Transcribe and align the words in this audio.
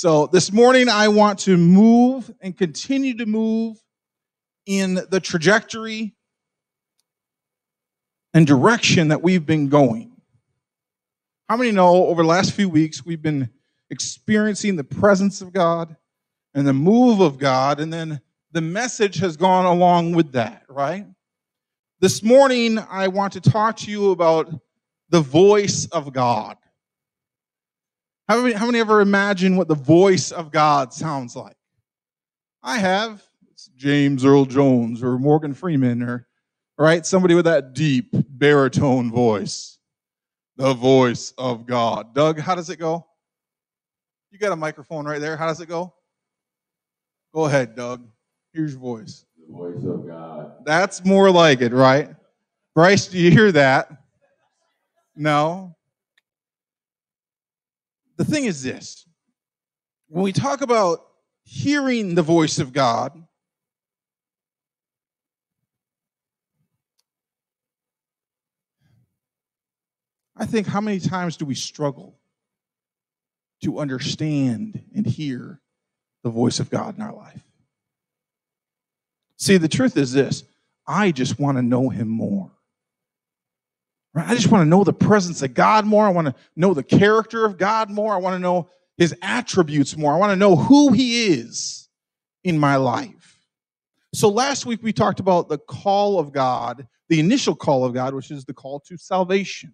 So 0.00 0.28
this 0.28 0.52
morning, 0.52 0.88
I 0.88 1.08
want 1.08 1.40
to 1.40 1.56
move 1.56 2.32
and 2.40 2.56
continue 2.56 3.16
to 3.16 3.26
move 3.26 3.82
in 4.64 5.00
the 5.10 5.18
trajectory 5.18 6.14
and 8.32 8.46
direction 8.46 9.08
that 9.08 9.22
we've 9.22 9.44
been 9.44 9.68
going. 9.68 10.12
How 11.48 11.56
many 11.56 11.72
know 11.72 12.06
over 12.06 12.22
the 12.22 12.28
last 12.28 12.52
few 12.52 12.68
weeks 12.68 13.04
we've 13.04 13.20
been 13.20 13.50
experiencing 13.90 14.76
the 14.76 14.84
presence 14.84 15.40
of 15.40 15.52
God 15.52 15.96
and 16.54 16.64
the 16.64 16.72
move 16.72 17.18
of 17.18 17.36
God, 17.36 17.80
and 17.80 17.92
then 17.92 18.20
the 18.52 18.60
message 18.60 19.16
has 19.16 19.36
gone 19.36 19.64
along 19.64 20.12
with 20.12 20.30
that, 20.30 20.62
right? 20.68 21.06
This 21.98 22.22
morning, 22.22 22.78
I 22.78 23.08
want 23.08 23.32
to 23.32 23.40
talk 23.40 23.78
to 23.78 23.90
you 23.90 24.12
about 24.12 24.48
the 25.08 25.22
voice 25.22 25.86
of 25.86 26.12
God. 26.12 26.56
How 28.28 28.42
many, 28.42 28.54
how 28.54 28.66
many 28.66 28.78
ever 28.78 29.00
imagine 29.00 29.56
what 29.56 29.68
the 29.68 29.74
voice 29.74 30.32
of 30.32 30.52
God 30.52 30.92
sounds 30.92 31.34
like? 31.34 31.56
I 32.62 32.76
have. 32.76 33.22
It's 33.50 33.70
James 33.74 34.22
Earl 34.24 34.44
Jones 34.44 35.02
or 35.02 35.18
Morgan 35.18 35.54
Freeman 35.54 36.02
or, 36.02 36.28
right? 36.76 37.06
Somebody 37.06 37.34
with 37.34 37.46
that 37.46 37.72
deep 37.72 38.10
baritone 38.12 39.10
voice. 39.10 39.78
The 40.56 40.74
voice 40.74 41.32
of 41.38 41.66
God. 41.66 42.14
Doug, 42.14 42.38
how 42.38 42.54
does 42.54 42.68
it 42.68 42.76
go? 42.76 43.06
You 44.30 44.38
got 44.38 44.52
a 44.52 44.56
microphone 44.56 45.06
right 45.06 45.20
there. 45.20 45.36
How 45.36 45.46
does 45.46 45.62
it 45.62 45.66
go? 45.66 45.94
Go 47.34 47.46
ahead, 47.46 47.74
Doug. 47.74 48.06
Here's 48.52 48.72
your 48.72 48.80
voice. 48.80 49.24
The 49.38 49.54
voice 49.54 49.84
of 49.84 50.06
God. 50.06 50.66
That's 50.66 51.02
more 51.02 51.30
like 51.30 51.62
it, 51.62 51.72
right? 51.72 52.10
Bryce, 52.74 53.06
do 53.06 53.18
you 53.18 53.30
hear 53.30 53.50
that? 53.52 53.90
No. 55.16 55.77
The 58.18 58.24
thing 58.24 58.44
is 58.44 58.62
this 58.62 59.06
when 60.08 60.24
we 60.24 60.32
talk 60.32 60.60
about 60.60 61.06
hearing 61.44 62.14
the 62.14 62.22
voice 62.22 62.58
of 62.58 62.72
God, 62.72 63.12
I 70.36 70.46
think 70.46 70.66
how 70.66 70.80
many 70.80 70.98
times 70.98 71.36
do 71.36 71.44
we 71.44 71.54
struggle 71.54 72.18
to 73.62 73.78
understand 73.78 74.82
and 74.94 75.06
hear 75.06 75.60
the 76.22 76.30
voice 76.30 76.58
of 76.60 76.70
God 76.70 76.96
in 76.96 77.02
our 77.02 77.14
life? 77.14 77.42
See, 79.36 79.58
the 79.58 79.68
truth 79.68 79.96
is 79.96 80.12
this 80.12 80.42
I 80.88 81.12
just 81.12 81.38
want 81.38 81.56
to 81.56 81.62
know 81.62 81.88
Him 81.88 82.08
more. 82.08 82.50
Right? 84.18 84.28
I 84.28 84.34
just 84.34 84.50
want 84.50 84.62
to 84.62 84.68
know 84.68 84.82
the 84.82 84.92
presence 84.92 85.42
of 85.42 85.54
God 85.54 85.86
more. 85.86 86.04
I 86.04 86.08
want 86.10 86.26
to 86.26 86.34
know 86.56 86.74
the 86.74 86.82
character 86.82 87.44
of 87.44 87.56
God 87.56 87.88
more. 87.88 88.12
I 88.12 88.16
want 88.16 88.34
to 88.34 88.40
know 88.40 88.68
His 88.96 89.14
attributes 89.22 89.96
more. 89.96 90.12
I 90.12 90.16
want 90.16 90.32
to 90.32 90.36
know 90.36 90.56
who 90.56 90.92
He 90.92 91.26
is 91.26 91.88
in 92.42 92.58
my 92.58 92.74
life. 92.74 93.38
So 94.12 94.28
last 94.28 94.66
week 94.66 94.82
we 94.82 94.92
talked 94.92 95.20
about 95.20 95.48
the 95.48 95.58
call 95.58 96.18
of 96.18 96.32
God, 96.32 96.88
the 97.08 97.20
initial 97.20 97.54
call 97.54 97.84
of 97.84 97.94
God, 97.94 98.12
which 98.12 98.32
is 98.32 98.44
the 98.44 98.54
call 98.54 98.80
to 98.88 98.96
salvation. 98.96 99.72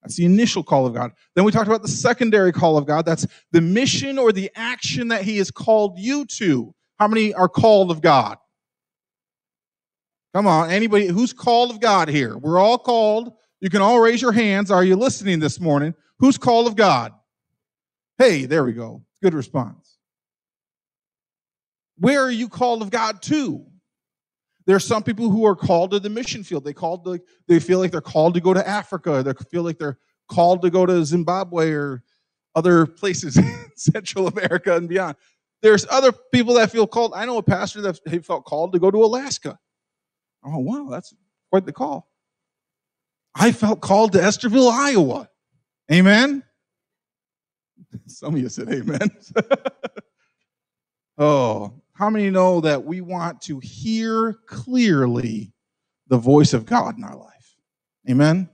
That's 0.00 0.14
the 0.14 0.26
initial 0.26 0.62
call 0.62 0.86
of 0.86 0.94
God. 0.94 1.10
Then 1.34 1.44
we 1.44 1.50
talked 1.50 1.66
about 1.66 1.82
the 1.82 1.88
secondary 1.88 2.52
call 2.52 2.76
of 2.76 2.86
God. 2.86 3.04
That's 3.04 3.26
the 3.50 3.60
mission 3.60 4.16
or 4.16 4.30
the 4.30 4.48
action 4.54 5.08
that 5.08 5.22
He 5.22 5.38
has 5.38 5.50
called 5.50 5.98
you 5.98 6.24
to. 6.36 6.72
How 7.00 7.08
many 7.08 7.34
are 7.34 7.48
called 7.48 7.90
of 7.90 8.00
God? 8.00 8.38
Come 10.34 10.46
on, 10.46 10.70
anybody 10.70 11.08
who's 11.08 11.32
called 11.32 11.72
of 11.72 11.80
God 11.80 12.08
here? 12.08 12.38
We're 12.38 12.60
all 12.60 12.78
called. 12.78 13.32
You 13.62 13.70
can 13.70 13.80
all 13.80 14.00
raise 14.00 14.20
your 14.20 14.32
hands. 14.32 14.72
Are 14.72 14.82
you 14.82 14.96
listening 14.96 15.38
this 15.38 15.60
morning? 15.60 15.94
Who's 16.18 16.36
called 16.36 16.66
of 16.66 16.74
God? 16.74 17.12
Hey, 18.18 18.44
there 18.44 18.64
we 18.64 18.72
go. 18.72 19.04
Good 19.22 19.34
response. 19.34 19.98
Where 21.96 22.22
are 22.22 22.30
you 22.30 22.48
called 22.48 22.82
of 22.82 22.90
God 22.90 23.22
to? 23.22 23.64
There 24.66 24.74
are 24.74 24.80
some 24.80 25.04
people 25.04 25.30
who 25.30 25.46
are 25.46 25.54
called 25.54 25.92
to 25.92 26.00
the 26.00 26.10
mission 26.10 26.42
field. 26.42 26.64
They 26.64 26.72
called 26.72 27.04
to, 27.04 27.20
they 27.46 27.60
feel 27.60 27.78
like 27.78 27.92
they're 27.92 28.00
called 28.00 28.34
to 28.34 28.40
go 28.40 28.52
to 28.52 28.68
Africa. 28.68 29.22
They 29.22 29.32
feel 29.48 29.62
like 29.62 29.78
they're 29.78 29.98
called 30.28 30.62
to 30.62 30.70
go 30.70 30.84
to 30.84 31.04
Zimbabwe 31.04 31.70
or 31.70 32.02
other 32.56 32.84
places, 32.84 33.36
in 33.38 33.70
Central 33.76 34.26
America 34.26 34.74
and 34.74 34.88
beyond. 34.88 35.16
There's 35.62 35.86
other 35.88 36.10
people 36.10 36.54
that 36.54 36.72
feel 36.72 36.88
called. 36.88 37.12
I 37.14 37.26
know 37.26 37.38
a 37.38 37.42
pastor 37.44 37.80
that 37.82 38.00
he 38.10 38.18
felt 38.18 38.44
called 38.44 38.72
to 38.72 38.80
go 38.80 38.90
to 38.90 39.04
Alaska. 39.04 39.56
Oh, 40.44 40.58
wow, 40.58 40.88
that's 40.90 41.14
quite 41.52 41.64
the 41.64 41.72
call. 41.72 42.11
I 43.34 43.52
felt 43.52 43.80
called 43.80 44.12
to 44.12 44.18
Estherville, 44.18 44.70
Iowa. 44.70 45.28
Amen. 45.90 46.42
Some 48.06 48.34
of 48.34 48.40
you 48.40 48.48
said 48.48 48.68
amen. 48.68 49.10
oh, 51.18 51.72
how 51.94 52.10
many 52.10 52.30
know 52.30 52.60
that 52.60 52.84
we 52.84 53.00
want 53.00 53.42
to 53.42 53.58
hear 53.60 54.34
clearly 54.46 55.52
the 56.08 56.18
voice 56.18 56.52
of 56.52 56.66
God 56.66 56.98
in 56.98 57.04
our 57.04 57.16
life? 57.16 57.56
Amen. 58.08 58.48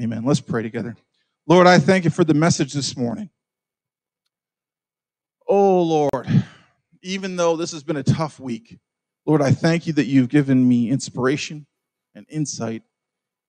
Amen. 0.00 0.24
Let's 0.24 0.40
pray 0.40 0.62
together. 0.62 0.96
Lord, 1.46 1.66
I 1.66 1.78
thank 1.78 2.04
you 2.04 2.10
for 2.10 2.24
the 2.24 2.34
message 2.34 2.72
this 2.72 2.96
morning. 2.96 3.30
Oh, 5.48 5.82
Lord, 5.82 6.44
even 7.02 7.36
though 7.36 7.56
this 7.56 7.72
has 7.72 7.82
been 7.82 7.96
a 7.96 8.02
tough 8.02 8.40
week, 8.40 8.78
Lord, 9.26 9.42
I 9.42 9.50
thank 9.50 9.86
you 9.86 9.92
that 9.94 10.06
you've 10.06 10.28
given 10.28 10.66
me 10.66 10.90
inspiration 10.90 11.66
and 12.14 12.26
insight 12.28 12.82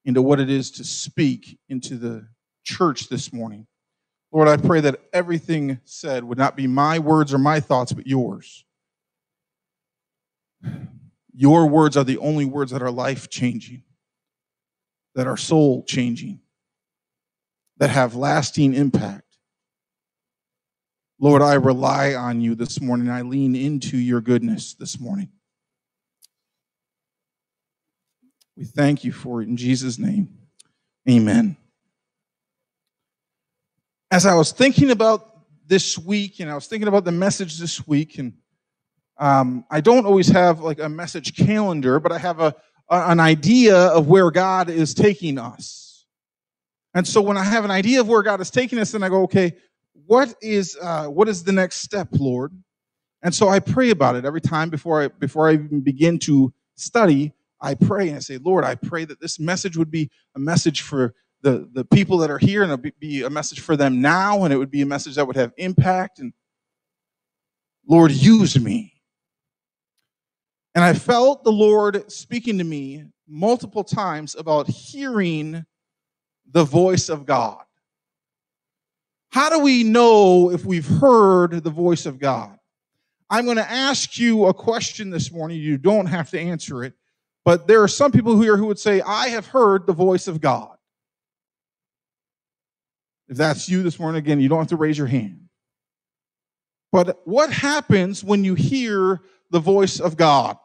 into 0.05 0.21
what 0.21 0.39
it 0.39 0.49
is 0.49 0.71
to 0.71 0.83
speak 0.83 1.59
into 1.67 1.97
the 1.97 2.27
church 2.63 3.09
this 3.09 3.33
morning. 3.33 3.67
Lord, 4.31 4.47
I 4.47 4.57
pray 4.57 4.81
that 4.81 4.99
everything 5.13 5.79
said 5.83 6.23
would 6.23 6.37
not 6.37 6.55
be 6.55 6.67
my 6.67 6.99
words 6.99 7.33
or 7.33 7.37
my 7.37 7.59
thoughts, 7.59 7.93
but 7.93 8.07
yours. 8.07 8.65
Your 11.33 11.67
words 11.67 11.97
are 11.97 12.03
the 12.03 12.17
only 12.19 12.45
words 12.45 12.71
that 12.71 12.81
are 12.81 12.91
life 12.91 13.29
changing, 13.29 13.83
that 15.15 15.27
are 15.27 15.37
soul 15.37 15.83
changing, 15.83 16.39
that 17.77 17.89
have 17.89 18.15
lasting 18.15 18.73
impact. 18.73 19.37
Lord, 21.19 21.41
I 21.41 21.53
rely 21.53 22.13
on 22.13 22.41
you 22.41 22.55
this 22.55 22.81
morning. 22.81 23.09
I 23.09 23.21
lean 23.21 23.55
into 23.55 23.97
your 23.97 24.21
goodness 24.21 24.73
this 24.73 24.99
morning. 24.99 25.29
We 28.57 28.63
thank 28.63 29.03
you 29.03 29.11
for 29.11 29.41
it 29.41 29.47
in 29.47 29.57
Jesus' 29.57 29.99
name. 29.99 30.29
Amen. 31.09 31.57
As 34.11 34.25
I 34.25 34.33
was 34.35 34.51
thinking 34.51 34.91
about 34.91 35.31
this 35.67 35.97
week, 35.97 36.39
and 36.39 36.49
I 36.49 36.55
was 36.55 36.67
thinking 36.67 36.87
about 36.87 37.03
the 37.05 37.11
message 37.11 37.57
this 37.57 37.85
week, 37.85 38.17
and 38.17 38.33
um, 39.17 39.65
I 39.69 39.81
don't 39.81 40.05
always 40.05 40.29
have 40.29 40.61
like 40.61 40.79
a 40.79 40.87
message 40.87 41.35
calendar, 41.35 41.99
but 41.99 42.11
I 42.11 42.17
have 42.17 42.39
a, 42.39 42.55
a, 42.89 43.09
an 43.09 43.19
idea 43.19 43.75
of 43.75 44.07
where 44.07 44.31
God 44.31 44.69
is 44.69 44.93
taking 44.93 45.37
us. 45.37 46.05
And 46.93 47.05
so 47.05 47.21
when 47.21 47.35
I 47.35 47.43
have 47.43 47.65
an 47.65 47.71
idea 47.71 47.99
of 47.99 48.07
where 48.07 48.23
God 48.23 48.39
is 48.39 48.49
taking 48.49 48.79
us, 48.79 48.91
then 48.91 49.03
I 49.03 49.09
go, 49.09 49.23
okay, 49.23 49.53
what 50.05 50.33
is 50.41 50.77
uh, 50.81 51.07
what 51.07 51.27
is 51.27 51.43
the 51.43 51.51
next 51.51 51.81
step, 51.81 52.07
Lord? 52.13 52.53
And 53.21 53.33
so 53.33 53.49
I 53.49 53.59
pray 53.59 53.89
about 53.89 54.15
it 54.15 54.23
every 54.23 54.41
time 54.41 54.69
before 54.69 55.01
I 55.01 55.07
before 55.07 55.49
I 55.49 55.53
even 55.53 55.81
begin 55.81 56.19
to 56.19 56.53
study. 56.75 57.33
I 57.61 57.75
pray 57.75 58.09
and 58.09 58.17
I 58.17 58.19
say, 58.19 58.37
Lord, 58.37 58.63
I 58.63 58.75
pray 58.75 59.05
that 59.05 59.19
this 59.21 59.39
message 59.39 59.77
would 59.77 59.91
be 59.91 60.09
a 60.35 60.39
message 60.39 60.81
for 60.81 61.13
the, 61.41 61.69
the 61.73 61.85
people 61.85 62.17
that 62.19 62.31
are 62.31 62.37
here 62.37 62.63
and 62.63 62.71
it 62.71 62.81
would 62.81 62.99
be 62.99 63.23
a 63.23 63.29
message 63.29 63.59
for 63.59 63.75
them 63.75 64.01
now, 64.01 64.43
and 64.43 64.53
it 64.53 64.57
would 64.57 64.71
be 64.71 64.81
a 64.81 64.85
message 64.85 65.15
that 65.15 65.27
would 65.27 65.35
have 65.35 65.53
impact. 65.57 66.19
And 66.19 66.33
Lord, 67.87 68.11
use 68.11 68.59
me. 68.59 68.93
And 70.73 70.83
I 70.83 70.93
felt 70.93 71.43
the 71.43 71.51
Lord 71.51 72.11
speaking 72.11 72.57
to 72.57 72.63
me 72.63 73.05
multiple 73.27 73.83
times 73.83 74.35
about 74.35 74.67
hearing 74.67 75.65
the 76.51 76.63
voice 76.63 77.09
of 77.09 77.25
God. 77.25 77.63
How 79.29 79.49
do 79.49 79.59
we 79.59 79.83
know 79.83 80.51
if 80.51 80.65
we've 80.65 80.87
heard 80.87 81.63
the 81.63 81.69
voice 81.69 82.05
of 82.05 82.19
God? 82.19 82.57
I'm 83.29 83.45
going 83.45 83.57
to 83.57 83.69
ask 83.69 84.17
you 84.17 84.45
a 84.45 84.53
question 84.53 85.09
this 85.09 85.31
morning. 85.31 85.59
You 85.59 85.77
don't 85.77 86.05
have 86.05 86.29
to 86.31 86.39
answer 86.39 86.83
it. 86.83 86.93
But 87.45 87.67
there 87.67 87.83
are 87.83 87.87
some 87.87 88.11
people 88.11 88.41
here 88.41 88.57
who 88.57 88.65
would 88.65 88.79
say, 88.79 89.01
I 89.01 89.29
have 89.29 89.45
heard 89.45 89.85
the 89.85 89.93
voice 89.93 90.27
of 90.27 90.41
God. 90.41 90.75
If 93.29 93.37
that's 93.37 93.69
you 93.69 93.83
this 93.83 93.99
morning, 93.99 94.19
again, 94.19 94.39
you 94.39 94.49
don't 94.49 94.59
have 94.59 94.67
to 94.69 94.75
raise 94.75 94.97
your 94.97 95.07
hand. 95.07 95.41
But 96.91 97.21
what 97.25 97.51
happens 97.51 98.23
when 98.23 98.43
you 98.43 98.55
hear 98.55 99.21
the 99.51 99.59
voice 99.59 99.99
of 99.99 100.17
God? 100.17 100.57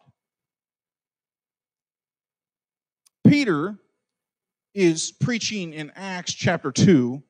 Peter 3.27 3.79
is 4.75 5.13
preaching 5.13 5.75
in 5.75 5.93
Acts 5.95 6.33
chapter 6.33 6.73
2, 6.73 7.23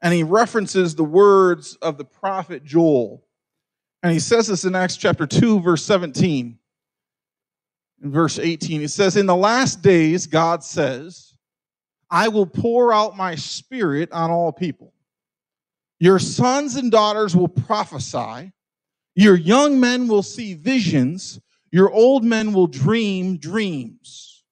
and 0.00 0.14
he 0.14 0.22
references 0.22 0.94
the 0.94 1.04
words 1.04 1.76
of 1.76 1.98
the 1.98 2.04
prophet 2.04 2.64
Joel. 2.64 3.26
And 4.02 4.12
he 4.12 4.18
says 4.18 4.46
this 4.46 4.64
in 4.64 4.74
Acts 4.74 4.96
chapter 4.96 5.26
2, 5.26 5.60
verse 5.60 5.84
17 5.84 6.58
in 8.04 8.12
verse 8.12 8.38
18. 8.38 8.82
It 8.82 8.90
says, 8.90 9.16
In 9.16 9.26
the 9.26 9.34
last 9.34 9.82
days, 9.82 10.26
God 10.26 10.62
says, 10.62 11.34
I 12.10 12.28
will 12.28 12.46
pour 12.46 12.92
out 12.92 13.16
my 13.16 13.34
spirit 13.34 14.12
on 14.12 14.30
all 14.30 14.52
people. 14.52 14.92
Your 15.98 16.18
sons 16.18 16.76
and 16.76 16.90
daughters 16.90 17.34
will 17.34 17.48
prophesy. 17.48 18.52
Your 19.16 19.36
young 19.36 19.80
men 19.80 20.06
will 20.06 20.22
see 20.22 20.54
visions. 20.54 21.40
Your 21.72 21.90
old 21.90 22.24
men 22.24 22.52
will 22.52 22.66
dream 22.66 23.38
dreams. 23.38 24.44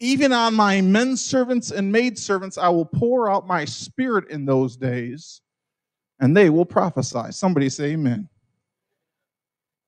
Even 0.00 0.32
on 0.32 0.54
my 0.54 0.80
men 0.80 1.16
servants 1.16 1.70
and 1.70 1.92
maid 1.92 2.18
servants, 2.18 2.58
I 2.58 2.68
will 2.68 2.84
pour 2.84 3.30
out 3.30 3.46
my 3.46 3.64
spirit 3.64 4.28
in 4.28 4.44
those 4.44 4.76
days, 4.76 5.40
and 6.18 6.36
they 6.36 6.50
will 6.50 6.64
prophesy. 6.64 7.30
Somebody 7.30 7.68
say 7.68 7.92
amen. 7.92 8.28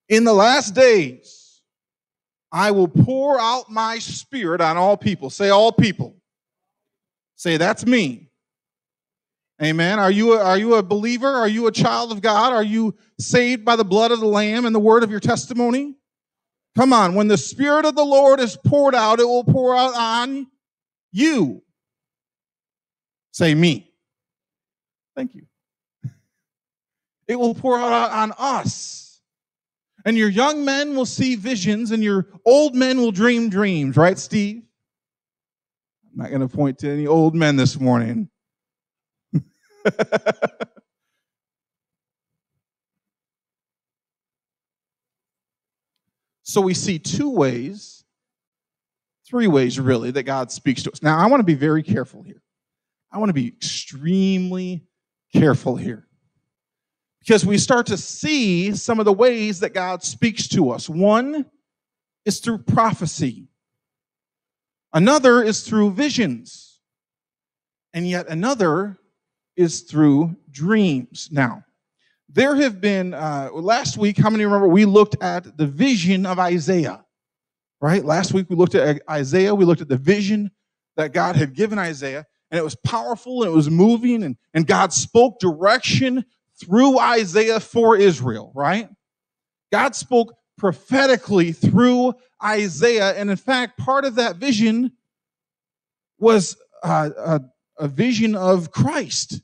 In 0.09 0.23
the 0.23 0.33
last 0.33 0.77
days, 0.77 1.44
I 2.55 2.71
will 2.71 2.87
pour 2.87 3.41
out 3.41 3.69
my 3.69 3.99
spirit 3.99 4.61
on 4.61 4.77
all 4.77 4.97
people. 4.97 5.29
Say, 5.29 5.49
all 5.49 5.73
people. 5.73 6.15
Say, 7.35 7.57
that's 7.57 7.85
me. 7.85 8.31
Amen. 9.61 9.99
Are 9.99 10.11
you, 10.11 10.35
a, 10.35 10.45
are 10.45 10.57
you 10.57 10.77
a 10.77 10.83
believer? 10.83 11.27
Are 11.27 11.49
you 11.49 11.67
a 11.67 11.73
child 11.73 12.13
of 12.13 12.23
God? 12.23 12.53
Are 12.53 12.63
you 12.63 12.95
saved 13.19 13.65
by 13.65 13.75
the 13.75 13.85
blood 13.85 14.13
of 14.13 14.21
the 14.21 14.27
Lamb 14.27 14.67
and 14.67 14.75
the 14.75 14.81
word 14.81 15.03
of 15.03 15.11
your 15.11 15.19
testimony? 15.19 15.97
Come 16.77 16.93
on. 16.93 17.17
When 17.17 17.27
the 17.27 17.37
Spirit 17.37 17.87
of 17.87 17.97
the 17.97 18.05
Lord 18.05 18.39
is 18.39 18.57
poured 18.57 18.95
out, 18.95 19.19
it 19.19 19.27
will 19.27 19.43
pour 19.43 19.77
out 19.77 19.97
on 19.97 20.47
you. 21.11 21.61
Say 23.33 23.53
me. 23.53 23.93
Thank 25.17 25.35
you. 25.35 25.47
It 27.27 27.37
will 27.37 27.55
pour 27.55 27.79
out 27.79 28.13
on 28.13 28.33
us. 28.39 29.04
And 30.05 30.19
your 30.19 30.29
young 30.29 30.65
men 30.65 30.95
will 30.95 31.07
see 31.07 31.35
visions, 31.35 31.91
and 31.91 32.05
your 32.05 32.27
old 32.45 32.75
men 32.75 32.99
will 32.99 33.13
dream 33.13 33.49
dreams, 33.49 33.97
right, 33.97 34.19
Steve? 34.19 34.63
I'm 36.13 36.19
not 36.23 36.29
going 36.29 36.43
to 36.43 36.49
point 36.49 36.79
to 36.81 36.91
any 36.91 37.07
old 37.07 37.35
men 37.35 37.57
this 37.57 37.81
morning. 37.81 38.29
so 46.43 46.61
we 46.61 46.75
see 46.75 46.99
two 46.99 47.31
ways, 47.31 48.05
three 49.27 49.47
ways 49.47 49.81
really, 49.81 50.11
that 50.11 50.25
God 50.25 50.53
speaks 50.53 50.83
to 50.83 50.93
us. 50.93 51.03
Now, 51.03 51.17
I 51.19 51.27
want 51.27 51.41
to 51.41 51.45
be 51.45 51.55
very 51.55 51.83
careful 51.83 52.23
here. 52.23 52.43
I 53.11 53.19
want 53.19 53.31
to 53.31 53.35
be 53.35 53.49
extremely 53.49 54.85
careful 55.33 55.77
here. 55.77 56.07
Because 57.25 57.47
we 57.47 57.57
start 57.57 57.87
to 57.87 57.97
see 57.97 58.75
some 58.77 58.99
of 58.99 59.07
the 59.07 59.13
ways 59.13 59.61
that 59.61 59.73
God 59.73 60.03
speaks 60.03 60.47
to 60.49 60.71
us. 60.71 60.91
One 60.91 61.47
is 62.27 62.39
through 62.39 62.59
prophecy. 62.59 63.49
Another 64.93 65.43
is 65.43 65.63
through 65.63 65.93
visions. 65.93 66.81
And 67.95 68.07
yet 68.07 68.29
another 68.29 68.99
is 69.57 69.83
through 69.83 70.37
dreams. 70.51 71.31
Now, 71.33 71.65
there 72.29 72.57
have 72.57 72.83
been, 72.83 73.15
uh, 73.15 73.49
last 73.55 73.97
week, 73.97 74.19
how 74.19 74.29
many 74.29 74.45
remember 74.45 74.69
we 74.69 74.85
looked 74.85 75.17
at 75.23 75.57
the 75.57 75.67
vision 75.67 76.27
of 76.27 76.39
Isaiah, 76.39 77.07
right? 77.81 78.05
Last 78.05 78.35
week 78.35 78.51
we 78.51 78.57
looked 78.57 78.75
at 78.75 79.01
Isaiah, 79.09 79.55
we 79.55 79.65
looked 79.65 79.81
at 79.81 79.89
the 79.89 79.97
vision 79.97 80.51
that 80.97 81.15
God 81.15 81.37
had 81.37 81.55
given 81.55 81.79
Isaiah, 81.79 82.27
and 82.51 82.59
it 82.59 82.65
was 82.65 82.75
powerful 82.75 83.45
and 83.45 83.53
it 83.53 83.55
was 83.55 83.71
moving, 83.71 84.25
and, 84.25 84.37
and 84.53 84.67
God 84.67 84.93
spoke 84.93 85.39
direction 85.39 86.25
through 86.65 86.99
Isaiah 86.99 87.61
for 87.61 87.97
Israel, 87.97 88.53
right? 88.55 88.89
God 89.73 89.95
spoke 89.95 90.35
prophetically 90.57 91.53
through 91.53 92.15
Isaiah, 92.43 93.15
and 93.15 93.31
in 93.31 93.37
fact, 93.37 93.79
part 93.79 94.05
of 94.05 94.17
that 94.17 94.37
vision 94.37 94.93
was 96.19 96.57
uh, 96.83 97.11
a, 97.17 97.41
a 97.79 97.89
vision 97.89 98.35
of 98.35 98.71
Christ 98.71 99.41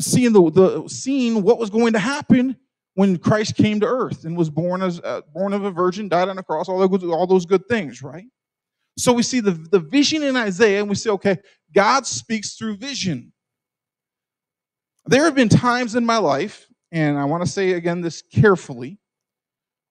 seeing 0.00 0.32
the, 0.32 0.50
the 0.50 0.88
seeing 0.88 1.42
what 1.42 1.58
was 1.58 1.70
going 1.70 1.92
to 1.92 1.98
happen 1.98 2.56
when 2.94 3.18
Christ 3.18 3.56
came 3.56 3.80
to 3.80 3.86
earth 3.86 4.24
and 4.24 4.36
was 4.36 4.50
born 4.50 4.82
as 4.82 5.00
uh, 5.00 5.22
born 5.32 5.52
of 5.52 5.64
a 5.64 5.70
virgin, 5.70 6.08
died 6.08 6.28
on 6.28 6.38
a 6.38 6.42
cross, 6.42 6.68
all 6.68 6.86
those, 6.86 7.04
all 7.04 7.26
those 7.26 7.46
good 7.46 7.66
things, 7.68 8.02
right? 8.02 8.26
So 8.96 9.12
we 9.12 9.22
see 9.22 9.40
the, 9.40 9.50
the 9.50 9.80
vision 9.80 10.22
in 10.22 10.36
Isaiah 10.36 10.80
and 10.80 10.88
we 10.88 10.94
say, 10.94 11.10
okay, 11.10 11.38
God 11.74 12.06
speaks 12.06 12.54
through 12.54 12.76
vision. 12.76 13.32
There 15.06 15.24
have 15.24 15.34
been 15.34 15.50
times 15.50 15.94
in 15.94 16.06
my 16.06 16.16
life, 16.16 16.66
and 16.90 17.18
I 17.18 17.24
want 17.24 17.44
to 17.44 17.50
say 17.50 17.72
again 17.72 18.00
this 18.00 18.22
carefully, 18.22 18.98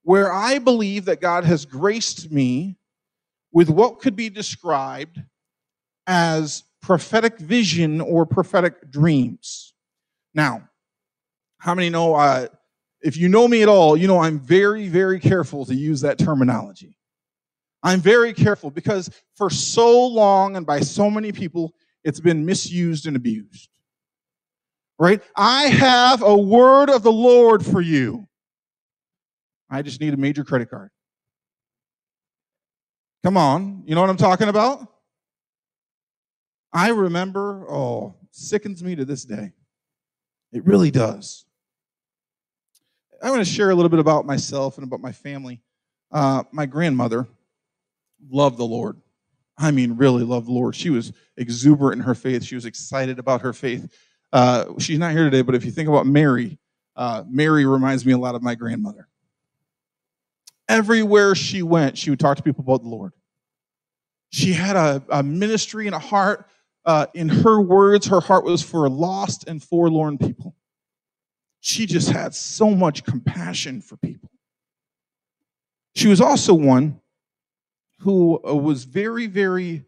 where 0.03 0.31
I 0.31 0.59
believe 0.59 1.05
that 1.05 1.21
God 1.21 1.43
has 1.43 1.65
graced 1.65 2.31
me 2.31 2.77
with 3.51 3.69
what 3.69 3.99
could 3.99 4.15
be 4.15 4.29
described 4.29 5.21
as 6.07 6.63
prophetic 6.81 7.37
vision 7.37 8.01
or 8.01 8.25
prophetic 8.25 8.91
dreams. 8.91 9.73
Now, 10.33 10.67
how 11.59 11.75
many 11.75 11.89
know, 11.89 12.15
uh, 12.15 12.47
if 13.01 13.15
you 13.15 13.29
know 13.29 13.47
me 13.47 13.61
at 13.61 13.69
all, 13.69 13.95
you 13.95 14.07
know 14.07 14.19
I'm 14.19 14.39
very, 14.39 14.87
very 14.87 15.19
careful 15.19 15.65
to 15.65 15.75
use 15.75 16.01
that 16.01 16.17
terminology. 16.17 16.97
I'm 17.83 17.99
very 17.99 18.33
careful 18.33 18.71
because 18.71 19.09
for 19.35 19.49
so 19.49 20.07
long 20.07 20.55
and 20.55 20.65
by 20.65 20.79
so 20.79 21.09
many 21.09 21.31
people, 21.31 21.73
it's 22.03 22.19
been 22.19 22.45
misused 22.45 23.05
and 23.05 23.15
abused. 23.15 23.69
Right? 25.03 25.21
I 25.35 25.63
have 25.63 26.21
a 26.21 26.37
word 26.37 26.89
of 26.89 27.03
the 27.03 27.11
Lord 27.11 27.65
for 27.65 27.81
you. 27.81 28.25
I 29.69 29.81
just 29.81 29.99
need 29.99 30.13
a 30.13 30.17
major 30.17 30.45
credit 30.45 30.69
card. 30.69 30.91
Come 33.21 33.35
on, 33.35 33.83
you 33.85 33.95
know 33.95 34.01
what 34.01 34.09
I'm 34.09 34.15
talking 34.15 34.47
about? 34.47 34.87
I 36.71 36.91
remember, 36.91 37.69
oh, 37.69 38.15
sickens 38.31 38.81
me 38.81 38.95
to 38.95 39.03
this 39.03 39.25
day. 39.25 39.51
It 40.53 40.63
really 40.63 40.89
does. 40.89 41.43
I 43.21 43.29
want 43.29 43.45
to 43.45 43.53
share 43.53 43.71
a 43.71 43.75
little 43.75 43.89
bit 43.89 43.99
about 43.99 44.25
myself 44.25 44.77
and 44.77 44.87
about 44.87 45.01
my 45.01 45.11
family. 45.11 45.61
Uh, 46.13 46.43
my 46.53 46.65
grandmother 46.65 47.27
loved 48.29 48.57
the 48.57 48.63
Lord. 48.63 49.01
I 49.57 49.71
mean, 49.71 49.97
really 49.97 50.23
loved 50.23 50.47
the 50.47 50.53
Lord. 50.53 50.77
She 50.77 50.91
was 50.91 51.11
exuberant 51.35 51.99
in 51.99 52.05
her 52.05 52.15
faith. 52.15 52.45
She 52.45 52.55
was 52.55 52.63
excited 52.63 53.19
about 53.19 53.41
her 53.41 53.51
faith. 53.51 53.93
Uh, 54.33 54.65
she's 54.79 54.99
not 54.99 55.11
here 55.11 55.23
today, 55.23 55.43
but 55.43 55.55
if 55.55 55.63
you 55.63 55.71
think 55.71 55.87
about 55.87 56.07
Mary, 56.07 56.57
uh, 56.95 57.23
Mary 57.29 57.65
reminds 57.65 58.05
me 58.05 58.11
a 58.11 58.17
lot 58.17 58.35
of 58.35 58.41
my 58.41 58.55
grandmother. 58.55 59.07
Everywhere 60.67 61.35
she 61.35 61.61
went, 61.61 61.97
she 61.97 62.09
would 62.09 62.19
talk 62.19 62.37
to 62.37 62.43
people 62.43 62.63
about 62.63 62.81
the 62.81 62.89
Lord. 62.89 63.13
She 64.31 64.51
had 64.51 64.75
a, 64.75 65.03
a 65.09 65.21
ministry 65.21 65.85
and 65.85 65.95
a 65.95 65.99
heart 65.99 66.47
uh, 66.85 67.05
in 67.13 67.29
her 67.29 67.61
words, 67.61 68.07
her 68.07 68.19
heart 68.19 68.43
was 68.43 68.61
for 68.61 68.89
lost 68.89 69.47
and 69.47 69.63
forlorn 69.63 70.17
people. 70.17 70.55
She 71.61 71.85
just 71.85 72.09
had 72.09 72.35
so 72.35 72.71
much 72.71 73.05
compassion 73.05 73.81
for 73.81 73.95
people. 73.97 74.29
She 75.95 76.07
was 76.07 76.19
also 76.19 76.53
one 76.53 76.99
who 77.99 78.41
was 78.43 78.83
very, 78.83 79.27
very 79.27 79.85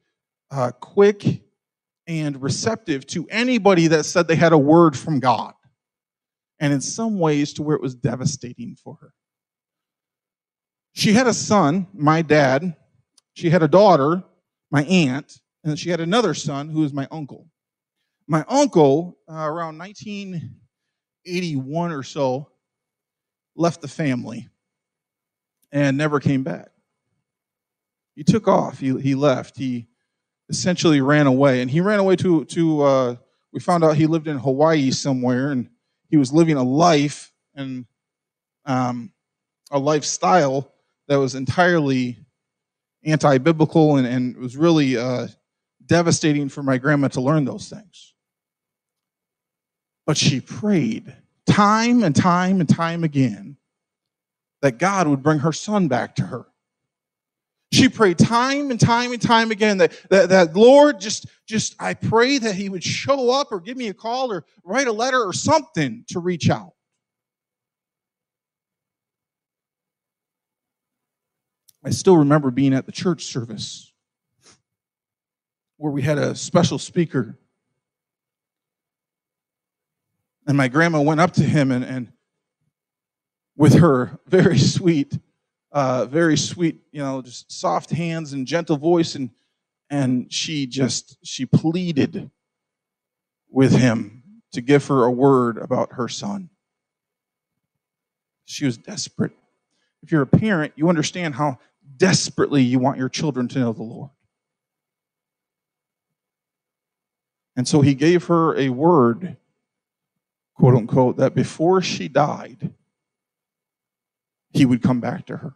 uh, 0.52 0.72
quick 0.80 1.42
and 2.08 2.42
receptive 2.42 3.06
to 3.08 3.28
anybody 3.30 3.88
that 3.88 4.06
said 4.06 4.28
they 4.28 4.36
had 4.36 4.54
a 4.54 4.58
word 4.58 4.98
from 4.98 5.20
God. 5.20 5.54
And 6.60 6.72
in 6.72 6.82
some 6.82 7.20
ways, 7.20 7.54
to 7.54 7.64
where 7.64 7.76
it 7.76 7.82
was 7.82 7.96
devastating 7.96 8.76
for 8.76 8.96
her. 9.02 9.14
She 10.94 11.12
had 11.12 11.28
a 11.28 11.34
son, 11.34 11.88
my 11.94 12.22
dad. 12.22 12.76
She 13.34 13.50
had 13.50 13.64
a 13.64 13.68
daughter, 13.68 14.24
my 14.72 14.84
aunt 14.84 15.40
and 15.66 15.78
she 15.78 15.90
had 15.90 16.00
another 16.00 16.34
son 16.36 16.70
who 16.70 16.80
was 16.82 16.94
my 16.94 17.08
uncle. 17.12 17.50
My 18.28 18.46
uncle, 18.48 19.18
uh, 19.30 19.34
around 19.34 19.78
1981 19.80 21.92
or 21.92 22.04
so, 22.04 22.50
left 23.56 23.82
the 23.82 23.88
family 23.88 24.48
and 25.72 25.98
never 25.98 26.20
came 26.20 26.44
back. 26.44 26.70
He 28.16 28.24
took 28.24 28.48
off. 28.48 28.78
He, 28.80 29.00
he 29.02 29.16
left. 29.16 29.58
He 29.58 29.88
essentially 30.50 31.02
ran 31.02 31.28
away. 31.28 31.62
And 31.62 31.70
he 31.70 31.82
ran 31.82 32.00
away 32.00 32.16
to, 32.18 32.46
to 32.46 32.82
uh, 32.82 33.16
we 33.52 33.60
found 33.60 33.84
out 33.84 33.96
he 33.96 34.06
lived 34.06 34.28
in 34.28 34.38
Hawaii 34.38 34.92
somewhere 34.92 35.52
and 35.52 35.70
he 36.10 36.18
was 36.18 36.34
living 36.34 36.58
a 36.58 36.64
life 36.64 37.32
and 37.56 37.86
um, 38.66 39.12
a 39.72 39.80
lifestyle 39.80 40.72
that 41.08 41.18
was 41.18 41.36
entirely 41.36 42.18
anti 43.04 43.38
biblical 43.38 43.98
and, 43.98 44.08
and 44.08 44.38
was 44.38 44.58
really 44.58 44.98
uh, 44.98 45.28
devastating 45.86 46.50
for 46.50 46.64
my 46.64 46.78
grandma 46.78 47.08
to 47.10 47.22
learn 47.22 47.46
those 47.46 47.70
things. 47.70 48.14
But 50.06 50.18
she 50.18 50.42
prayed 50.42 51.16
time 51.46 52.04
and 52.04 52.16
time 52.16 52.60
and 52.60 52.70
time 52.70 53.04
again 53.04 53.58
that 54.62 54.78
God 54.78 55.08
would 55.08 55.24
bring 55.24 55.40
her 55.40 55.54
son 55.54 55.88
back 55.88 56.16
to 56.16 56.24
her. 56.24 56.46
She 57.75 57.89
prayed 57.89 58.17
time 58.17 58.72
and 58.72 58.79
time 58.79 59.12
and 59.12 59.22
time 59.22 59.51
again 59.51 59.79
that, 59.79 59.91
that, 60.10 60.29
that 60.29 60.55
Lord, 60.55 61.00
just, 61.00 61.25
just, 61.46 61.75
I 61.77 61.94
pray 61.94 62.38
that 62.38 62.55
he 62.55 62.70
would 62.70 62.84
show 62.84 63.32
up 63.32 63.51
or 63.51 63.60
give 63.60 63.75
me 63.75 63.89
a 63.89 63.94
call 63.94 64.32
or 64.32 64.46
write 64.63 64.88
a 64.88 64.94
letter 64.94 65.22
or 65.22 65.34
something 65.34 66.05
to 66.08 66.20
reach 66.20 66.50
out. 66.50 66.72
I 71.84 71.89
still 71.89 72.17
remember 72.17 72.50
being 72.50 72.74
at 72.74 72.86
the 72.86 72.94
church 72.94 73.25
service 73.25 73.91
where 75.77 75.91
we 75.91 76.01
had 76.01 76.17
a 76.17 76.34
special 76.34 76.79
speaker. 76.79 77.38
And 80.48 80.55
my 80.55 80.70
grandma 80.70 81.01
went 81.01 81.20
up 81.20 81.34
to 81.34 81.44
him 81.44 81.72
and, 81.72 81.84
and 81.84 82.13
with 83.58 83.74
her 83.75 84.17
very 84.27 84.60
sweet, 84.60 85.20
uh, 85.75 86.05
very 86.05 86.38
sweet, 86.38 86.79
you 86.94 87.01
know, 87.01 87.22
just 87.22 87.51
soft 87.51 87.89
hands 87.89 88.32
and 88.32 88.48
gentle 88.48 88.77
voice, 88.77 89.13
and 89.15 89.29
and 89.89 90.32
she 90.32 90.65
just 90.65 91.17
she 91.22 91.46
pleaded 91.46 92.32
with 93.51 93.74
him 93.74 94.24
to 94.53 94.62
give 94.62 94.88
her 94.88 95.03
a 95.03 95.12
word 95.12 95.58
about 95.58 95.94
her 95.94 96.08
son. 96.08 96.50
She 98.46 98.65
was 98.65 98.77
desperate. 98.77 99.34
If 100.01 100.13
you're 100.13 100.22
a 100.22 100.27
parent, 100.27 100.72
you 100.77 100.88
understand 100.88 101.36
how 101.36 101.60
desperately 101.98 102.63
you 102.63 102.79
want 102.79 102.98
your 102.98 103.10
children 103.10 103.50
to 103.50 103.60
know 103.60 103.74
the 103.74 103.84
Lord. 103.84 104.12
And 107.58 107.67
so 107.67 107.82
he 107.82 107.96
gave 107.96 108.25
her 108.25 108.58
a 108.58 108.70
word, 108.70 109.36
quote 110.55 110.75
unquote, 110.75 111.17
that 111.17 111.36
before 111.36 111.82
she 111.82 112.08
died, 112.08 112.72
he 114.53 114.65
would 114.65 114.82
come 114.82 115.01
back 115.01 115.25
to 115.25 115.38
her. 115.38 115.55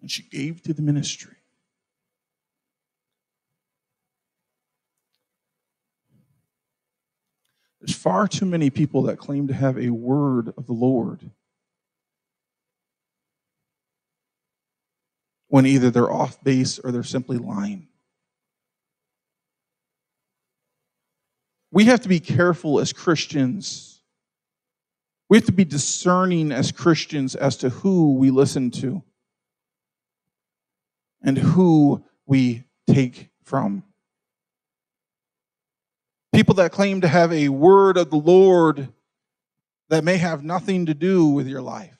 And 0.00 0.10
she 0.10 0.22
gave 0.22 0.62
to 0.62 0.72
the 0.72 0.82
ministry. 0.82 1.34
There's 7.80 7.94
far 7.94 8.26
too 8.28 8.46
many 8.46 8.70
people 8.70 9.02
that 9.02 9.18
claim 9.18 9.48
to 9.48 9.54
have 9.54 9.78
a 9.78 9.90
word 9.90 10.52
of 10.56 10.66
the 10.66 10.72
Lord 10.72 11.30
when 15.48 15.64
either 15.64 15.90
they're 15.90 16.10
off 16.10 16.42
base 16.42 16.78
or 16.78 16.92
they're 16.92 17.02
simply 17.02 17.38
lying. 17.38 17.88
We 21.70 21.84
have 21.84 22.00
to 22.00 22.08
be 22.08 22.20
careful 22.20 22.80
as 22.80 22.92
Christians. 22.92 24.00
We 25.28 25.36
have 25.36 25.46
to 25.46 25.52
be 25.52 25.64
discerning 25.64 26.52
as 26.52 26.72
Christians 26.72 27.34
as 27.34 27.56
to 27.58 27.68
who 27.68 28.14
we 28.14 28.30
listen 28.30 28.70
to 28.72 29.02
and 31.22 31.36
who 31.36 32.04
we 32.26 32.64
take 32.86 33.30
from. 33.42 33.82
People 36.32 36.54
that 36.56 36.72
claim 36.72 37.00
to 37.00 37.08
have 37.08 37.32
a 37.32 37.48
word 37.48 37.96
of 37.96 38.10
the 38.10 38.16
Lord 38.16 38.88
that 39.88 40.04
may 40.04 40.18
have 40.18 40.44
nothing 40.44 40.86
to 40.86 40.94
do 40.94 41.26
with 41.28 41.46
your 41.46 41.62
life. 41.62 41.94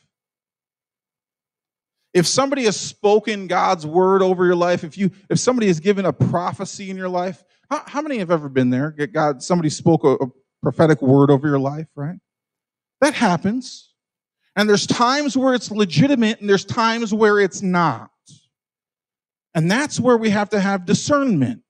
If 2.15 2.27
somebody 2.27 2.65
has 2.65 2.79
spoken 2.79 3.47
God's 3.47 3.87
word 3.87 4.23
over 4.23 4.45
your 4.45 4.57
life, 4.57 4.85
if 4.85 4.97
you 4.97 5.11
if 5.29 5.39
somebody 5.39 5.67
has 5.69 5.81
given 5.81 6.05
a 6.05 6.13
prophecy 6.13 6.91
in 6.91 6.97
your 6.97 7.09
life, 7.09 7.45
how, 7.71 7.83
how 7.87 8.03
many 8.03 8.19
have 8.19 8.31
ever 8.31 8.49
been 8.49 8.71
there? 8.71 8.91
God, 8.91 9.43
somebody 9.43 9.71
spoke 9.71 10.05
a, 10.05 10.15
a 10.15 10.27
prophetic 10.63 11.03
word 11.03 11.31
over 11.31 11.47
your 11.47 11.59
life, 11.59 11.87
right? 11.95 12.19
That 13.01 13.15
happens. 13.15 13.93
And 14.57 14.69
there's 14.69 14.87
times 14.87 15.37
where 15.37 15.55
it's 15.55 15.71
legitimate 15.71 16.41
and 16.41 16.51
there's 16.51 16.65
times 16.65 17.15
where 17.15 17.39
it's 17.39 17.63
not. 17.63 18.11
And 19.59 19.69
that's 19.69 19.99
where 19.99 20.17
we 20.17 20.31
have 20.31 20.51
to 20.51 20.61
have 20.61 20.87
discernment. 20.87 21.65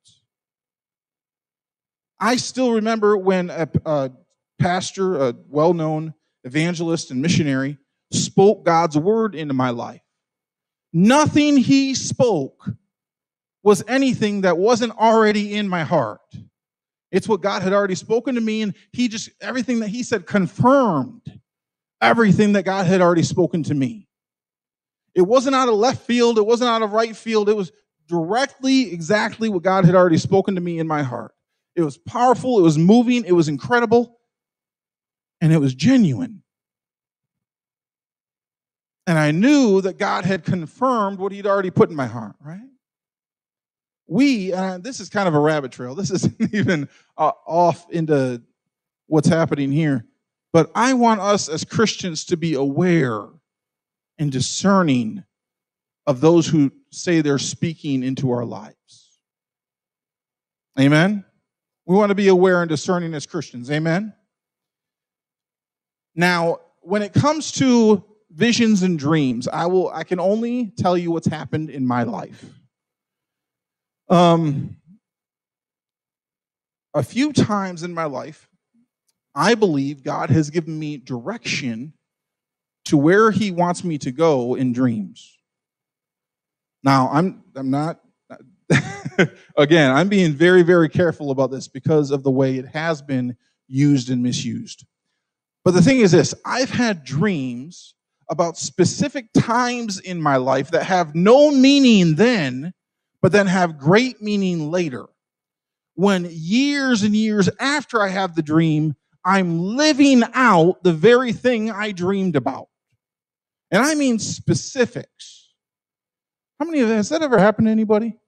I 2.21 2.37
still 2.37 2.73
remember 2.73 3.17
when 3.17 3.49
a, 3.49 3.67
a 3.87 4.11
pastor, 4.59 5.17
a 5.17 5.35
well 5.49 5.73
known 5.73 6.13
evangelist 6.45 7.11
and 7.11 7.23
missionary, 7.23 7.79
spoke 8.13 8.67
God's 8.67 8.99
word 8.99 9.35
into 9.35 9.55
my 9.55 9.71
life. 9.71 10.03
Nothing 10.93 11.57
he 11.57 11.95
spoke 11.95 12.69
was 13.63 13.83
anything 13.89 14.43
that 14.43 14.59
wasn't 14.59 14.93
already 14.99 15.55
in 15.55 15.67
my 15.67 15.85
heart. 15.85 16.21
It's 17.11 17.27
what 17.27 17.41
God 17.41 17.63
had 17.63 17.73
already 17.73 17.95
spoken 17.95 18.35
to 18.35 18.41
me, 18.43 18.61
and 18.61 18.75
he 18.93 19.09
just, 19.09 19.31
everything 19.41 19.81
that 19.81 19.89
he 19.89 20.03
said 20.03 20.27
confirmed 20.27 21.23
everything 22.03 22.53
that 22.53 22.67
God 22.67 22.85
had 22.85 23.01
already 23.01 23.23
spoken 23.23 23.63
to 23.63 23.75
me. 23.75 24.08
It 25.19 25.27
wasn't 25.27 25.57
out 25.57 25.69
of 25.69 25.75
left 25.75 26.07
field, 26.07 26.39
it 26.39 26.47
wasn't 26.47 26.71
out 26.71 26.83
of 26.83 26.93
right 26.93 27.15
field, 27.15 27.49
it 27.49 27.57
was 27.57 27.73
directly 28.07 28.93
exactly 28.93 29.49
what 29.49 29.65
God 29.65 29.85
had 29.85 29.97
already 29.97 30.17
spoken 30.17 30.55
to 30.55 30.61
me 30.61 30.79
in 30.79 30.87
my 30.87 31.03
heart. 31.03 31.35
It 31.75 31.83
was 31.83 31.99
powerful, 31.99 32.57
it 32.61 32.63
was 32.63 32.79
moving, 32.79 33.25
it 33.25 33.33
was 33.33 33.49
incredible, 33.49 34.21
and 35.41 35.53
it 35.53 35.59
was 35.59 35.75
genuine. 35.75 36.45
And 39.09 39.19
I 39.19 39.33
knew 39.33 39.81
that 39.81 39.99
God 39.99 40.25
had 40.25 40.45
confirmed 40.45 41.19
what 41.19 41.33
He'd 41.33 41.49
already 41.49 41.71
put 41.73 41.91
in 41.91 41.97
my 41.97 42.07
heart, 42.07 42.37
right? 42.41 42.61
We, 44.07 44.53
and 44.53 44.85
this 44.85 45.01
is 45.01 45.09
kind 45.09 45.27
of 45.27 45.35
a 45.35 45.41
rabbit 45.41 45.73
trail, 45.73 45.97
this 45.97 46.11
isn't 46.13 46.55
even 46.55 46.89
uh, 47.17 47.33
off 47.45 47.91
into 47.91 48.41
what's 49.09 49.29
happening 49.29 49.73
here, 49.73 50.07
but 50.53 50.71
I 50.77 50.93
want 50.93 51.21
us 51.21 51.49
as 51.49 51.65
Christians 51.65 52.25
to 52.27 52.37
be 52.37 52.55
aware 52.55 53.27
and 54.19 54.31
discerning 54.33 55.25
of 56.07 56.21
those 56.21 56.47
who 56.47 56.73
say 56.91 57.21
they're 57.21 57.39
speaking 57.39 58.03
into 58.03 58.31
our 58.31 58.45
lives. 58.45 59.19
Amen? 60.79 61.25
We 61.87 61.97
want 61.97 62.11
to 62.11 62.15
be 62.15 62.29
aware 62.29 62.63
and 62.63 62.69
discerning 62.69 63.15
as 63.15 63.27
Christians. 63.27 63.71
Amen? 63.71 64.13
Now, 66.15 66.61
when 66.81 67.03
it 67.03 67.13
comes 67.13 67.53
to 67.53 68.05
visions 68.31 68.83
and 68.83 68.99
dreams, 68.99 69.49
I 69.49 69.67
will 69.67 69.91
I 69.91 70.05
can 70.05 70.21
only 70.21 70.73
tell 70.77 70.97
you 70.97 71.11
what's 71.11 71.27
happened 71.27 71.71
in 71.71 71.87
my 71.87 72.03
life. 72.05 72.45
Um 74.09 74.77
a 76.95 77.03
few 77.03 77.33
times 77.33 77.83
in 77.83 77.93
my 77.93 78.05
life, 78.05 78.49
I 79.35 79.55
believe 79.55 80.03
God 80.03 80.31
has 80.31 80.51
given 80.51 80.79
me 80.79 80.97
direction 80.97 81.93
to 82.89 82.97
where 82.97 83.31
he 83.31 83.51
wants 83.51 83.85
me 83.85 83.99
to 83.99 84.11
go 84.11 84.55
in 84.55 84.73
dreams. 84.73 85.39
Now, 86.83 87.11
I'm 87.13 87.45
I'm 87.55 87.71
not 87.71 88.01
again, 89.57 89.95
I'm 89.95 90.09
being 90.09 90.33
very 90.33 90.63
very 90.63 90.89
careful 90.89 91.31
about 91.31 91.51
this 91.51 91.69
because 91.69 92.11
of 92.11 92.23
the 92.23 92.31
way 92.31 92.57
it 92.57 92.67
has 92.67 93.03
been 93.03 93.37
used 93.67 94.11
and 94.11 94.23
misused. 94.23 94.87
But 95.65 95.73
the 95.73 95.83
thing 95.83 96.01
is 96.01 96.13
this, 96.13 96.35
I've 96.47 96.71
had 96.71 97.05
dreams 97.05 97.95
about 98.31 98.57
specific 98.57 99.33
times 99.35 100.01
in 100.01 100.21
my 100.21 100.37
life 100.37 100.71
that 100.71 100.85
have 100.85 101.15
no 101.15 101.51
meaning 101.51 102.15
then, 102.15 102.73
but 103.21 103.33
then 103.33 103.47
have 103.47 103.79
great 103.79 104.23
meaning 104.23 104.71
later. 104.71 105.07
When 105.95 106.27
years 106.31 107.03
and 107.03 107.15
years 107.15 107.51
after 107.61 108.01
I 108.01 108.09
have 108.09 108.35
the 108.35 108.43
dream, 108.43 108.95
I'm 109.25 109.59
living 109.59 110.23
out 110.33 110.83
the 110.83 110.93
very 110.93 111.35
thing 111.35 111.71
I 111.71 111.93
dreamed 111.93 112.37
about. 112.37 112.69
And 113.71 113.83
I 113.83 113.95
mean 113.95 114.19
specifics. 114.19 115.53
How 116.59 116.67
many 116.67 116.81
of 116.81 116.89
has 116.89 117.09
that 117.11 117.23
ever 117.23 117.39
happened 117.39 117.67
to 117.67 117.73
anybody? 117.73 118.19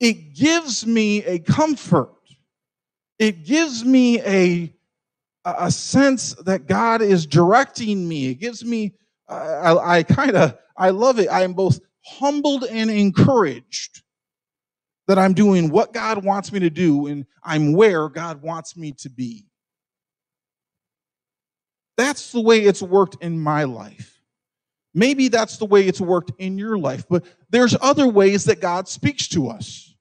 It 0.00 0.34
gives 0.34 0.86
me 0.86 1.24
a 1.24 1.38
comfort. 1.38 2.10
It 3.18 3.44
gives 3.44 3.84
me 3.84 4.20
a, 4.20 4.72
a 5.44 5.70
sense 5.70 6.34
that 6.44 6.66
God 6.66 7.00
is 7.00 7.26
directing 7.26 8.06
me. 8.06 8.26
It 8.28 8.34
gives 8.34 8.64
me, 8.64 8.94
I, 9.28 9.98
I 9.98 10.02
kind 10.02 10.36
of, 10.36 10.56
I 10.76 10.90
love 10.90 11.18
it. 11.18 11.28
I 11.28 11.42
am 11.42 11.54
both 11.54 11.80
humbled 12.04 12.64
and 12.64 12.90
encouraged 12.90 14.02
that 15.06 15.18
I'm 15.18 15.34
doing 15.34 15.70
what 15.70 15.92
God 15.92 16.24
wants 16.24 16.52
me 16.52 16.60
to 16.60 16.70
do 16.70 17.06
and 17.06 17.26
I'm 17.42 17.72
where 17.72 18.08
God 18.08 18.42
wants 18.42 18.76
me 18.76 18.92
to 18.98 19.10
be. 19.10 19.46
That's 21.96 22.32
the 22.32 22.40
way 22.40 22.60
it's 22.60 22.82
worked 22.82 23.22
in 23.22 23.38
my 23.38 23.64
life. 23.64 24.20
Maybe 24.94 25.28
that's 25.28 25.58
the 25.58 25.66
way 25.66 25.86
it's 25.86 26.00
worked 26.00 26.32
in 26.38 26.56
your 26.56 26.78
life, 26.78 27.04
but 27.08 27.24
there's 27.50 27.76
other 27.80 28.06
ways 28.06 28.44
that 28.44 28.60
God 28.60 28.88
speaks 28.88 29.26
to 29.28 29.48
us. 29.48 29.94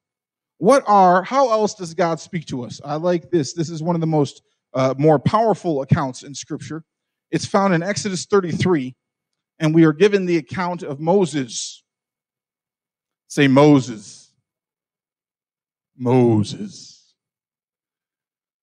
What 0.60 0.84
are, 0.88 1.24
how 1.24 1.52
else 1.52 1.74
does 1.74 1.94
God 1.94 2.20
speak 2.20 2.46
to 2.48 2.64
us? 2.64 2.80
I 2.86 2.96
like 2.96 3.32
this. 3.32 3.54
This 3.54 3.70
is 3.70 3.82
one 3.82 3.96
of 3.96 4.02
the 4.02 4.08
most, 4.08 4.44
uh, 4.74 4.94
more 4.98 5.18
powerful 5.18 5.82
accounts 5.82 6.24
in 6.24 6.36
Scripture. 6.36 6.84
It's 7.32 7.46
found 7.46 7.74
in 7.74 7.82
Exodus 7.82 8.26
33, 8.26 8.96
and 9.60 9.74
we 9.74 9.84
are 9.84 9.94
given 9.94 10.28
the 10.28 10.38
account 10.38 10.84
of 10.84 11.00
Moses. 11.00 11.84
Say 13.28 13.48
Moses. 13.48 14.32
Moses. 15.98 17.16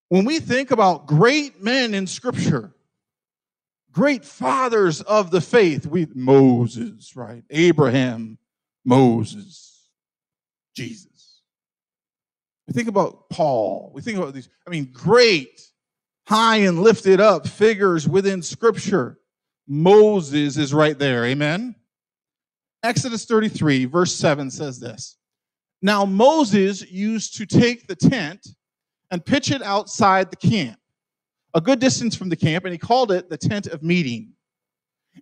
When 0.09 0.25
we 0.25 0.39
think 0.39 0.71
about 0.71 1.07
great 1.07 1.61
men 1.61 1.93
in 1.93 2.07
Scripture, 2.07 2.73
great 4.01 4.25
fathers 4.25 5.03
of 5.03 5.31
the 5.31 5.43
faith. 5.43 5.85
We 5.85 6.07
Moses, 6.15 7.15
right? 7.17 7.45
Abraham, 7.51 8.39
Moses, 8.83 9.91
Jesus. 10.75 11.43
We 12.67 12.73
think 12.73 12.89
about 12.89 13.29
Paul. 13.29 13.91
We 13.93 14.01
think 14.01 14.17
about 14.17 14.33
these, 14.33 14.49
I 14.67 14.71
mean, 14.71 14.87
great, 14.91 15.61
high 16.27 16.61
and 16.61 16.83
lifted 16.83 17.21
up 17.21 17.47
figures 17.47 18.09
within 18.09 18.41
Scripture. 18.41 19.19
Moses 19.69 20.57
is 20.57 20.73
right 20.73 20.99
there. 20.99 21.27
Amen. 21.27 21.75
Exodus 22.83 23.27
33, 23.27 23.85
verse 23.85 24.17
7 24.17 24.51
says 24.51 24.81
this. 24.81 25.19
Now 25.83 26.07
Moses 26.07 26.91
used 26.91 27.37
to 27.37 27.45
take 27.45 27.87
the 27.87 27.97
tent 27.97 28.47
and 29.11 29.23
pitch 29.23 29.51
it 29.51 29.61
outside 29.61 30.31
the 30.31 30.37
camp, 30.37 30.80
a 31.55 31.61
good 31.61 31.79
distance 31.79 32.15
from 32.15 32.29
the 32.29 32.37
camp, 32.37 32.65
and 32.65 32.73
he 32.73 32.79
called 32.79 33.13
it 33.13 33.29
the 33.29 33.39
tent 33.39 33.67
of 33.67 33.83
meeting. 33.83 34.33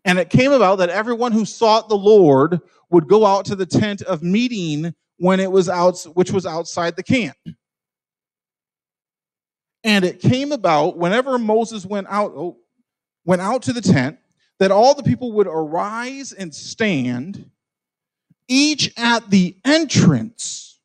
And 0.05 0.19
it 0.19 0.31
came 0.31 0.53
about 0.53 0.77
that 0.77 0.91
everyone 0.91 1.33
who 1.33 1.45
sought 1.45 1.89
the 1.89 1.97
Lord 1.97 2.61
would 2.91 3.09
go 3.09 3.25
out 3.27 3.47
to 3.47 3.57
the 3.57 3.67
tent 3.67 4.03
of 4.03 4.23
meeting 4.23 4.95
when 5.19 5.41
it 5.41 5.51
was 5.51 5.69
out, 5.69 6.03
which 6.15 6.31
was 6.31 6.47
outside 6.47 6.97
the 6.97 7.03
camp. 7.03 7.37
And 9.85 10.05
it 10.05 10.21
came 10.21 10.53
about 10.53 10.97
whenever 10.99 11.39
Moses 11.39 11.87
went 11.87 12.07
out, 12.11 12.33
oh, 12.37 12.59
went 13.25 13.43
out 13.43 13.63
to 13.63 13.73
the 13.73 13.81
tent, 13.81 14.19
that 14.59 14.71
all 14.71 14.95
the 14.95 15.03
people 15.03 15.33
would 15.33 15.47
arise 15.47 16.33
and 16.33 16.55
stand, 16.55 17.51
each 18.49 18.93
at 18.97 19.31
the 19.31 19.57
entrance, 19.65 20.81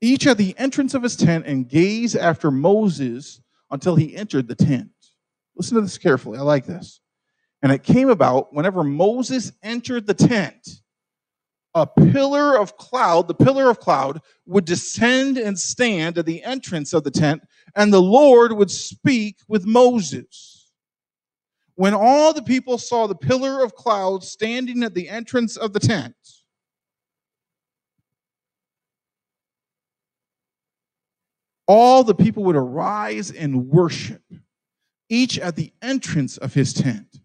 each 0.00 0.26
at 0.26 0.38
the 0.38 0.54
entrance 0.58 0.94
of 0.94 1.02
his 1.02 1.16
tent, 1.16 1.46
and 1.46 1.68
gaze 1.68 2.14
after 2.14 2.50
Moses 2.50 3.40
until 3.70 3.96
he 3.96 4.16
entered 4.16 4.48
the 4.48 4.54
tent. 4.54 4.90
Listen 5.56 5.76
to 5.76 5.80
this 5.80 5.98
carefully. 5.98 6.38
I 6.38 6.42
like 6.42 6.66
this. 6.66 7.00
And 7.62 7.72
it 7.72 7.82
came 7.82 8.08
about 8.08 8.54
whenever 8.54 8.84
Moses 8.84 9.52
entered 9.62 10.06
the 10.06 10.14
tent, 10.14 10.80
a 11.74 11.86
pillar 11.86 12.58
of 12.58 12.76
cloud, 12.76 13.28
the 13.28 13.34
pillar 13.34 13.70
of 13.70 13.80
cloud 13.80 14.20
would 14.46 14.64
descend 14.64 15.36
and 15.36 15.58
stand 15.58 16.18
at 16.18 16.26
the 16.26 16.42
entrance 16.42 16.92
of 16.92 17.04
the 17.04 17.10
tent, 17.10 17.42
and 17.76 17.92
the 17.92 18.02
Lord 18.02 18.52
would 18.52 18.70
speak 18.70 19.38
with 19.48 19.66
Moses. 19.66 20.72
When 21.74 21.94
all 21.94 22.32
the 22.32 22.42
people 22.42 22.78
saw 22.78 23.06
the 23.06 23.14
pillar 23.14 23.62
of 23.62 23.74
cloud 23.74 24.24
standing 24.24 24.82
at 24.82 24.94
the 24.94 25.08
entrance 25.08 25.56
of 25.56 25.72
the 25.72 25.80
tent, 25.80 26.14
all 31.68 32.02
the 32.02 32.14
people 32.14 32.42
would 32.44 32.56
arise 32.56 33.30
and 33.30 33.68
worship, 33.68 34.22
each 35.10 35.38
at 35.38 35.54
the 35.54 35.72
entrance 35.82 36.38
of 36.38 36.54
his 36.54 36.72
tent. 36.72 37.20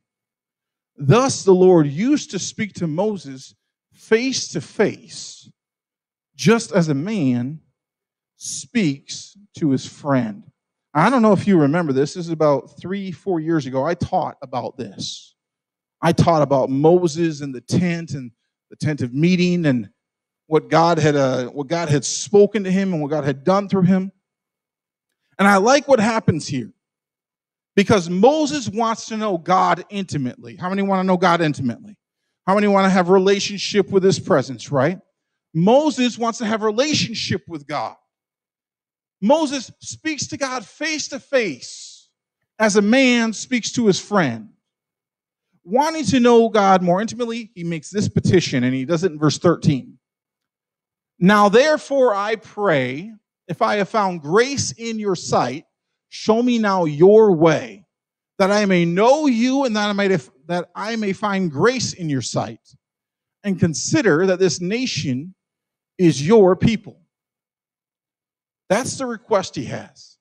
Thus 0.97 1.43
the 1.43 1.53
Lord 1.53 1.87
used 1.87 2.29
to 2.31 2.39
speak 2.39 2.73
to 2.73 2.87
Moses 2.87 3.55
face 3.93 4.49
to 4.49 4.61
face, 4.61 5.49
just 6.35 6.73
as 6.73 6.89
a 6.89 6.93
man 6.93 7.61
speaks 8.35 9.37
to 9.57 9.71
his 9.71 9.85
friend. 9.85 10.43
I 10.93 11.09
don't 11.09 11.21
know 11.21 11.31
if 11.31 11.47
you 11.47 11.57
remember 11.57 11.93
this. 11.93 12.13
This 12.13 12.25
is 12.25 12.31
about 12.31 12.77
three, 12.79 13.11
four 13.11 13.39
years 13.39 13.65
ago. 13.65 13.83
I 13.83 13.95
taught 13.95 14.37
about 14.41 14.77
this. 14.77 15.33
I 16.01 16.11
taught 16.11 16.41
about 16.41 16.69
Moses 16.69 17.41
and 17.41 17.55
the 17.55 17.61
tent 17.61 18.11
and 18.11 18.29
the 18.69 18.75
tent 18.75 19.01
of 19.01 19.13
meeting 19.13 19.65
and 19.65 19.89
what 20.47 20.69
God 20.69 20.99
had 20.99 21.15
uh, 21.15 21.45
what 21.47 21.67
God 21.67 21.89
had 21.89 22.03
spoken 22.03 22.65
to 22.65 22.71
him 22.71 22.91
and 22.93 23.01
what 23.01 23.09
God 23.09 23.23
had 23.23 23.43
done 23.43 23.69
through 23.69 23.83
him. 23.83 24.11
And 25.39 25.47
I 25.47 25.57
like 25.57 25.87
what 25.87 25.99
happens 25.99 26.47
here 26.47 26.71
because 27.75 28.09
Moses 28.09 28.69
wants 28.69 29.07
to 29.07 29.17
know 29.17 29.37
God 29.37 29.83
intimately. 29.89 30.55
How 30.55 30.69
many 30.69 30.81
want 30.81 30.99
to 30.99 31.03
know 31.03 31.17
God 31.17 31.41
intimately? 31.41 31.97
How 32.45 32.55
many 32.55 32.67
want 32.67 32.85
to 32.85 32.89
have 32.89 33.09
relationship 33.09 33.89
with 33.89 34.03
his 34.03 34.19
presence, 34.19 34.71
right? 34.71 34.99
Moses 35.53 36.17
wants 36.17 36.39
to 36.39 36.45
have 36.45 36.61
relationship 36.61 37.43
with 37.47 37.67
God. 37.67 37.95
Moses 39.21 39.71
speaks 39.79 40.27
to 40.27 40.37
God 40.37 40.65
face 40.65 41.07
to 41.09 41.19
face 41.19 42.09
as 42.59 42.75
a 42.75 42.81
man 42.81 43.33
speaks 43.33 43.71
to 43.73 43.87
his 43.87 43.99
friend. 43.99 44.49
Wanting 45.63 46.05
to 46.05 46.19
know 46.19 46.49
God 46.49 46.81
more 46.81 47.01
intimately, 47.01 47.49
he 47.55 47.63
makes 47.63 47.89
this 47.89 48.09
petition 48.09 48.65
and 48.65 48.73
he 48.73 48.83
does 48.83 49.03
it 49.03 49.13
in 49.13 49.19
verse 49.19 49.37
13. 49.37 49.97
Now, 51.19 51.47
therefore, 51.47 52.13
I 52.13 52.35
pray, 52.35 53.13
if 53.47 53.61
I 53.61 53.75
have 53.75 53.89
found 53.89 54.21
grace 54.21 54.71
in 54.71 54.99
your 54.99 55.15
sight, 55.15 55.65
show 56.09 56.41
me 56.41 56.59
now 56.59 56.85
your 56.85 57.33
way, 57.33 57.85
that 58.39 58.51
I 58.51 58.65
may 58.65 58.85
know 58.85 59.27
you 59.27 59.65
and 59.65 59.75
that 59.75 59.89
I 59.89 59.93
may, 59.93 60.07
that 60.47 60.69
I 60.75 60.95
may 60.95 61.13
find 61.13 61.51
grace 61.51 61.93
in 61.93 62.09
your 62.09 62.21
sight. 62.21 62.59
And 63.43 63.59
consider 63.59 64.25
that 64.27 64.39
this 64.39 64.61
nation 64.61 65.35
is 65.97 66.25
your 66.25 66.55
people. 66.55 67.01
That's 68.69 68.97
the 68.97 69.05
request 69.05 69.55
he 69.55 69.65
has. 69.65 70.17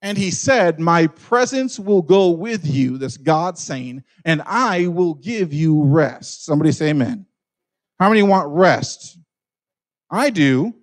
And 0.00 0.18
he 0.18 0.30
said, 0.30 0.80
My 0.80 1.06
presence 1.06 1.78
will 1.78 2.02
go 2.02 2.30
with 2.30 2.66
you, 2.66 2.98
that's 2.98 3.16
God 3.16 3.58
saying, 3.58 4.04
and 4.24 4.42
I 4.44 4.88
will 4.88 5.14
give 5.14 5.52
you 5.52 5.82
rest. 5.82 6.44
Somebody 6.44 6.72
say 6.72 6.90
amen. 6.90 7.26
How 7.98 8.08
many 8.08 8.22
want 8.22 8.48
rest? 8.48 9.18
I 10.10 10.30
do. 10.30 10.74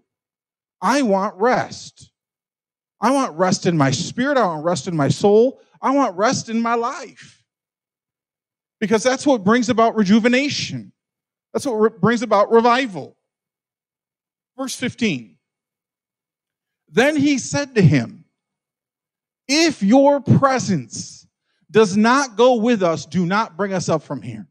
I 0.82 1.02
want 1.02 1.36
rest. 1.36 2.12
I 3.00 3.12
want 3.12 3.38
rest 3.38 3.66
in 3.66 3.78
my 3.78 3.92
spirit. 3.92 4.38
I 4.38 4.46
want 4.46 4.66
rest 4.66 4.88
in 4.88 4.96
my 4.96 5.10
soul. 5.10 5.60
I 5.82 5.92
want 5.92 6.18
rest 6.18 6.50
in 6.50 6.62
my 6.62 6.76
life. 6.76 7.44
Because 8.80 9.04
that's 9.04 9.26
what 9.26 9.44
brings 9.44 9.70
about 9.70 9.96
rejuvenation. 9.96 10.92
That's 11.54 11.66
what 11.66 11.74
re- 11.74 11.90
brings 12.00 12.22
about 12.22 12.52
revival. 12.52 13.16
Verse 14.58 14.76
15. 14.76 15.38
Then 16.90 17.16
he 17.16 17.38
said 17.38 17.76
to 17.76 17.82
him, 17.82 18.26
If 19.48 19.82
your 19.82 20.20
presence 20.20 21.28
does 21.70 21.96
not 21.96 22.36
go 22.36 22.56
with 22.56 22.84
us, 22.84 23.06
do 23.06 23.26
not 23.26 23.56
bring 23.56 23.74
us 23.74 23.88
up 23.88 24.04
from 24.04 24.22
here. 24.22 24.48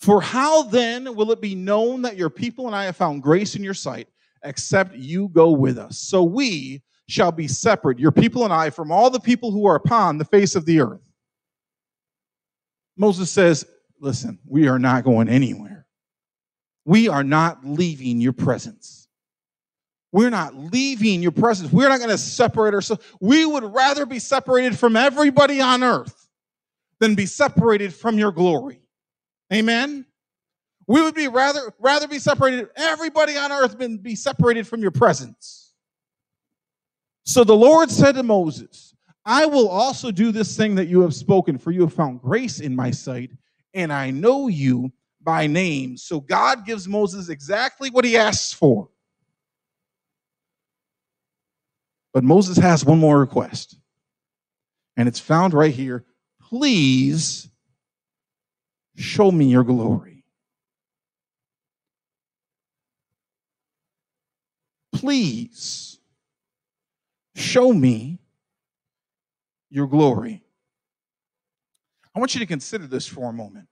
For 0.00 0.20
how 0.20 0.64
then 0.64 1.14
will 1.14 1.30
it 1.30 1.40
be 1.40 1.54
known 1.54 2.02
that 2.02 2.16
your 2.16 2.30
people 2.30 2.66
and 2.66 2.74
I 2.74 2.86
have 2.86 2.96
found 2.96 3.22
grace 3.22 3.54
in 3.54 3.62
your 3.62 3.74
sight, 3.74 4.08
except 4.44 4.94
you 4.94 5.28
go 5.28 5.50
with 5.50 5.78
us? 5.78 5.98
So 5.98 6.22
we 6.22 6.82
shall 7.08 7.32
be 7.32 7.48
separate, 7.48 7.98
your 7.98 8.12
people 8.12 8.44
and 8.44 8.52
I, 8.52 8.70
from 8.70 8.90
all 8.90 9.10
the 9.10 9.20
people 9.20 9.50
who 9.50 9.66
are 9.66 9.76
upon 9.76 10.18
the 10.18 10.24
face 10.24 10.54
of 10.54 10.64
the 10.64 10.80
earth. 10.80 11.00
Moses 12.96 13.30
says, 13.30 13.66
Listen, 14.00 14.38
we 14.44 14.66
are 14.66 14.80
not 14.80 15.04
going 15.04 15.28
anywhere. 15.28 15.86
We 16.84 17.08
are 17.08 17.22
not 17.22 17.64
leaving 17.64 18.20
your 18.20 18.32
presence. 18.32 19.06
We're 20.10 20.30
not 20.30 20.54
leaving 20.54 21.22
your 21.22 21.32
presence. 21.32 21.72
We're 21.72 21.88
not 21.88 21.98
going 21.98 22.10
to 22.10 22.18
separate 22.18 22.74
ourselves. 22.74 23.02
We 23.20 23.46
would 23.46 23.64
rather 23.64 24.04
be 24.04 24.18
separated 24.18 24.76
from 24.76 24.96
everybody 24.96 25.60
on 25.60 25.82
earth 25.82 26.28
than 26.98 27.14
be 27.14 27.26
separated 27.26 27.94
from 27.94 28.18
your 28.18 28.32
glory. 28.32 28.82
Amen. 29.52 30.04
We 30.92 31.00
would 31.00 31.14
be 31.14 31.26
rather 31.26 31.72
rather 31.78 32.06
be 32.06 32.18
separated 32.18 32.68
everybody 32.76 33.34
on 33.38 33.50
earth 33.50 33.78
than 33.78 33.96
be 33.96 34.14
separated 34.14 34.66
from 34.66 34.82
your 34.82 34.90
presence. 34.90 35.72
So 37.24 37.44
the 37.44 37.56
Lord 37.56 37.90
said 37.90 38.16
to 38.16 38.22
Moses, 38.22 38.94
I 39.24 39.46
will 39.46 39.70
also 39.70 40.10
do 40.10 40.32
this 40.32 40.54
thing 40.54 40.74
that 40.74 40.88
you 40.88 41.00
have 41.00 41.14
spoken, 41.14 41.56
for 41.56 41.70
you 41.70 41.80
have 41.80 41.94
found 41.94 42.20
grace 42.20 42.60
in 42.60 42.76
my 42.76 42.90
sight, 42.90 43.30
and 43.72 43.90
I 43.90 44.10
know 44.10 44.48
you 44.48 44.92
by 45.22 45.46
name. 45.46 45.96
So 45.96 46.20
God 46.20 46.66
gives 46.66 46.86
Moses 46.86 47.30
exactly 47.30 47.88
what 47.88 48.04
he 48.04 48.18
asks 48.18 48.52
for. 48.52 48.90
But 52.12 52.22
Moses 52.22 52.58
has 52.58 52.84
one 52.84 52.98
more 52.98 53.18
request, 53.18 53.78
and 54.98 55.08
it's 55.08 55.20
found 55.20 55.54
right 55.54 55.72
here. 55.72 56.04
Please 56.38 57.48
show 58.94 59.32
me 59.32 59.46
your 59.46 59.64
glory. 59.64 60.11
Please 65.02 65.98
show 67.34 67.72
me 67.72 68.20
your 69.68 69.88
glory. 69.88 70.44
I 72.14 72.20
want 72.20 72.34
you 72.34 72.38
to 72.38 72.46
consider 72.46 72.86
this 72.86 73.04
for 73.04 73.28
a 73.28 73.32
moment. 73.32 73.66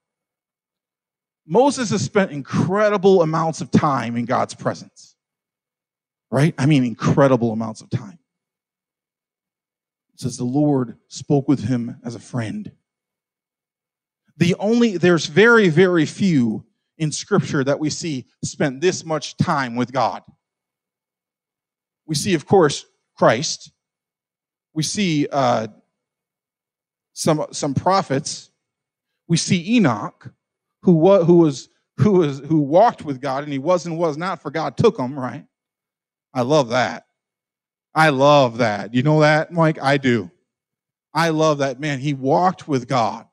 Moses 1.46 1.90
has 1.90 2.02
spent 2.02 2.32
incredible 2.32 3.22
amounts 3.22 3.60
of 3.60 3.70
time 3.70 4.16
in 4.16 4.24
God's 4.24 4.54
presence, 4.54 5.14
right? 6.32 6.52
I 6.58 6.66
mean, 6.66 6.84
incredible 6.84 7.52
amounts 7.52 7.80
of 7.80 7.90
time 7.90 8.18
says 10.16 10.36
the 10.36 10.42
Lord 10.42 10.96
spoke 11.06 11.46
with 11.46 11.62
him 11.62 12.00
as 12.04 12.16
a 12.16 12.20
friend. 12.20 12.72
The 14.36 14.56
only, 14.58 14.96
there's 14.96 15.26
very, 15.26 15.68
very 15.68 16.06
few 16.06 16.66
in 16.98 17.12
scripture 17.12 17.62
that 17.62 17.78
we 17.78 17.88
see 17.88 18.26
spent 18.42 18.80
this 18.80 19.04
much 19.04 19.36
time 19.36 19.76
with 19.76 19.92
God. 19.92 20.24
We 22.10 22.16
see, 22.16 22.34
of 22.34 22.44
course, 22.44 22.86
Christ. 23.16 23.70
We 24.74 24.82
see 24.82 25.28
uh, 25.30 25.68
some, 27.12 27.46
some 27.52 27.72
prophets. 27.72 28.50
We 29.28 29.36
see 29.36 29.76
Enoch, 29.76 30.34
who, 30.82 31.22
who, 31.22 31.34
was, 31.34 31.68
who, 31.98 32.10
was, 32.10 32.40
who 32.40 32.62
walked 32.62 33.04
with 33.04 33.20
God 33.20 33.44
and 33.44 33.52
he 33.52 33.60
was 33.60 33.86
and 33.86 33.96
was 33.96 34.16
not, 34.16 34.42
for 34.42 34.50
God 34.50 34.76
took 34.76 34.98
him, 34.98 35.16
right? 35.16 35.44
I 36.34 36.42
love 36.42 36.70
that. 36.70 37.06
I 37.94 38.08
love 38.08 38.58
that. 38.58 38.92
You 38.92 39.04
know 39.04 39.20
that, 39.20 39.52
Mike? 39.52 39.80
I 39.80 39.96
do. 39.96 40.32
I 41.14 41.28
love 41.28 41.58
that. 41.58 41.78
Man, 41.78 42.00
he 42.00 42.14
walked 42.14 42.66
with 42.66 42.88
God. 42.88 43.28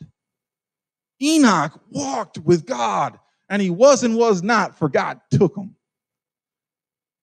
Enoch 1.20 1.82
walked 1.90 2.38
with 2.38 2.68
God, 2.68 3.18
and 3.50 3.60
he 3.60 3.72
was 3.72 4.04
and 4.04 4.16
was 4.16 4.44
not, 4.44 4.78
for 4.78 4.88
God 4.88 5.20
took 5.32 5.58
him. 5.58 5.77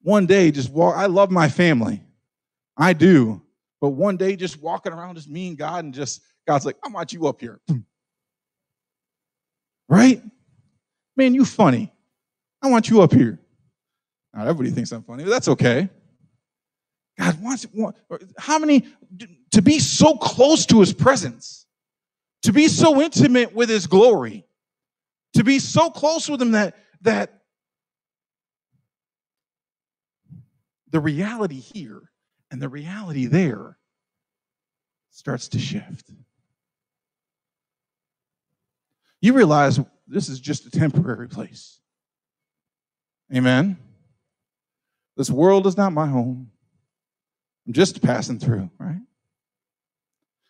One 0.04 0.26
day 0.26 0.50
just 0.50 0.70
walk. 0.70 0.96
I 0.96 1.06
love 1.06 1.30
my 1.30 1.48
family. 1.48 2.02
I 2.76 2.92
do. 2.92 3.42
But 3.80 3.90
one 3.90 4.16
day 4.16 4.36
just 4.36 4.60
walking 4.60 4.92
around 4.92 5.16
just 5.16 5.28
me 5.28 5.48
and 5.48 5.58
God 5.58 5.84
and 5.84 5.92
just 5.92 6.22
God's 6.46 6.64
like, 6.64 6.76
I 6.84 6.88
want 6.88 7.12
you 7.12 7.26
up 7.26 7.40
here. 7.40 7.60
Right? 9.86 10.22
Man, 11.14 11.34
you 11.34 11.44
funny. 11.44 11.92
I 12.62 12.70
want 12.70 12.88
you 12.88 13.02
up 13.02 13.12
here. 13.12 13.38
Now, 14.32 14.44
everybody 14.44 14.70
thinks 14.70 14.90
I'm 14.92 15.02
funny, 15.02 15.24
but 15.24 15.30
that's 15.30 15.46
okay. 15.46 15.90
God 17.18 17.42
wants, 17.42 17.66
how 18.38 18.58
many, 18.58 18.86
to 19.52 19.60
be 19.60 19.78
so 19.78 20.14
close 20.14 20.64
to 20.66 20.80
his 20.80 20.94
presence, 20.94 21.66
to 22.44 22.52
be 22.52 22.66
so 22.66 23.02
intimate 23.02 23.54
with 23.54 23.68
his 23.68 23.86
glory, 23.86 24.46
to 25.34 25.44
be 25.44 25.58
so 25.58 25.90
close 25.90 26.30
with 26.30 26.40
him 26.40 26.52
that, 26.52 26.76
that 27.02 27.43
the 30.94 31.00
reality 31.00 31.58
here 31.58 32.02
and 32.52 32.62
the 32.62 32.68
reality 32.68 33.26
there 33.26 33.76
starts 35.10 35.48
to 35.48 35.58
shift. 35.58 36.08
You 39.20 39.32
realize 39.32 39.80
this 40.06 40.28
is 40.28 40.38
just 40.38 40.66
a 40.66 40.70
temporary 40.70 41.28
place. 41.28 41.80
Amen. 43.34 43.76
This 45.16 45.28
world 45.30 45.66
is 45.66 45.76
not 45.76 45.92
my 45.92 46.06
home. 46.06 46.52
I'm 47.66 47.72
just 47.72 48.00
passing 48.00 48.38
through, 48.38 48.70
right? 48.78 49.00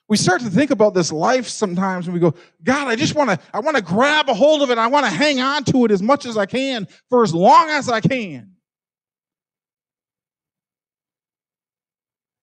We 0.08 0.18
start 0.18 0.42
to 0.42 0.50
think 0.50 0.72
about 0.72 0.92
this 0.92 1.10
life 1.10 1.48
sometimes 1.48 2.06
and 2.06 2.12
we 2.12 2.20
go, 2.20 2.34
God, 2.62 2.88
I 2.88 2.96
just 2.96 3.14
want 3.14 3.30
to, 3.30 3.38
I 3.54 3.60
want 3.60 3.78
to 3.78 3.82
grab 3.82 4.28
a 4.28 4.34
hold 4.34 4.60
of 4.60 4.70
it. 4.70 4.76
I 4.76 4.88
want 4.88 5.06
to 5.06 5.10
hang 5.10 5.40
on 5.40 5.64
to 5.64 5.86
it 5.86 5.90
as 5.90 6.02
much 6.02 6.26
as 6.26 6.36
I 6.36 6.44
can 6.44 6.86
for 7.08 7.22
as 7.22 7.34
long 7.34 7.70
as 7.70 7.88
I 7.88 8.02
can. 8.02 8.53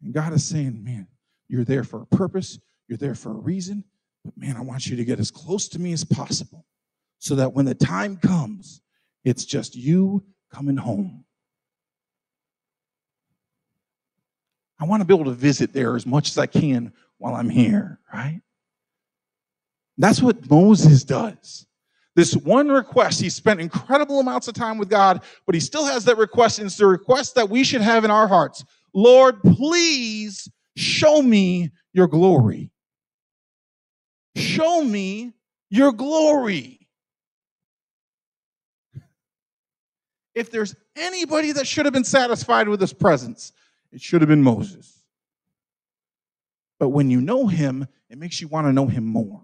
And 0.03 0.13
God 0.13 0.33
is 0.33 0.43
saying, 0.43 0.83
man, 0.83 1.07
you're 1.47 1.63
there 1.63 1.83
for 1.83 2.01
a 2.01 2.05
purpose. 2.05 2.59
You're 2.87 2.97
there 2.97 3.15
for 3.15 3.31
a 3.31 3.35
reason. 3.35 3.83
But 4.23 4.37
man, 4.37 4.57
I 4.57 4.61
want 4.61 4.87
you 4.87 4.95
to 4.95 5.05
get 5.05 5.19
as 5.19 5.31
close 5.31 5.67
to 5.69 5.79
me 5.79 5.93
as 5.93 6.03
possible 6.03 6.65
so 7.19 7.35
that 7.35 7.53
when 7.53 7.65
the 7.65 7.75
time 7.75 8.17
comes, 8.17 8.81
it's 9.23 9.45
just 9.45 9.75
you 9.75 10.23
coming 10.51 10.77
home. 10.77 11.25
I 14.79 14.85
want 14.85 15.01
to 15.01 15.05
be 15.05 15.13
able 15.13 15.25
to 15.25 15.31
visit 15.31 15.73
there 15.73 15.95
as 15.95 16.07
much 16.07 16.29
as 16.29 16.37
I 16.39 16.47
can 16.47 16.91
while 17.19 17.35
I'm 17.35 17.49
here, 17.49 17.99
right? 18.11 18.41
That's 19.97 20.21
what 20.21 20.49
Moses 20.49 21.03
does. 21.03 21.67
This 22.15 22.35
one 22.35 22.69
request, 22.69 23.21
he 23.21 23.29
spent 23.29 23.61
incredible 23.61 24.19
amounts 24.19 24.47
of 24.47 24.55
time 24.55 24.77
with 24.77 24.89
God, 24.89 25.21
but 25.45 25.53
he 25.53 25.61
still 25.61 25.85
has 25.85 26.03
that 26.05 26.17
request, 26.17 26.59
and 26.59 26.65
it's 26.65 26.77
the 26.77 26.87
request 26.87 27.35
that 27.35 27.49
we 27.49 27.63
should 27.63 27.81
have 27.81 28.03
in 28.03 28.11
our 28.11 28.27
hearts. 28.27 28.65
Lord, 28.93 29.41
please 29.41 30.49
show 30.75 31.21
me 31.21 31.71
your 31.93 32.07
glory. 32.07 32.71
Show 34.35 34.83
me 34.83 35.33
your 35.69 35.91
glory. 35.91 36.79
If 40.33 40.51
there's 40.51 40.75
anybody 40.95 41.51
that 41.53 41.67
should 41.67 41.85
have 41.85 41.93
been 41.93 42.03
satisfied 42.03 42.69
with 42.69 42.79
his 42.79 42.93
presence, 42.93 43.51
it 43.91 44.01
should 44.01 44.21
have 44.21 44.29
been 44.29 44.43
Moses. 44.43 45.03
But 46.79 46.89
when 46.89 47.09
you 47.09 47.21
know 47.21 47.47
him, 47.47 47.87
it 48.09 48.17
makes 48.17 48.41
you 48.41 48.47
want 48.47 48.67
to 48.67 48.73
know 48.73 48.87
him 48.87 49.05
more. 49.05 49.41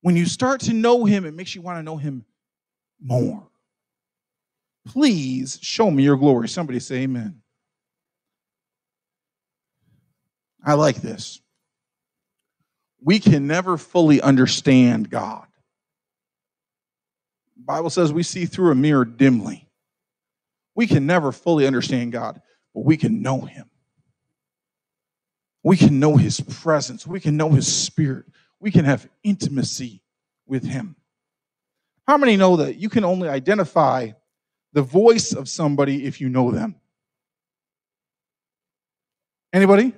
When 0.00 0.16
you 0.16 0.26
start 0.26 0.60
to 0.62 0.72
know 0.72 1.04
him, 1.04 1.24
it 1.24 1.34
makes 1.34 1.54
you 1.54 1.62
want 1.62 1.78
to 1.78 1.82
know 1.82 1.96
him 1.96 2.24
more. 3.00 3.46
Please 4.86 5.58
show 5.62 5.90
me 5.90 6.02
your 6.02 6.16
glory. 6.16 6.48
Somebody 6.48 6.78
say 6.78 6.96
amen. 6.96 7.40
I 10.64 10.74
like 10.74 10.96
this. 10.96 11.40
We 13.02 13.18
can 13.18 13.46
never 13.46 13.76
fully 13.76 14.20
understand 14.20 15.10
God. 15.10 15.46
The 17.56 17.64
Bible 17.64 17.90
says 17.90 18.12
we 18.12 18.22
see 18.22 18.46
through 18.46 18.72
a 18.72 18.74
mirror 18.74 19.04
dimly. 19.04 19.68
We 20.74 20.86
can 20.86 21.06
never 21.06 21.30
fully 21.30 21.66
understand 21.66 22.12
God, 22.12 22.40
but 22.74 22.84
we 22.84 22.96
can 22.96 23.22
know 23.22 23.42
him. 23.42 23.68
We 25.62 25.76
can 25.76 26.00
know 26.00 26.16
his 26.16 26.40
presence. 26.40 27.06
We 27.06 27.20
can 27.20 27.36
know 27.36 27.50
his 27.50 27.72
spirit. 27.72 28.26
We 28.58 28.70
can 28.70 28.84
have 28.84 29.08
intimacy 29.22 30.02
with 30.46 30.64
him. 30.64 30.96
How 32.06 32.16
many 32.16 32.36
know 32.36 32.56
that 32.56 32.76
you 32.76 32.88
can 32.88 33.04
only 33.04 33.28
identify 33.28 34.12
the 34.72 34.82
voice 34.82 35.32
of 35.32 35.48
somebody 35.48 36.04
if 36.04 36.20
you 36.20 36.28
know 36.28 36.50
them? 36.50 36.76
Anybody? 39.52 39.94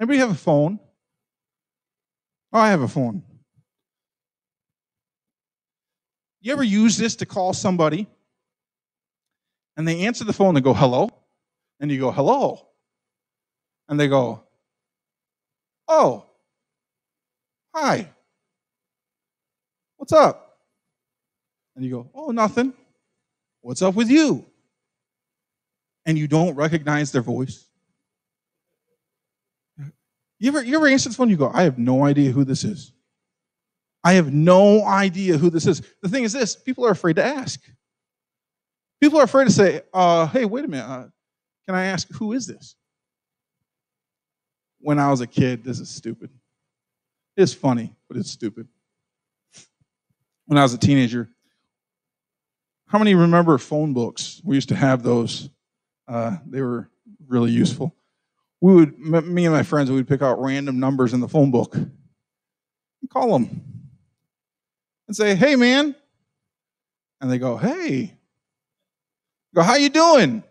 Anybody 0.00 0.18
have 0.18 0.30
a 0.30 0.34
phone? 0.34 0.78
Oh, 2.52 2.58
I 2.58 2.70
have 2.70 2.82
a 2.82 2.88
phone. 2.88 3.22
You 6.40 6.52
ever 6.52 6.62
use 6.62 6.96
this 6.96 7.16
to 7.16 7.26
call 7.26 7.52
somebody 7.52 8.06
and 9.76 9.86
they 9.86 10.06
answer 10.06 10.24
the 10.24 10.32
phone 10.32 10.56
and 10.56 10.64
go, 10.64 10.74
hello? 10.74 11.08
And 11.78 11.90
you 11.90 12.00
go, 12.00 12.10
hello. 12.10 12.66
And 13.88 13.98
they 13.98 14.08
go, 14.08 14.42
oh, 15.86 16.26
hi. 17.74 18.08
What's 19.96 20.12
up? 20.12 20.58
And 21.76 21.84
you 21.84 21.90
go, 21.92 22.10
oh, 22.12 22.32
nothing. 22.32 22.72
What's 23.60 23.82
up 23.82 23.94
with 23.94 24.10
you? 24.10 24.44
And 26.06 26.18
you 26.18 26.26
don't 26.26 26.56
recognize 26.56 27.12
their 27.12 27.22
voice. 27.22 27.67
You 30.38 30.48
ever, 30.48 30.62
you 30.62 30.76
ever 30.76 30.86
answer 30.86 31.08
the 31.08 31.14
phone? 31.14 31.30
You 31.30 31.36
go, 31.36 31.50
I 31.52 31.62
have 31.62 31.78
no 31.78 32.04
idea 32.04 32.30
who 32.30 32.44
this 32.44 32.64
is. 32.64 32.92
I 34.04 34.12
have 34.12 34.32
no 34.32 34.84
idea 34.84 35.36
who 35.36 35.50
this 35.50 35.66
is. 35.66 35.82
The 36.02 36.08
thing 36.08 36.24
is 36.24 36.32
this 36.32 36.54
people 36.54 36.86
are 36.86 36.92
afraid 36.92 37.16
to 37.16 37.24
ask. 37.24 37.60
People 39.00 39.18
are 39.18 39.24
afraid 39.24 39.46
to 39.46 39.52
say, 39.52 39.82
uh, 39.92 40.26
hey, 40.26 40.44
wait 40.44 40.64
a 40.64 40.68
minute. 40.68 40.86
Uh, 40.86 41.06
can 41.66 41.74
I 41.74 41.86
ask, 41.86 42.08
who 42.12 42.32
is 42.32 42.46
this? 42.46 42.76
When 44.80 44.98
I 44.98 45.10
was 45.10 45.20
a 45.20 45.26
kid, 45.26 45.64
this 45.64 45.80
is 45.80 45.88
stupid. 45.88 46.30
It's 47.36 47.52
funny, 47.52 47.94
but 48.08 48.16
it's 48.16 48.30
stupid. 48.30 48.68
When 50.46 50.58
I 50.58 50.62
was 50.62 50.72
a 50.72 50.78
teenager, 50.78 51.28
how 52.86 52.98
many 52.98 53.14
remember 53.14 53.58
phone 53.58 53.92
books? 53.92 54.40
We 54.44 54.54
used 54.54 54.70
to 54.70 54.76
have 54.76 55.02
those. 55.02 55.50
Uh, 56.06 56.36
they 56.46 56.62
were 56.62 56.88
really 57.26 57.50
useful 57.50 57.94
we 58.60 58.74
would, 58.74 58.98
me 58.98 59.46
and 59.46 59.54
my 59.54 59.62
friends, 59.62 59.90
we 59.90 59.96
would 59.96 60.08
pick 60.08 60.22
out 60.22 60.40
random 60.40 60.80
numbers 60.80 61.14
in 61.14 61.20
the 61.20 61.28
phone 61.28 61.50
book 61.50 61.74
and 61.74 61.90
call 63.10 63.32
them 63.32 63.62
and 65.06 65.16
say, 65.16 65.34
hey, 65.34 65.56
man. 65.56 65.94
And 67.20 67.30
they 67.30 67.38
go, 67.38 67.56
hey. 67.56 68.14
go, 69.54 69.62
how 69.62 69.76
you 69.76 69.88
doing? 69.88 70.42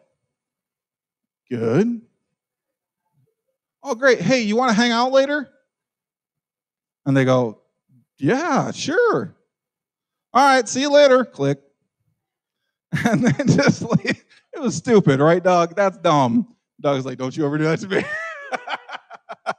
Good. 1.50 2.02
Oh, 3.84 3.96
great. 3.96 4.20
Hey, 4.20 4.42
you 4.42 4.56
want 4.56 4.70
to 4.70 4.76
hang 4.76 4.92
out 4.92 5.12
later? 5.12 5.50
And 7.06 7.16
they 7.16 7.24
go, 7.24 7.62
yeah, 8.18 8.72
sure. 8.72 9.34
All 10.34 10.46
right, 10.46 10.68
see 10.68 10.82
you 10.82 10.92
later. 10.92 11.24
Click. 11.26 11.62
And 13.06 13.22
then 13.22 13.48
just 13.48 13.82
like, 13.90 14.26
it 14.54 14.60
was 14.60 14.76
stupid, 14.76 15.20
right, 15.20 15.44
Doug? 15.44 15.76
That's 15.76 15.98
dumb. 15.98 16.56
Doug's 16.80 17.06
like, 17.06 17.18
don't 17.18 17.36
you 17.36 17.46
ever 17.46 17.58
do 17.58 17.64
that 17.66 17.80
to 17.80 17.88
me. 17.88 18.04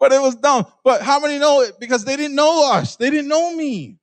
but 0.00 0.12
it 0.12 0.20
was 0.20 0.36
dumb. 0.36 0.66
But 0.84 1.02
how 1.02 1.20
many 1.20 1.38
know 1.38 1.62
it? 1.62 1.78
Because 1.78 2.04
they 2.04 2.16
didn't 2.16 2.34
know 2.34 2.72
us. 2.72 2.96
They 2.96 3.10
didn't 3.10 3.28
know 3.28 3.54
me. 3.54 3.98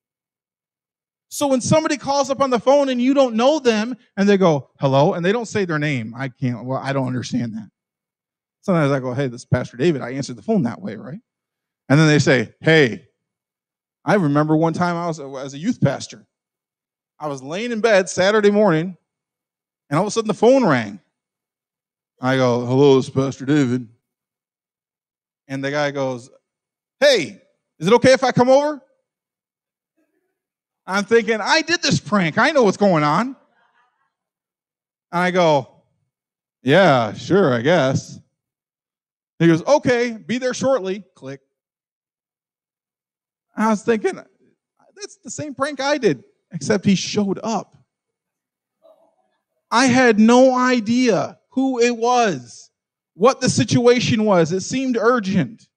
So 1.29 1.47
when 1.47 1.61
somebody 1.61 1.97
calls 1.97 2.29
up 2.29 2.41
on 2.41 2.51
the 2.51 2.59
phone 2.59 2.89
and 2.89 3.01
you 3.01 3.15
don't 3.15 3.35
know 3.35 3.57
them 3.57 3.97
and 4.17 4.29
they 4.29 4.37
go, 4.37 4.69
hello, 4.79 5.13
and 5.13 5.25
they 5.25 5.31
don't 5.31 5.47
say 5.47 5.65
their 5.65 5.79
name, 5.79 6.13
I 6.15 6.29
can't, 6.29 6.63
well, 6.63 6.77
I 6.77 6.93
don't 6.93 7.07
understand 7.07 7.55
that. 7.55 7.69
Sometimes 8.61 8.91
I 8.91 8.99
go, 8.99 9.13
hey, 9.13 9.27
this 9.27 9.41
is 9.41 9.45
Pastor 9.45 9.75
David. 9.75 10.03
I 10.03 10.11
answered 10.11 10.35
the 10.35 10.43
phone 10.43 10.61
that 10.63 10.79
way, 10.79 10.95
right? 10.95 11.19
And 11.89 11.99
then 11.99 12.07
they 12.07 12.19
say, 12.19 12.53
hey, 12.61 13.07
I 14.05 14.15
remember 14.15 14.55
one 14.55 14.73
time 14.73 14.95
I 14.95 15.07
was 15.07 15.19
as 15.19 15.53
a 15.53 15.57
youth 15.57 15.81
pastor. 15.81 16.25
I 17.19 17.27
was 17.27 17.41
laying 17.41 17.71
in 17.71 17.81
bed 17.81 18.09
Saturday 18.09 18.51
morning, 18.51 18.97
and 19.89 19.97
all 19.97 20.03
of 20.03 20.07
a 20.07 20.11
sudden 20.11 20.27
the 20.27 20.33
phone 20.33 20.65
rang. 20.65 20.99
I 22.23 22.37
go, 22.37 22.65
hello, 22.65 22.97
it's 22.97 23.09
Pastor 23.09 23.43
David. 23.43 23.85
And 25.49 25.61
the 25.61 25.71
guy 25.71 25.91
goes, 25.91 26.29
hey, 27.01 27.41
is 27.79 27.87
it 27.87 27.91
okay 27.95 28.13
if 28.13 28.23
I 28.23 28.31
come 28.31 28.47
over? 28.47 28.81
I'm 30.87 31.03
thinking, 31.03 31.41
I 31.41 31.61
did 31.63 31.81
this 31.81 31.99
prank. 31.99 32.37
I 32.37 32.51
know 32.51 32.63
what's 32.63 32.77
going 32.77 33.03
on. 33.03 33.35
And 35.11 35.21
I 35.21 35.31
go, 35.31 35.83
yeah, 36.61 37.11
sure, 37.11 37.53
I 37.53 37.59
guess. 37.59 38.17
He 39.37 39.47
goes, 39.47 39.61
okay, 39.65 40.11
be 40.11 40.37
there 40.37 40.53
shortly. 40.53 41.03
Click. 41.15 41.41
I 43.53 43.67
was 43.67 43.83
thinking, 43.83 44.15
that's 44.95 45.17
the 45.17 45.29
same 45.29 45.53
prank 45.53 45.81
I 45.81 45.97
did, 45.97 46.23
except 46.53 46.85
he 46.85 46.95
showed 46.95 47.41
up. 47.43 47.75
I 49.69 49.87
had 49.87 50.19
no 50.19 50.57
idea 50.57 51.37
who 51.53 51.79
it 51.79 51.95
was, 51.95 52.69
what 53.15 53.41
the 53.41 53.49
situation 53.49 54.25
was. 54.25 54.51
It 54.51 54.61
seemed 54.61 54.97
urgent. 54.97 55.67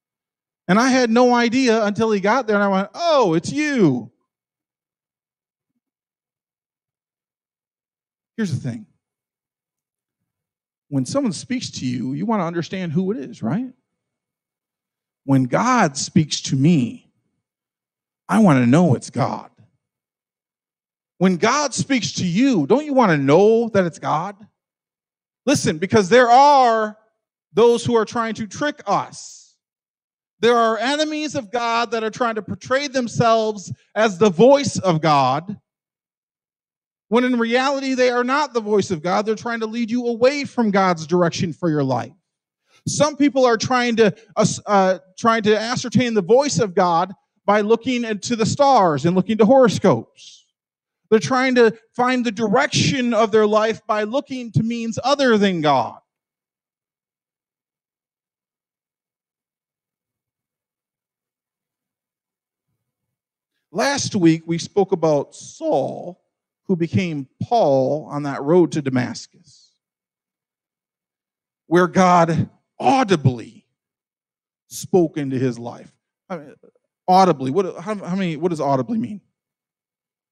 And 0.68 0.78
I 0.78 0.88
had 0.88 1.10
no 1.10 1.34
idea 1.34 1.84
until 1.84 2.10
he 2.10 2.20
got 2.20 2.46
there 2.46 2.56
and 2.56 2.64
I 2.64 2.68
went, 2.68 2.88
Oh, 2.94 3.34
it's 3.34 3.52
you. 3.52 4.10
Here's 8.36 8.52
the 8.52 8.68
thing 8.68 8.86
when 10.88 11.04
someone 11.04 11.32
speaks 11.32 11.70
to 11.70 11.86
you, 11.86 12.12
you 12.12 12.26
want 12.26 12.40
to 12.40 12.46
understand 12.46 12.92
who 12.92 13.10
it 13.12 13.18
is, 13.18 13.42
right? 13.42 13.72
When 15.24 15.44
God 15.44 15.96
speaks 15.96 16.40
to 16.42 16.56
me, 16.56 17.10
I 18.28 18.38
want 18.38 18.60
to 18.60 18.66
know 18.66 18.94
it's 18.94 19.10
God. 19.10 19.50
When 21.18 21.36
God 21.36 21.74
speaks 21.74 22.12
to 22.14 22.26
you, 22.26 22.66
don't 22.66 22.84
you 22.84 22.92
want 22.92 23.10
to 23.10 23.18
know 23.18 23.68
that 23.70 23.84
it's 23.84 23.98
God? 23.98 24.36
Listen, 25.46 25.78
because 25.78 26.09
there 26.09 26.28
are 26.28 26.98
those 27.52 27.85
who 27.85 27.96
are 27.96 28.04
trying 28.04 28.35
to 28.35 28.46
trick 28.46 28.82
us. 28.87 29.56
There 30.40 30.56
are 30.56 30.76
enemies 30.76 31.35
of 31.35 31.50
God 31.50 31.92
that 31.92 32.04
are 32.04 32.11
trying 32.11 32.35
to 32.35 32.42
portray 32.42 32.88
themselves 32.88 33.72
as 33.94 34.18
the 34.18 34.28
voice 34.28 34.78
of 34.78 35.00
God 35.00 35.56
when 37.09 37.24
in 37.24 37.38
reality 37.38 37.94
they 37.94 38.11
are 38.11 38.24
not 38.24 38.52
the 38.52 38.61
voice 38.61 38.90
of 38.90 39.02
God. 39.02 39.24
They're 39.24 39.35
trying 39.35 39.61
to 39.61 39.66
lead 39.66 39.90
you 39.90 40.06
away 40.06 40.44
from 40.44 40.70
God's 40.70 41.06
direction 41.06 41.52
for 41.52 41.70
your 41.70 41.85
life. 41.85 42.12
Some 42.88 43.16
people 43.16 43.44
are 43.44 43.56
trying 43.56 43.96
to 43.96 44.14
uh, 44.37 44.98
trying 45.18 45.42
to 45.44 45.59
ascertain 45.59 46.14
the 46.14 46.22
voice 46.22 46.59
of 46.59 46.74
God 46.74 47.12
by 47.44 47.61
looking 47.62 48.04
into 48.04 48.37
the 48.37 48.46
stars 48.46 49.06
and 49.06 49.16
looking 49.16 49.38
to 49.38 49.46
horoscopes. 49.46 50.45
They're 51.10 51.18
trying 51.18 51.54
to 51.56 51.76
find 51.94 52.24
the 52.24 52.32
direction 52.32 53.14
of 53.14 53.30
their 53.30 53.46
life 53.46 53.80
by 53.86 54.02
looking 54.02 54.52
to 54.52 54.62
means 54.62 54.98
other 55.02 55.38
than 55.38 55.60
God. 55.60 55.98
Last 63.70 64.16
week 64.16 64.42
we 64.46 64.58
spoke 64.58 64.92
about 64.92 65.34
Saul 65.34 66.20
who 66.66 66.76
became 66.76 67.28
Paul 67.42 68.08
on 68.10 68.24
that 68.24 68.42
road 68.42 68.72
to 68.72 68.82
Damascus, 68.82 69.72
where 71.66 71.86
God 71.86 72.48
audibly 72.78 73.66
spoke 74.68 75.16
into 75.16 75.38
his 75.38 75.58
life. 75.58 75.92
I 76.28 76.38
mean, 76.38 76.54
audibly, 77.06 77.50
what, 77.50 77.76
how, 77.76 77.94
how 77.94 78.16
many, 78.16 78.36
what 78.36 78.48
does 78.48 78.60
audibly 78.60 78.98
mean? 78.98 79.20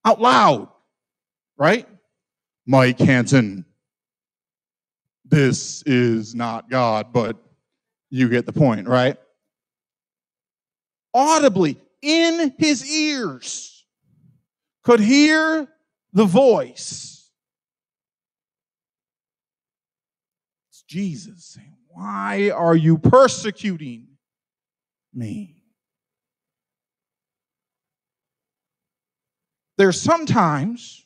Out 0.05 0.21
loud, 0.21 0.69
right? 1.57 1.88
Mike 2.67 2.99
Hansen, 2.99 3.64
this 5.25 5.83
is 5.83 6.35
not 6.35 6.71
God, 6.71 7.12
but 7.12 7.37
you 8.11 8.29
get 8.29 8.47
the 8.47 8.53
point, 8.53 8.87
right? 8.87 9.17
Audibly, 11.12 11.81
in 12.03 12.55
his 12.59 12.88
ears, 12.88 13.85
could 14.83 15.01
hear 15.01 15.69
the 16.12 16.25
voice. 16.25 17.31
It's 20.71 20.83
Jesus 20.83 21.45
saying, 21.45 21.77
Why 21.88 22.51
are 22.51 22.77
you 22.77 22.99
persecuting 22.99 24.09
me? 25.12 25.54
There's 29.76 30.00
sometimes, 30.00 31.04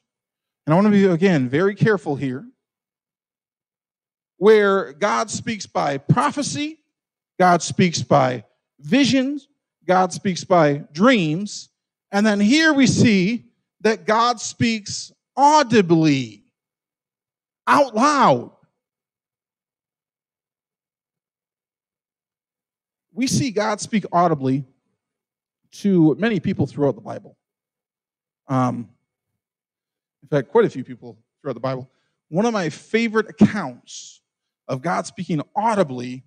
and 0.67 0.75
I 0.75 0.77
want 0.77 0.87
to 0.87 0.91
be 0.91 1.07
again 1.07 1.49
very 1.49 1.75
careful 1.75 2.17
here, 2.17 2.47
where 4.37 4.93
God 4.93 5.31
speaks 5.31 5.67
by 5.67 5.99
prophecy, 5.99 6.79
God 7.39 7.63
speaks 7.63 8.03
by 8.03 8.45
visions, 8.79 9.49
God 9.87 10.13
speaks 10.13 10.45
by 10.45 10.85
dreams, 10.93 11.71
and 12.13 12.27
then 12.27 12.41
here 12.41 12.75
we 12.75 12.87
see 12.87 13.47
that 13.81 14.07
God 14.07 14.39
speaks 14.39 15.13
audibly, 15.35 16.45
out 17.67 17.95
loud. 17.95 18.51
We 23.15 23.27
see 23.27 23.51
God 23.51 23.81
speak 23.81 24.05
audibly 24.13 24.65
to 25.73 26.15
many 26.17 26.39
people 26.39 26.67
throughout 26.67 26.97
the 26.97 27.01
Bible. 27.01 27.38
Um, 28.49 28.89
in 30.23 30.29
fact, 30.29 30.49
quite 30.49 30.65
a 30.65 30.71
few 30.71 30.85
people 30.85 31.19
throughout 31.41 31.55
the 31.55 31.61
Bible. 31.61 31.91
One 32.29 32.47
of 32.47 32.53
my 32.53 32.69
favorite 32.69 33.29
accounts 33.29 34.21
of 34.67 34.83
God 34.83 35.07
speaking 35.07 35.41
audibly 35.57 36.25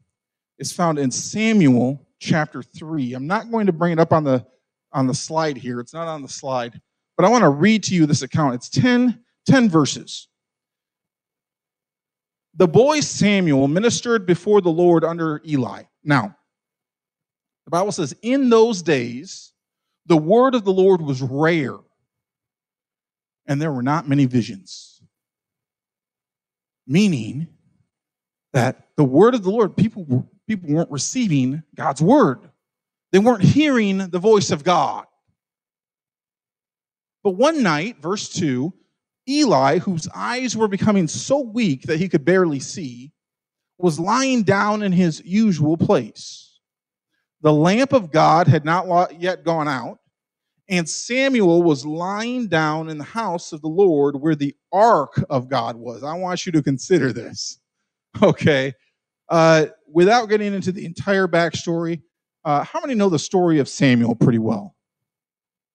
is 0.58 0.72
found 0.72 1.00
in 1.00 1.12
Samuel 1.12 2.08
chapter 2.20 2.64
3. 2.64 3.14
I'm 3.14 3.28
not 3.28 3.52
going 3.52 3.66
to 3.66 3.74
bring 3.74 3.94
it 3.94 4.00
up 4.00 4.14
on 4.14 4.24
the 4.24 4.46
on 4.94 5.08
the 5.08 5.14
slide 5.14 5.58
here. 5.58 5.80
It's 5.80 5.94
not 5.94 6.08
on 6.08 6.22
the 6.22 6.28
slide. 6.28 6.80
But 7.18 7.26
I 7.26 7.30
want 7.30 7.44
to 7.44 7.50
read 7.50 7.84
to 7.84 7.96
you 7.96 8.06
this 8.06 8.22
account. 8.22 8.56
It's 8.56 8.70
10, 8.70 9.20
10 9.46 9.70
verses. 9.70 10.28
The 12.56 12.68
boy 12.68 13.00
Samuel 13.00 13.68
ministered 13.68 14.26
before 14.26 14.62
the 14.62 14.70
Lord 14.70 15.04
under 15.04 15.42
Eli. 15.46 15.84
Now, 16.04 16.36
the 17.66 17.72
Bible 17.72 17.92
says, 17.92 18.14
in 18.22 18.50
those 18.50 18.82
days, 18.82 19.54
the 20.08 20.18
word 20.18 20.56
of 20.56 20.66
the 20.66 20.74
Lord 20.74 21.02
was 21.02 21.22
rare, 21.22 21.78
and 23.52 23.62
there 23.62 23.74
were 23.74 23.84
not 23.84 24.08
many 24.08 24.24
visions. 24.24 25.02
Meaning 26.88 27.50
that 28.54 28.88
the 28.96 29.04
word 29.04 29.36
of 29.36 29.44
the 29.44 29.52
Lord, 29.52 29.76
people, 29.76 30.26
people 30.48 30.70
weren't 30.70 30.90
receiving 30.90 31.62
God's 31.76 32.02
word. 32.02 32.50
They 33.12 33.20
weren't 33.20 33.44
hearing 33.44 33.98
the 33.98 34.20
voice 34.20 34.52
of 34.52 34.64
God. 34.64 35.04
But 37.26 37.32
one 37.32 37.62
night, 37.62 37.98
verse 38.02 38.30
2, 38.30 38.74
Eli, 39.28 39.80
whose 39.80 40.08
eyes 40.16 40.56
were 40.56 40.70
becoming 40.70 41.10
so 41.10 41.42
weak 41.42 41.82
that 41.84 42.00
he 42.00 42.08
could 42.08 42.24
barely 42.24 42.62
see, 42.62 43.12
was 43.78 44.00
lying 44.00 44.44
down 44.44 44.82
in 44.82 44.94
his 44.94 45.22
usual 45.26 45.76
place. 45.76 46.58
The 47.42 47.52
lamp 47.52 47.92
of 47.92 48.14
God 48.14 48.48
had 48.48 48.64
not 48.64 49.20
yet 49.20 49.44
gone 49.44 49.68
out, 49.68 50.00
and 50.72 50.90
Samuel 50.90 51.62
was 51.62 51.86
lying 51.86 52.48
down 52.48 52.90
in 52.90 52.98
the 52.98 53.04
house 53.04 53.54
of 53.54 53.62
the 53.62 53.68
Lord 53.68 54.16
where 54.16 54.36
the 54.36 54.56
ark 54.72 55.24
of 55.30 55.50
God 55.50 55.76
was. 55.76 56.04
I 56.04 56.16
want 56.16 56.48
you 56.48 56.52
to 56.54 56.64
consider 56.64 57.14
this, 57.14 57.60
okay? 58.24 58.74
Uh, 59.30 59.68
without 59.88 60.28
getting 60.28 60.54
into 60.54 60.72
the 60.72 60.86
entire 60.86 61.28
backstory, 61.28 62.02
uh, 62.44 62.64
how 62.64 62.82
many 62.82 62.96
know 62.96 63.10
the 63.10 63.20
story 63.20 63.60
of 63.60 63.70
Samuel 63.70 64.16
pretty 64.16 64.40
well? 64.40 64.76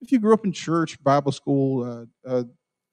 if 0.01 0.11
you 0.11 0.19
grew 0.19 0.33
up 0.33 0.45
in 0.45 0.51
church, 0.51 1.01
Bible 1.03 1.31
school, 1.31 2.07
uh, 2.25 2.29
uh, 2.29 2.43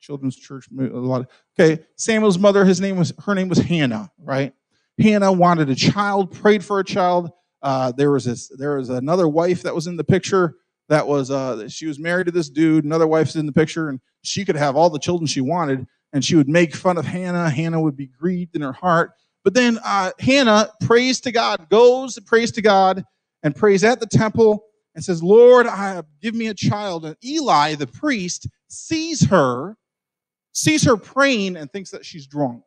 children's 0.00 0.36
church, 0.36 0.66
a 0.78 0.82
lot 0.82 1.22
of, 1.22 1.28
okay, 1.58 1.82
Samuel's 1.96 2.38
mother, 2.38 2.64
his 2.64 2.80
name 2.80 2.96
was, 2.96 3.12
her 3.24 3.34
name 3.34 3.48
was 3.48 3.58
Hannah, 3.58 4.10
right? 4.18 4.52
Hannah 4.98 5.32
wanted 5.32 5.70
a 5.70 5.74
child, 5.74 6.32
prayed 6.32 6.64
for 6.64 6.80
a 6.80 6.84
child. 6.84 7.30
Uh, 7.62 7.92
there 7.92 8.10
was 8.10 8.24
this, 8.24 8.48
there 8.58 8.76
was 8.76 8.90
another 8.90 9.28
wife 9.28 9.62
that 9.62 9.74
was 9.74 9.86
in 9.86 9.96
the 9.96 10.04
picture 10.04 10.56
that 10.88 11.06
was, 11.06 11.30
uh, 11.30 11.68
she 11.68 11.86
was 11.86 11.98
married 11.98 12.26
to 12.26 12.32
this 12.32 12.50
dude. 12.50 12.84
Another 12.84 13.06
wife's 13.06 13.36
in 13.36 13.46
the 13.46 13.52
picture 13.52 13.88
and 13.88 14.00
she 14.22 14.44
could 14.44 14.56
have 14.56 14.76
all 14.76 14.90
the 14.90 14.98
children 14.98 15.26
she 15.26 15.40
wanted 15.40 15.86
and 16.12 16.24
she 16.24 16.36
would 16.36 16.48
make 16.48 16.74
fun 16.74 16.96
of 16.96 17.04
Hannah. 17.04 17.50
Hannah 17.50 17.80
would 17.80 17.96
be 17.96 18.06
grieved 18.06 18.54
in 18.54 18.62
her 18.62 18.72
heart. 18.72 19.12
But 19.42 19.54
then 19.54 19.78
uh, 19.84 20.12
Hannah 20.18 20.70
prays 20.80 21.20
to 21.22 21.32
God, 21.32 21.68
goes, 21.68 22.18
prays 22.20 22.50
to 22.52 22.62
God, 22.62 23.04
and 23.42 23.54
prays 23.54 23.84
at 23.84 24.00
the 24.00 24.06
temple 24.06 24.64
and 24.94 25.04
says, 25.04 25.22
Lord, 25.22 25.66
I, 25.66 26.02
give 26.22 26.34
me 26.34 26.48
a 26.48 26.54
child. 26.54 27.04
And 27.04 27.16
Eli, 27.24 27.74
the 27.74 27.86
priest, 27.86 28.48
sees 28.68 29.26
her, 29.26 29.76
sees 30.52 30.84
her 30.84 30.96
praying, 30.96 31.56
and 31.56 31.70
thinks 31.70 31.90
that 31.90 32.06
she's 32.06 32.26
drunk. 32.26 32.62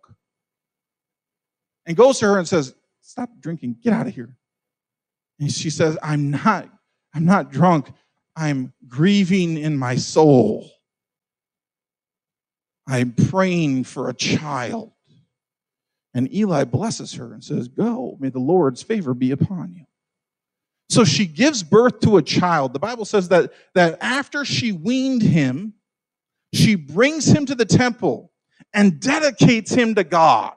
And 1.85 1.95
goes 1.95 2.19
to 2.19 2.27
her 2.27 2.37
and 2.37 2.47
says, 2.47 2.75
Stop 3.01 3.29
drinking, 3.39 3.77
get 3.81 3.93
out 3.93 4.05
of 4.05 4.13
here. 4.13 4.35
And 5.39 5.51
she 5.51 5.69
says, 5.69 5.97
I'm 6.03 6.29
not, 6.29 6.67
I'm 7.15 7.25
not 7.25 7.51
drunk. 7.51 7.89
I'm 8.37 8.71
grieving 8.87 9.57
in 9.57 9.77
my 9.77 9.95
soul. 9.95 10.69
I'm 12.87 13.11
praying 13.11 13.85
for 13.85 14.09
a 14.09 14.13
child. 14.13 14.91
And 16.13 16.33
Eli 16.33 16.63
blesses 16.63 17.13
her 17.15 17.33
and 17.33 17.43
says, 17.43 17.67
Go, 17.67 18.15
may 18.19 18.29
the 18.29 18.39
Lord's 18.39 18.83
favor 18.83 19.13
be 19.13 19.31
upon 19.31 19.73
you. 19.73 19.85
So 20.89 21.03
she 21.03 21.25
gives 21.25 21.63
birth 21.63 21.99
to 22.01 22.17
a 22.17 22.21
child. 22.21 22.73
The 22.73 22.79
Bible 22.79 23.05
says 23.05 23.29
that, 23.29 23.51
that 23.73 23.97
after 24.01 24.45
she 24.45 24.71
weaned 24.71 25.21
him, 25.21 25.73
she 26.53 26.75
brings 26.75 27.27
him 27.27 27.45
to 27.47 27.55
the 27.55 27.65
temple 27.65 28.31
and 28.73 28.99
dedicates 28.99 29.73
him 29.73 29.95
to 29.95 30.03
God. 30.03 30.53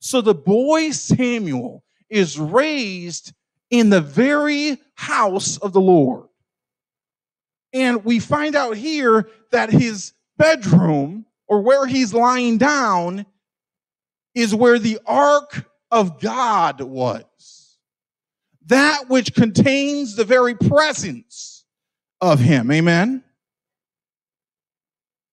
So 0.00 0.20
the 0.20 0.34
boy 0.34 0.90
Samuel 0.90 1.84
is 2.10 2.38
raised 2.38 3.32
in 3.70 3.90
the 3.90 4.00
very 4.00 4.78
house 4.94 5.56
of 5.58 5.72
the 5.72 5.80
Lord. 5.80 6.25
And 7.76 8.06
we 8.06 8.20
find 8.20 8.56
out 8.56 8.78
here 8.78 9.28
that 9.50 9.68
his 9.68 10.14
bedroom 10.38 11.26
or 11.46 11.60
where 11.60 11.86
he's 11.86 12.14
lying 12.14 12.56
down 12.56 13.26
is 14.34 14.54
where 14.54 14.78
the 14.78 14.98
ark 15.04 15.68
of 15.90 16.18
God 16.18 16.80
was. 16.80 17.76
That 18.64 19.10
which 19.10 19.34
contains 19.34 20.16
the 20.16 20.24
very 20.24 20.54
presence 20.54 21.66
of 22.22 22.40
him. 22.40 22.70
Amen. 22.70 23.22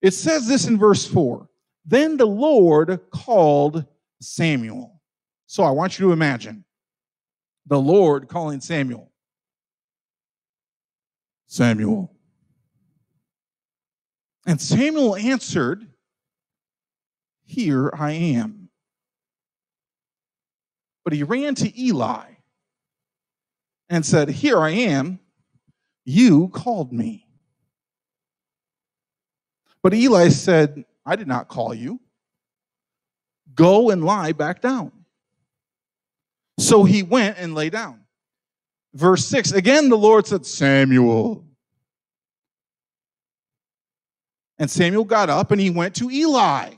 It 0.02 0.14
says 0.14 0.46
this 0.46 0.68
in 0.68 0.78
verse 0.78 1.06
4. 1.06 1.48
Then 1.86 2.18
the 2.18 2.28
Lord 2.28 3.00
called 3.10 3.86
Samuel. 4.22 5.00
So 5.48 5.64
I 5.64 5.72
want 5.72 5.98
you 5.98 6.08
to 6.08 6.12
imagine 6.12 6.66
the 7.68 7.80
Lord 7.80 8.28
calling 8.28 8.60
Samuel. 8.60 9.10
Samuel. 11.48 12.13
And 14.46 14.60
Samuel 14.60 15.16
answered, 15.16 15.88
Here 17.46 17.92
I 17.94 18.12
am. 18.12 18.70
But 21.04 21.14
he 21.14 21.24
ran 21.24 21.56
to 21.56 21.82
Eli 21.82 22.26
and 23.90 24.06
said, 24.06 24.30
Here 24.30 24.60
I 24.60 24.72
am. 24.72 25.20
You 26.06 26.50
called 26.50 26.92
me. 26.92 27.28
But 29.82 29.94
Eli 29.94 30.30
said, 30.30 30.86
I 31.06 31.16
did 31.16 31.28
not 31.28 31.48
call 31.48 31.74
you. 31.74 32.00
Go 33.54 33.90
and 33.90 34.04
lie 34.04 34.32
back 34.32 34.62
down. 34.62 34.92
So 36.58 36.84
he 36.84 37.04
went 37.04 37.38
and 37.38 37.54
lay 37.54 37.70
down. 37.70 38.02
Verse 38.94 39.26
6 39.26 39.52
again, 39.54 39.90
the 39.90 39.98
Lord 39.98 40.28
said, 40.28 40.46
Samuel. 40.46 41.46
And 44.64 44.72
Samuel 44.72 45.04
got 45.04 45.30
up 45.30 45.52
and 45.52 45.60
he 45.60 45.70
went 45.70 45.94
to 45.96 46.10
Eli. 46.10 46.70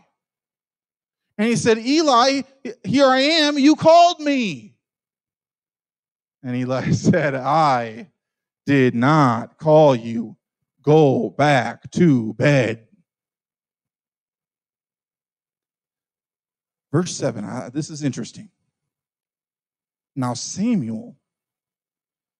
And 1.38 1.48
he 1.48 1.56
said, 1.56 1.78
Eli, 1.78 2.42
here 2.84 3.06
I 3.06 3.20
am. 3.20 3.60
You 3.60 3.76
called 3.76 4.20
me. 4.20 4.74
And 6.42 6.56
Eli 6.56 6.90
said, 6.94 7.36
I 7.36 8.10
did 8.66 8.96
not 8.96 9.60
call 9.60 9.96
you. 9.96 10.36
Go 10.82 11.30
back 11.30 11.92
to 11.92 12.34
bed. 12.34 12.88
Verse 16.92 17.16
7, 17.16 17.46
uh, 17.46 17.70
this 17.72 17.92
is 17.92 18.02
interesting. 18.02 18.50
Now, 20.16 20.34
Samuel 20.34 21.16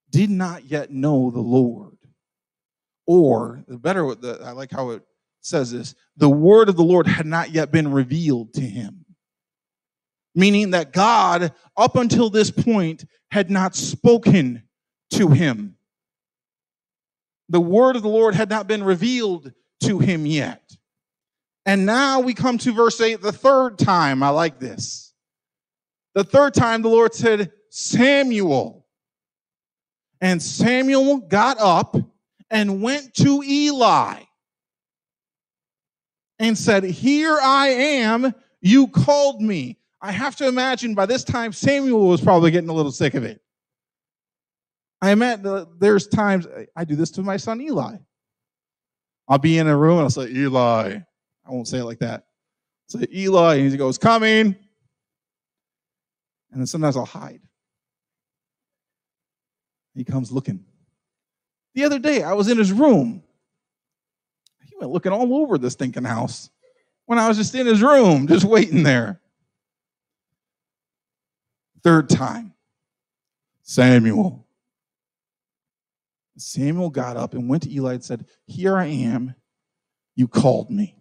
did 0.10 0.32
not 0.32 0.66
yet 0.66 0.90
know 0.90 1.30
the 1.30 1.40
Lord. 1.40 2.00
Or, 3.06 3.64
the 3.68 3.78
better, 3.78 4.16
the, 4.16 4.42
I 4.44 4.54
like 4.54 4.72
how 4.72 4.90
it 4.90 5.04
says 5.46 5.72
this 5.72 5.96
the 6.18 6.30
word 6.30 6.70
of 6.70 6.76
the 6.76 6.84
Lord 6.84 7.08
had 7.08 7.26
not 7.26 7.52
yet 7.52 7.72
been 7.72 7.92
revealed 7.92 8.54
to 8.56 8.62
him. 8.62 9.06
Meaning 10.34 10.72
that 10.72 10.92
God, 10.92 11.54
up 11.78 11.96
until 11.96 12.30
this 12.30 12.52
point, 12.52 13.06
had 13.32 13.50
not 13.50 13.76
spoken 13.76 14.64
to 15.12 15.30
him. 15.30 15.76
The 17.48 17.62
word 17.62 17.96
of 17.96 18.02
the 18.02 18.10
Lord 18.10 18.36
had 18.36 18.50
not 18.50 18.68
been 18.68 18.84
revealed 18.84 19.54
to 19.84 20.00
him 20.00 20.26
yet. 20.26 20.76
And 21.66 21.86
now 21.86 22.20
we 22.20 22.34
come 22.34 22.58
to 22.60 22.74
verse 22.74 23.00
8, 23.00 23.22
the 23.22 23.32
third 23.32 23.78
time. 23.78 24.24
I 24.24 24.30
like 24.30 24.60
this. 24.60 25.14
The 26.16 26.24
third 26.24 26.54
time 26.54 26.82
the 26.82 26.90
Lord 26.90 27.14
said, 27.14 27.52
Samuel. 27.70 28.86
And 30.22 30.42
Samuel 30.42 31.20
got 31.20 31.58
up 31.60 31.96
and 32.50 32.82
went 32.82 33.14
to 33.16 33.44
Eli 33.44 34.25
and 36.40 36.58
said, 36.58 36.84
Here 36.84 37.38
I 37.42 37.68
am, 37.70 38.34
you 38.62 38.88
called 38.88 39.42
me. 39.42 39.78
I 40.02 40.12
have 40.12 40.36
to 40.38 40.48
imagine 40.48 40.94
by 40.94 41.06
this 41.06 41.24
time 41.24 41.52
Samuel 41.52 42.08
was 42.08 42.22
probably 42.22 42.52
getting 42.52 42.70
a 42.70 42.74
little 42.74 42.92
sick 42.92 43.16
of 43.16 43.24
it. 43.24 43.42
I 45.02 45.16
met 45.16 45.42
there's 45.80 46.08
times 46.08 46.48
I 46.76 46.86
do 46.86 46.96
this 46.96 47.12
to 47.12 47.22
my 47.22 47.38
son 47.38 47.62
Eli. 47.62 47.98
I'll 49.28 49.38
be 49.40 49.58
in 49.58 49.68
a 49.68 49.76
room 49.76 49.98
and 49.98 50.02
I'll 50.02 50.10
say, 50.10 50.30
Eli, 50.30 50.98
I 51.46 51.52
won't 51.52 51.68
say 51.68 51.80
it 51.80 51.86
like 51.86 52.00
that. 52.00 52.26
I'll 52.94 53.02
Say 53.02 53.08
Eli, 53.14 53.56
and 53.56 53.72
he 53.72 53.78
goes, 53.78 53.98
coming. 53.98 54.56
And 56.52 56.62
then 56.62 56.68
sometimes 56.68 56.96
I'll 56.96 57.06
hide. 57.06 57.42
He 59.96 60.04
comes 60.04 60.32
looking. 60.32 60.64
The 61.74 61.84
other 61.84 62.00
day, 62.00 62.24
I 62.24 62.34
was 62.34 62.48
in 62.48 62.58
his 62.58 62.72
room. 62.72 63.24
Went 64.80 64.92
looking 64.92 65.12
all 65.12 65.36
over 65.36 65.58
this 65.58 65.76
thinking 65.76 66.04
house 66.04 66.50
when 67.06 67.20
I 67.20 67.28
was 67.28 67.38
just 67.38 67.56
in 67.56 67.66
his 67.66 67.82
room, 67.82 68.28
just 68.28 68.46
waiting 68.46 68.84
there. 68.84 69.20
Third 71.84 72.10
time, 72.10 72.54
Samuel. 73.62 74.46
Samuel 76.38 76.90
got 76.90 77.16
up 77.16 77.34
and 77.34 77.48
went 77.48 77.64
to 77.64 77.72
Eli 77.72 77.94
and 77.94 78.04
said, 78.04 78.26
Here 78.48 78.76
I 78.76 78.86
am. 78.86 79.36
You 80.16 80.28
called 80.28 80.70
me. 80.70 80.96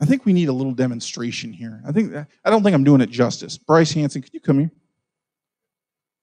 I 0.00 0.04
think 0.04 0.24
we 0.24 0.32
need 0.32 0.48
a 0.48 0.52
little 0.52 0.74
demonstration 0.74 1.52
here. 1.52 1.82
I 1.86 1.92
think 1.92 2.14
I 2.14 2.50
don't 2.50 2.62
think 2.62 2.74
I'm 2.74 2.84
doing 2.84 3.00
it 3.00 3.10
justice. 3.10 3.58
Bryce 3.58 3.92
Hanson, 3.92 4.22
can 4.22 4.30
you 4.32 4.40
come 4.40 4.60
here? 4.60 4.70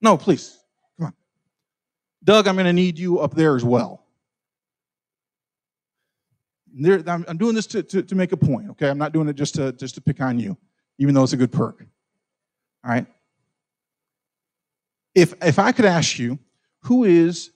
No, 0.01 0.17
please. 0.17 0.58
Come 0.97 1.08
on. 1.08 1.13
Doug, 2.23 2.47
I'm 2.47 2.55
going 2.55 2.65
to 2.67 2.73
need 2.73 2.97
you 2.97 3.19
up 3.19 3.34
there 3.34 3.55
as 3.55 3.65
well. 3.65 4.05
There, 6.78 7.02
I'm, 7.08 7.24
I'm, 7.28 7.38
doing 7.38 7.56
this 7.56 7.68
to, 7.68 7.84
to, 7.84 8.04
to, 8.04 8.16
make 8.16 8.34
a 8.34 8.38
point, 8.38 8.70
okay? 8.72 8.90
I'm 8.90 8.98
not 8.98 9.14
doing 9.14 9.30
it 9.30 9.38
just 9.38 9.56
to, 9.56 9.72
just 9.72 9.96
to 9.96 10.02
pick 10.02 10.20
on 10.20 10.38
you, 10.38 10.58
even 10.98 11.16
though 11.16 11.24
it's 11.24 11.32
a 11.32 11.38
good 11.38 11.52
perk. 11.52 11.86
All 12.84 12.92
right? 12.92 13.08
If, 15.14 15.34
if 15.42 15.58
I 15.58 15.72
could 15.72 15.86
ask 15.86 16.20
you, 16.20 16.38
who 16.82 17.06
is 17.06 17.52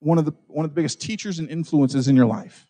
one 0.00 0.16
of, 0.16 0.24
the, 0.24 0.32
one 0.46 0.64
of 0.64 0.70
the 0.70 0.74
biggest 0.74 1.02
teachers 1.02 1.38
and 1.38 1.50
influences 1.50 2.08
in 2.08 2.16
your 2.16 2.24
life? 2.24 2.66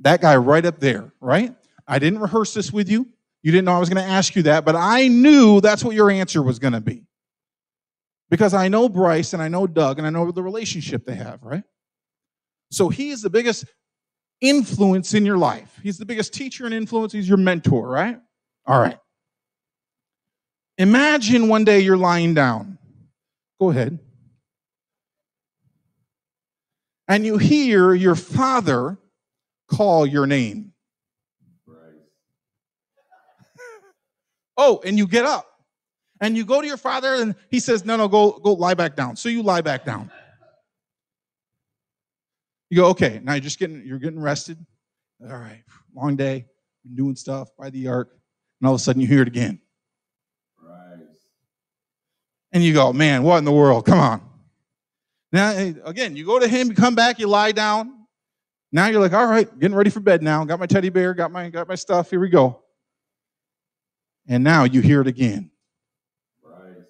That 0.00 0.20
guy 0.20 0.34
right 0.34 0.66
up 0.66 0.80
there, 0.80 1.12
right? 1.20 1.54
I 1.86 2.00
didn't 2.00 2.18
rehearse 2.18 2.52
this 2.52 2.72
with 2.72 2.90
you. 2.90 3.06
You 3.42 3.52
didn't 3.52 3.66
know 3.66 3.76
I 3.76 3.78
was 3.78 3.88
going 3.88 4.04
to 4.04 4.10
ask 4.10 4.34
you 4.34 4.42
that, 4.42 4.64
but 4.64 4.74
I 4.74 5.06
knew 5.06 5.60
that's 5.60 5.84
what 5.84 5.94
your 5.94 6.10
answer 6.10 6.42
was 6.42 6.58
going 6.58 6.72
to 6.72 6.80
be. 6.80 7.04
Because 8.28 8.54
I 8.54 8.66
know 8.66 8.88
Bryce 8.88 9.34
and 9.34 9.42
I 9.42 9.46
know 9.46 9.68
Doug 9.68 9.98
and 9.98 10.06
I 10.06 10.10
know 10.10 10.32
the 10.32 10.42
relationship 10.42 11.04
they 11.04 11.14
have, 11.14 11.44
right? 11.44 11.62
So 12.72 12.88
he 12.88 13.10
is 13.10 13.22
the 13.22 13.30
biggest 13.30 13.66
influence 14.40 15.14
in 15.14 15.24
your 15.24 15.38
life. 15.38 15.78
He's 15.82 15.98
the 15.98 16.06
biggest 16.06 16.34
teacher 16.34 16.64
and 16.64 16.74
influence. 16.74 17.12
He's 17.12 17.28
your 17.28 17.38
mentor, 17.38 17.88
right? 17.88 18.18
All 18.66 18.80
right. 18.80 18.98
Imagine 20.78 21.48
one 21.48 21.64
day 21.64 21.80
you're 21.80 21.96
lying 21.96 22.34
down. 22.34 22.78
Go 23.58 23.70
ahead. 23.70 23.98
And 27.08 27.24
you 27.24 27.38
hear 27.38 27.94
your 27.94 28.16
father 28.16 28.98
call 29.68 30.06
your 30.06 30.26
name. 30.26 30.72
oh, 34.56 34.80
and 34.84 34.98
you 34.98 35.06
get 35.06 35.24
up 35.24 35.46
and 36.20 36.36
you 36.36 36.44
go 36.44 36.60
to 36.60 36.66
your 36.66 36.76
father 36.76 37.14
and 37.14 37.34
he 37.50 37.60
says, 37.60 37.84
No, 37.84 37.96
no, 37.96 38.08
go, 38.08 38.32
go 38.32 38.52
lie 38.54 38.74
back 38.74 38.96
down. 38.96 39.16
So 39.16 39.28
you 39.28 39.42
lie 39.42 39.60
back 39.60 39.84
down. 39.84 40.10
You 42.70 42.78
go, 42.78 42.86
okay, 42.88 43.20
now 43.22 43.34
you're 43.34 43.40
just 43.40 43.58
getting 43.58 43.84
you're 43.86 43.98
getting 43.98 44.20
rested. 44.20 44.64
All 45.22 45.36
right, 45.36 45.62
long 45.94 46.16
day, 46.16 46.46
doing 46.94 47.16
stuff 47.16 47.48
by 47.58 47.70
the 47.70 47.88
ark, 47.88 48.10
and 48.60 48.68
all 48.68 48.74
of 48.74 48.80
a 48.80 48.82
sudden 48.82 49.00
you 49.00 49.08
hear 49.08 49.22
it 49.22 49.28
again. 49.28 49.60
Right. 50.60 50.98
And 52.52 52.62
you 52.62 52.74
go, 52.74 52.92
man, 52.92 53.22
what 53.22 53.38
in 53.38 53.44
the 53.44 53.52
world? 53.52 53.86
Come 53.86 53.98
on. 53.98 54.22
Now 55.32 55.50
again, 55.84 56.16
you 56.16 56.26
go 56.26 56.38
to 56.38 56.48
him, 56.48 56.68
you 56.68 56.74
come 56.74 56.94
back, 56.94 57.18
you 57.18 57.28
lie 57.28 57.52
down, 57.52 57.96
now 58.72 58.88
you're 58.88 59.00
like, 59.00 59.12
all 59.12 59.26
right, 59.26 59.58
getting 59.58 59.74
ready 59.74 59.90
for 59.90 60.00
bed 60.00 60.22
now. 60.22 60.44
Got 60.44 60.58
my 60.58 60.66
teddy 60.66 60.88
bear, 60.88 61.14
got 61.14 61.30
my 61.30 61.48
got 61.48 61.68
my 61.68 61.74
stuff. 61.76 62.10
Here 62.10 62.20
we 62.20 62.28
go. 62.28 62.62
And 64.28 64.42
now 64.42 64.64
you 64.64 64.80
hear 64.80 65.00
it 65.00 65.06
again. 65.06 65.50
Right. 66.42 66.82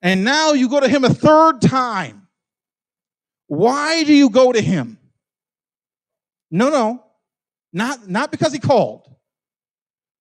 And 0.00 0.24
now 0.24 0.52
you 0.52 0.68
go 0.68 0.80
to 0.80 0.88
him 0.88 1.04
a 1.04 1.10
third 1.10 1.60
time. 1.60 2.23
Why 3.46 4.04
do 4.04 4.14
you 4.14 4.30
go 4.30 4.52
to 4.52 4.60
him? 4.60 4.98
No, 6.50 6.70
no. 6.70 7.04
Not, 7.72 8.08
not 8.08 8.30
because 8.30 8.52
he 8.52 8.58
called. 8.58 9.08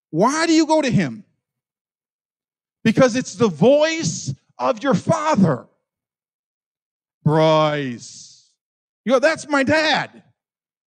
Why 0.09 0.47
do 0.47 0.53
you 0.53 0.65
go 0.65 0.81
to 0.81 0.89
him? 0.89 1.23
Because 2.83 3.15
it's 3.15 3.35
the 3.35 3.47
voice 3.47 4.33
of 4.57 4.83
your 4.83 4.93
father. 4.93 5.67
Bryce. 7.23 8.49
You 9.05 9.13
go, 9.13 9.19
that's 9.19 9.47
my 9.47 9.63
dad. 9.63 10.23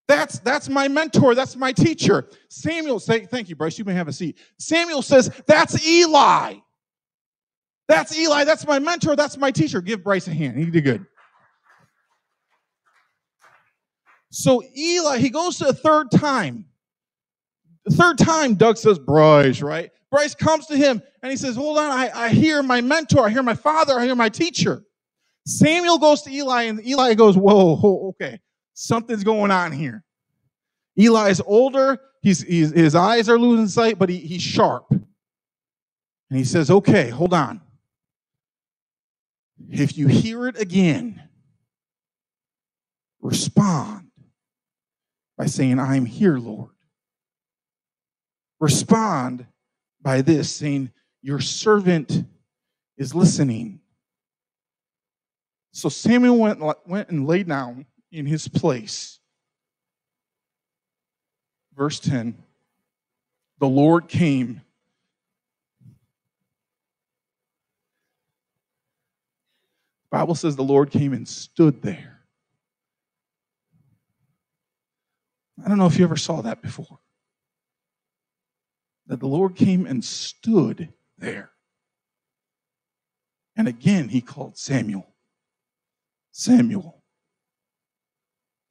That's, 0.09 0.39
that's 0.41 0.68
my 0.68 0.89
mentor. 0.89 1.34
That's 1.34 1.57
my 1.57 1.72
teacher. 1.72 2.28
Samuel 2.49 3.01
say, 3.01 3.26
thank 3.26 3.49
you, 3.49 3.57
Bryce. 3.57 3.78
You 3.78 3.84
may 3.84 3.95
have 3.95 4.09
a 4.09 4.12
seat. 4.12 4.39
Samuel 4.59 5.03
says, 5.03 5.30
that's 5.47 5.87
Eli. 5.87 6.57
That's 7.89 8.16
Eli. 8.16 8.45
That's 8.45 8.66
my 8.66 8.78
mentor. 8.78 9.16
That's 9.16 9.37
my 9.37 9.51
teacher. 9.51 9.80
Give 9.80 10.03
Bryce 10.03 10.28
a 10.28 10.34
hand. 10.34 10.59
He 10.59 10.66
did 10.66 10.84
good. 10.84 11.07
So 14.37 14.62
Eli, 14.76 15.16
he 15.16 15.30
goes 15.30 15.57
to 15.59 15.68
a 15.68 15.72
third 15.72 16.11
time. 16.11 16.66
The 17.87 17.97
third 17.97 18.18
time, 18.18 18.55
Doug 18.55 18.76
says, 18.76 18.99
Bryce, 18.99 19.62
right? 19.62 19.91
Bryce 20.11 20.34
comes 20.34 20.66
to 20.66 20.76
him 20.76 21.01
and 21.22 21.30
he 21.30 21.39
says, 21.39 21.57
Hold 21.57 21.78
on, 21.78 21.91
I, 21.91 22.11
I 22.14 22.28
hear 22.28 22.62
my 22.62 22.82
mentor, 22.82 23.26
I 23.26 23.30
hear 23.30 23.43
my 23.43 23.55
father, 23.55 23.99
I 23.99 24.05
hear 24.05 24.14
my 24.14 24.28
teacher. 24.28 24.84
Samuel 25.47 25.97
goes 25.97 26.20
to 26.22 26.30
Eli, 26.30 26.64
and 26.64 26.87
Eli 26.87 27.14
goes, 27.14 27.34
Whoa, 27.34 28.11
okay, 28.11 28.39
something's 28.74 29.24
going 29.24 29.51
on 29.51 29.72
here. 29.72 30.05
Eli 30.99 31.30
is 31.30 31.43
older, 31.47 31.99
he's, 32.20 32.43
he's, 32.43 32.72
his 32.72 32.95
eyes 32.95 33.30
are 33.30 33.39
losing 33.39 33.68
sight, 33.68 33.99
but 33.99 34.11
he, 34.11 34.18
he's 34.18 34.43
sharp. 34.43 34.84
And 34.91 35.09
he 36.39 36.45
says, 36.45 36.70
Okay, 36.70 37.09
hold 37.09 37.32
on. 37.32 37.62
If 39.70 39.97
you 39.97 40.09
hear 40.09 40.47
it 40.47 40.61
again, 40.61 41.22
respond 43.22 44.05
by 45.37 45.47
saying, 45.47 45.78
I'm 45.78 46.07
here, 46.07 46.39
Lord. 46.39 46.70
Respond 48.59 49.47
by 50.01 50.22
this, 50.22 50.51
saying, 50.51 50.91
Your 51.22 51.41
servant 51.41 52.24
is 52.97 53.14
listening. 53.14 53.80
So 55.72 55.91
Samuel 55.91 56.39
went, 56.39 56.61
went 56.87 57.11
and 57.11 57.26
lay 57.26 57.43
down 57.43 57.84
in 58.11 58.24
his 58.24 58.49
place. 58.49 59.20
Verse 61.76 62.01
10 62.01 62.43
The 63.59 63.68
Lord 63.68 64.09
came. 64.09 64.62
Bible 70.11 70.34
says 70.34 70.57
the 70.57 70.64
Lord 70.64 70.91
came 70.91 71.12
and 71.12 71.28
stood 71.28 71.82
there. 71.82 72.16
I 75.64 75.68
don't 75.68 75.78
know 75.78 75.86
if 75.86 75.98
you 75.98 76.04
ever 76.04 76.16
saw 76.16 76.42
that 76.42 76.62
before. 76.62 76.98
That 79.07 79.20
the 79.20 79.26
Lord 79.26 79.54
came 79.57 79.86
and 79.86 80.04
stood 80.04 80.92
there. 81.18 81.50
And 83.57 83.68
again, 83.68 84.09
he 84.09 84.20
called 84.20 84.59
Samuel. 84.59 85.07
Samuel. 86.30 87.02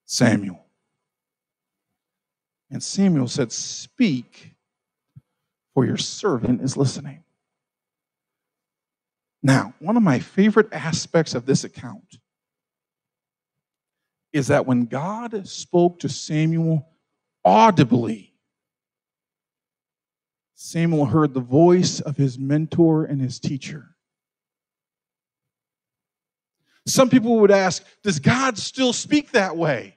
Samuel. 0.05 0.65
And 2.69 2.83
Samuel 2.83 3.27
said, 3.27 3.51
Speak, 3.51 4.55
for 5.73 5.85
your 5.85 5.97
servant 5.97 6.61
is 6.61 6.77
listening. 6.77 7.23
Now, 9.41 9.73
one 9.79 9.97
of 9.97 10.03
my 10.03 10.19
favorite 10.19 10.69
aspects 10.71 11.35
of 11.35 11.45
this 11.45 11.63
account 11.63 12.17
is 14.35 14.47
that 14.47 14.65
when 14.65 14.85
God 14.85 15.47
spoke 15.47 15.99
to 15.99 16.09
Samuel 16.09 16.89
audibly, 17.45 18.33
Samuel 20.55 21.05
heard 21.05 21.33
the 21.33 21.39
voice 21.39 22.01
of 22.01 22.17
his 22.17 22.37
mentor 22.37 23.05
and 23.05 23.21
his 23.21 23.39
teacher. 23.39 23.95
Some 26.85 27.09
people 27.09 27.39
would 27.39 27.49
ask, 27.49 27.81
Does 28.03 28.19
God 28.19 28.57
still 28.57 28.91
speak 28.91 29.31
that 29.31 29.55
way? 29.55 29.95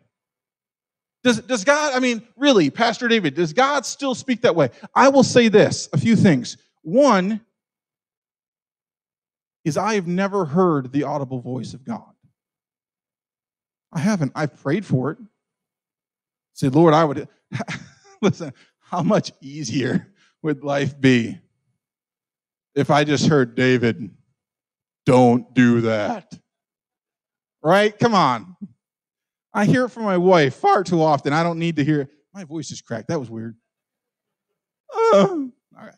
Does, 1.25 1.41
does 1.41 1.65
God, 1.65 1.95
I 1.95 1.99
mean, 1.99 2.23
really, 2.37 2.71
Pastor 2.71 3.09
David, 3.09 3.35
does 3.35 3.53
God 3.53 3.85
still 3.85 4.15
speak 4.15 4.43
that 4.43 4.55
way? 4.55 4.71
I 4.95 5.09
will 5.09 5.25
say 5.25 5.49
this 5.49 5.89
a 5.93 5.99
few 5.99 6.15
things. 6.15 6.59
One 6.83 7.41
is 9.65 9.77
I 9.77 9.97
have 9.97 10.07
never 10.07 10.45
heard 10.45 10.93
the 10.93 11.03
audible 11.03 11.41
voice 11.41 11.75
of 11.75 11.85
God. 11.85 12.13
I 13.93 14.01
haven't. 14.01 14.33
I've 14.35 14.61
prayed 14.63 14.85
for 14.85 15.13
it. 15.13 15.19
Said, 16.55 16.75
Lord, 16.75 16.95
I 16.95 17.05
would 17.05 17.29
listen, 18.23 18.53
how 18.81 19.03
much 19.03 19.33
easier 19.41 20.13
would 20.43 20.65
life 20.65 21.01
be 21.01 21.39
if 22.75 22.91
I 22.91 23.05
just 23.05 23.27
heard 23.27 23.55
David, 23.55 24.11
don't 25.05 25.53
do 25.55 25.83
that? 25.83 26.33
Right? 27.63 27.99
Come 27.99 28.15
on. 28.15 28.57
I 29.53 29.65
hear 29.65 29.87
it 29.87 29.91
from 29.91 30.05
my 30.05 30.17
wife 30.17 30.55
far 30.55 30.85
too 30.85 31.03
often. 31.03 31.33
I 31.33 31.43
don't 31.43 31.59
need 31.59 31.77
to 31.77 31.85
hear 31.85 32.03
it. 32.03 32.11
My 32.33 32.45
voice 32.45 32.71
is 32.71 32.81
cracked. 32.81 33.09
That 33.09 33.19
was 33.19 33.31
weird. 33.31 33.57
All 35.13 35.51
right. 35.75 35.95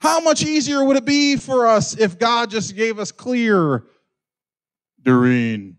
How 0.00 0.20
much 0.20 0.42
easier 0.44 0.84
would 0.84 0.96
it 0.96 1.04
be 1.04 1.36
for 1.36 1.66
us 1.66 1.96
if 1.98 2.18
God 2.18 2.50
just 2.50 2.76
gave 2.76 2.98
us 2.98 3.10
clear 3.10 3.84
Doreen, 5.08 5.78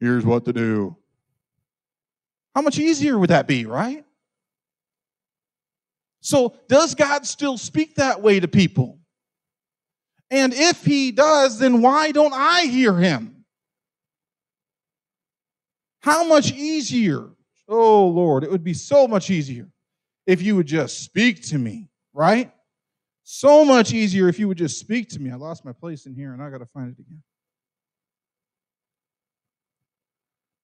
here's 0.00 0.24
what 0.24 0.44
to 0.46 0.52
do. 0.52 0.96
How 2.52 2.62
much 2.62 2.80
easier 2.80 3.16
would 3.16 3.30
that 3.30 3.46
be, 3.46 3.64
right? 3.64 4.04
So, 6.20 6.56
does 6.68 6.96
God 6.96 7.24
still 7.24 7.56
speak 7.56 7.94
that 7.94 8.20
way 8.22 8.40
to 8.40 8.48
people? 8.48 8.98
And 10.32 10.52
if 10.52 10.84
he 10.84 11.12
does, 11.12 11.60
then 11.60 11.80
why 11.80 12.10
don't 12.10 12.34
I 12.34 12.62
hear 12.62 12.96
him? 12.96 13.44
How 16.00 16.24
much 16.24 16.50
easier, 16.50 17.30
oh 17.68 18.08
Lord, 18.08 18.42
it 18.42 18.50
would 18.50 18.64
be 18.64 18.74
so 18.74 19.06
much 19.06 19.30
easier 19.30 19.68
if 20.26 20.42
you 20.42 20.56
would 20.56 20.66
just 20.66 21.04
speak 21.04 21.46
to 21.50 21.58
me, 21.58 21.88
right? 22.12 22.50
So 23.22 23.64
much 23.64 23.92
easier 23.92 24.28
if 24.28 24.40
you 24.40 24.48
would 24.48 24.58
just 24.58 24.80
speak 24.80 25.08
to 25.10 25.20
me. 25.20 25.30
I 25.30 25.36
lost 25.36 25.64
my 25.64 25.72
place 25.72 26.06
in 26.06 26.16
here 26.16 26.32
and 26.32 26.42
I 26.42 26.50
got 26.50 26.58
to 26.58 26.66
find 26.66 26.88
it 26.90 26.98
again. 26.98 27.22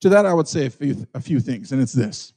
To 0.06 0.10
that, 0.10 0.24
I 0.24 0.32
would 0.32 0.46
say 0.46 0.66
a 0.66 0.70
few, 0.70 1.04
a 1.14 1.20
few 1.20 1.40
things, 1.40 1.72
and 1.72 1.82
it's 1.82 1.92
this. 1.92 2.32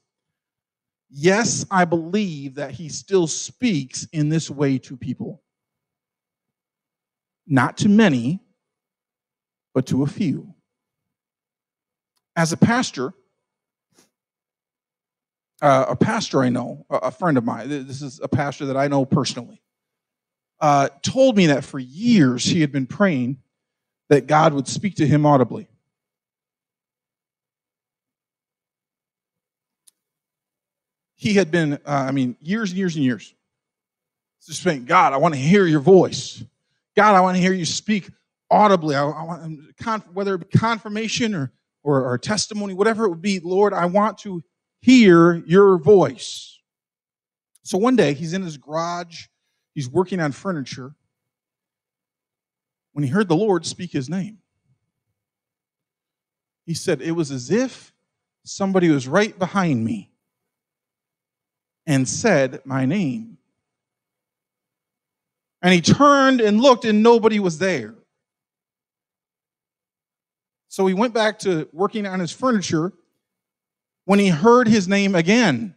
Yes, 1.07 1.67
I 1.69 1.85
believe 1.85 2.55
that 2.55 2.71
he 2.71 2.89
still 2.89 3.27
speaks 3.27 4.07
in 4.11 4.29
this 4.29 4.49
way 4.49 4.79
to 4.79 4.97
people. 4.97 5.43
Not 7.45 7.77
to 7.77 7.87
many, 7.87 8.39
but 9.75 9.85
to 9.85 10.01
a 10.01 10.07
few. 10.07 10.55
As 12.35 12.53
a 12.53 12.57
pastor, 12.57 13.13
uh, 15.61 15.85
a 15.89 15.95
pastor 15.95 16.41
I 16.41 16.49
know, 16.49 16.87
a 16.89 17.11
friend 17.11 17.37
of 17.37 17.45
mine, 17.45 17.69
this 17.69 18.01
is 18.01 18.19
a 18.23 18.27
pastor 18.27 18.65
that 18.65 18.77
I 18.77 18.87
know 18.87 19.05
personally, 19.05 19.61
uh, 20.59 20.89
told 21.03 21.37
me 21.37 21.45
that 21.45 21.63
for 21.63 21.77
years 21.77 22.43
he 22.45 22.61
had 22.61 22.71
been 22.71 22.87
praying 22.87 23.37
that 24.09 24.25
God 24.25 24.55
would 24.55 24.67
speak 24.67 24.95
to 24.95 25.05
him 25.05 25.23
audibly. 25.23 25.68
He 31.19 31.33
had 31.33 31.51
been, 31.51 31.73
uh, 31.73 31.79
I 31.85 32.11
mean, 32.11 32.37
years 32.39 32.71
and 32.71 32.77
years 32.77 32.95
and 32.95 33.03
years. 33.03 33.33
Just 34.45 34.63
saying, 34.63 34.85
God, 34.85 35.11
I 35.11 35.17
want 35.17 35.33
to 35.33 35.39
hear 35.39 35.65
your 35.65 35.81
voice. 35.81 36.41
God, 36.95 37.13
I 37.13 37.19
want 37.19 37.35
to 37.35 37.41
hear 37.41 37.51
you 37.51 37.65
speak 37.65 38.09
audibly. 38.49 38.95
I, 38.95 39.03
I 39.03 39.23
want, 39.23 40.13
whether 40.13 40.35
it 40.35 40.49
be 40.49 40.57
confirmation 40.57 41.35
or, 41.35 41.51
or, 41.83 42.05
or 42.05 42.17
testimony, 42.17 42.73
whatever 42.73 43.03
it 43.03 43.09
would 43.09 43.21
be, 43.21 43.41
Lord, 43.41 43.73
I 43.73 43.85
want 43.87 44.19
to 44.19 44.41
hear 44.79 45.35
your 45.45 45.77
voice. 45.77 46.57
So 47.63 47.77
one 47.77 47.97
day 47.97 48.13
he's 48.13 48.31
in 48.31 48.41
his 48.41 48.55
garage, 48.55 49.25
he's 49.75 49.89
working 49.89 50.21
on 50.21 50.31
furniture, 50.31 50.95
when 52.93 53.03
he 53.03 53.09
heard 53.09 53.27
the 53.27 53.35
Lord 53.35 53.65
speak 53.65 53.91
his 53.91 54.09
name. 54.09 54.37
He 56.65 56.73
said, 56.73 57.01
It 57.01 57.11
was 57.11 57.29
as 57.29 57.51
if 57.51 57.91
somebody 58.45 58.87
was 58.87 59.05
right 59.05 59.37
behind 59.37 59.83
me 59.83 60.08
and 61.89 62.07
said 62.07 62.61
my 62.65 62.85
name. 62.85 63.39
And 65.61 65.73
he 65.73 65.81
turned 65.81 66.39
and 66.39 66.61
looked, 66.61 66.85
and 66.85 67.03
nobody 67.03 67.39
was 67.39 67.57
there. 67.57 67.95
So 70.69 70.85
he 70.85 70.93
went 70.93 71.15
back 71.15 71.39
to 71.39 71.67
working 71.73 72.05
on 72.05 72.19
his 72.19 72.31
furniture 72.31 72.93
when 74.05 74.19
he 74.19 74.29
heard 74.29 74.67
his 74.67 74.87
name 74.87 75.15
again. 75.15 75.75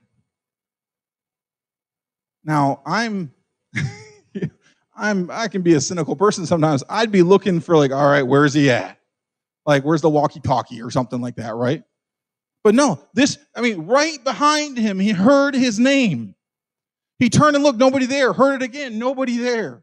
Now, 2.45 2.83
I'm. 2.85 3.33
I'm 4.95 5.31
I 5.31 5.49
can 5.49 5.63
be 5.63 5.73
a 5.73 5.81
cynical 5.81 6.15
person 6.15 6.45
sometimes. 6.45 6.85
I'd 6.91 7.11
be 7.11 7.23
looking 7.23 7.61
for 7.61 7.79
like, 7.79 7.91
all 7.91 8.07
right, 8.07 8.23
where's 8.23 8.53
he 8.53 8.71
at? 8.71 8.99
Like, 9.65 9.83
where's 9.83 10.03
the 10.03 10.11
walkie-talkie 10.11 10.83
or 10.83 10.91
something 10.91 11.23
like 11.23 11.37
that, 11.37 11.55
right? 11.55 11.83
But 12.65 12.75
no, 12.75 13.03
this, 13.13 13.39
I 13.57 13.61
mean, 13.61 13.87
right 13.87 14.23
behind 14.23 14.79
him, 14.79 15.01
he 15.01 15.11
heard 15.11 15.55
his 15.55 15.79
name. 15.79 16.35
He 17.19 17.29
turned 17.29 17.57
and 17.57 17.65
looked, 17.65 17.79
nobody 17.79 18.07
there. 18.07 18.33
Heard 18.33 18.63
it 18.63 18.65
again, 18.65 18.99
nobody 18.99 19.37
there. 19.37 19.83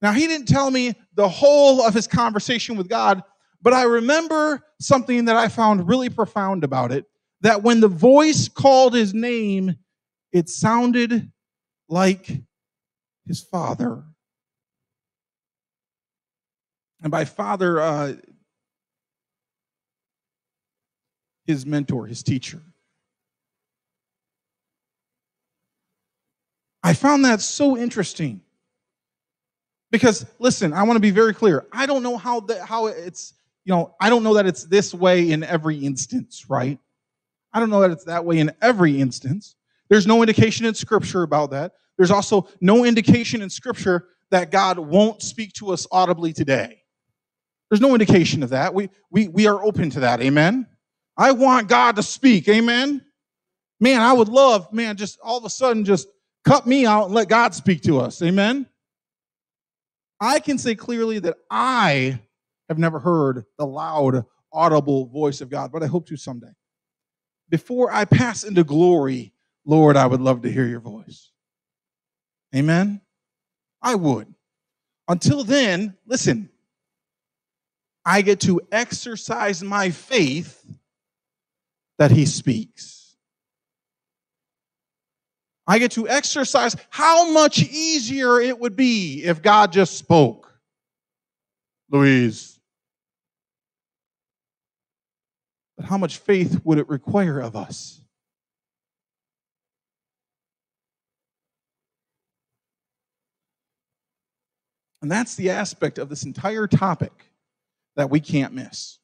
Now, 0.00 0.12
he 0.12 0.26
didn't 0.26 0.48
tell 0.48 0.70
me 0.70 0.94
the 1.14 1.28
whole 1.28 1.82
of 1.82 1.94
his 1.94 2.06
conversation 2.06 2.76
with 2.76 2.88
God, 2.88 3.22
but 3.60 3.72
I 3.72 3.84
remember 3.84 4.62
something 4.80 5.26
that 5.26 5.36
I 5.36 5.48
found 5.48 5.88
really 5.88 6.08
profound 6.08 6.64
about 6.64 6.90
it 6.90 7.06
that 7.40 7.62
when 7.62 7.80
the 7.80 7.88
voice 7.88 8.48
called 8.48 8.94
his 8.94 9.14
name, 9.14 9.76
it 10.32 10.48
sounded 10.48 11.30
like 11.88 12.40
his 13.26 13.40
father. 13.40 14.04
And 17.02 17.10
by 17.10 17.24
father, 17.24 17.80
uh, 17.80 18.14
his 21.44 21.66
mentor, 21.66 22.06
his 22.06 22.22
teacher. 22.22 22.60
I 26.82 26.94
found 26.94 27.24
that 27.24 27.40
so 27.40 27.76
interesting. 27.76 28.40
Because 29.90 30.24
listen, 30.38 30.72
I 30.72 30.82
want 30.84 30.96
to 30.96 31.00
be 31.00 31.10
very 31.10 31.34
clear. 31.34 31.66
I 31.70 31.86
don't 31.86 32.02
know 32.02 32.16
how 32.16 32.40
the, 32.40 32.64
how 32.64 32.86
it's, 32.86 33.34
you 33.64 33.72
know, 33.72 33.94
I 34.00 34.08
don't 34.08 34.22
know 34.22 34.34
that 34.34 34.46
it's 34.46 34.64
this 34.64 34.94
way 34.94 35.30
in 35.30 35.44
every 35.44 35.76
instance, 35.76 36.46
right? 36.48 36.78
I 37.52 37.60
don't 37.60 37.70
know 37.70 37.82
that 37.82 37.90
it's 37.90 38.04
that 38.04 38.24
way 38.24 38.38
in 38.38 38.50
every 38.62 39.00
instance. 39.00 39.54
There's 39.88 40.06
no 40.06 40.22
indication 40.22 40.64
in 40.64 40.74
scripture 40.74 41.22
about 41.22 41.50
that. 41.50 41.72
There's 41.98 42.10
also 42.10 42.48
no 42.60 42.84
indication 42.84 43.42
in 43.42 43.50
scripture 43.50 44.08
that 44.30 44.50
God 44.50 44.78
won't 44.78 45.20
speak 45.20 45.52
to 45.54 45.70
us 45.72 45.86
audibly 45.92 46.32
today. 46.32 46.82
There's 47.70 47.82
no 47.82 47.92
indication 47.92 48.42
of 48.42 48.50
that. 48.50 48.72
We 48.72 48.88
we 49.10 49.28
we 49.28 49.46
are 49.46 49.62
open 49.62 49.90
to 49.90 50.00
that. 50.00 50.22
Amen. 50.22 50.66
I 51.16 51.32
want 51.32 51.68
God 51.68 51.96
to 51.96 52.02
speak. 52.02 52.48
Amen. 52.48 53.04
Man, 53.80 54.00
I 54.00 54.12
would 54.12 54.28
love, 54.28 54.72
man, 54.72 54.96
just 54.96 55.18
all 55.22 55.38
of 55.38 55.44
a 55.44 55.50
sudden 55.50 55.84
just 55.84 56.08
cut 56.44 56.66
me 56.66 56.86
out 56.86 57.06
and 57.06 57.14
let 57.14 57.28
God 57.28 57.54
speak 57.54 57.82
to 57.82 57.98
us. 57.98 58.22
Amen. 58.22 58.66
I 60.20 60.38
can 60.38 60.56
say 60.56 60.74
clearly 60.74 61.18
that 61.18 61.36
I 61.50 62.20
have 62.68 62.78
never 62.78 63.00
heard 63.00 63.44
the 63.58 63.66
loud, 63.66 64.24
audible 64.52 65.06
voice 65.06 65.40
of 65.40 65.50
God, 65.50 65.72
but 65.72 65.82
I 65.82 65.86
hope 65.86 66.06
to 66.06 66.16
someday. 66.16 66.52
Before 67.48 67.92
I 67.92 68.04
pass 68.04 68.44
into 68.44 68.64
glory, 68.64 69.32
Lord, 69.66 69.96
I 69.96 70.06
would 70.06 70.20
love 70.20 70.42
to 70.42 70.50
hear 70.50 70.66
your 70.66 70.80
voice. 70.80 71.32
Amen. 72.54 73.00
I 73.82 73.94
would. 73.96 74.32
Until 75.08 75.44
then, 75.44 75.96
listen, 76.06 76.48
I 78.04 78.22
get 78.22 78.40
to 78.40 78.60
exercise 78.70 79.62
my 79.62 79.90
faith 79.90 80.64
that 82.02 82.10
he 82.10 82.26
speaks. 82.26 83.14
I 85.68 85.78
get 85.78 85.92
to 85.92 86.08
exercise 86.08 86.74
how 86.90 87.30
much 87.30 87.62
easier 87.62 88.40
it 88.40 88.58
would 88.58 88.74
be 88.74 89.22
if 89.22 89.40
God 89.40 89.72
just 89.72 89.96
spoke. 89.98 90.52
Louise. 91.92 92.58
But 95.76 95.86
how 95.86 95.96
much 95.96 96.18
faith 96.18 96.60
would 96.64 96.78
it 96.78 96.88
require 96.88 97.38
of 97.38 97.54
us? 97.54 98.00
And 105.02 105.08
that's 105.08 105.36
the 105.36 105.50
aspect 105.50 105.98
of 105.98 106.08
this 106.08 106.24
entire 106.24 106.66
topic 106.66 107.12
that 107.94 108.10
we 108.10 108.18
can't 108.18 108.54
miss. 108.54 108.98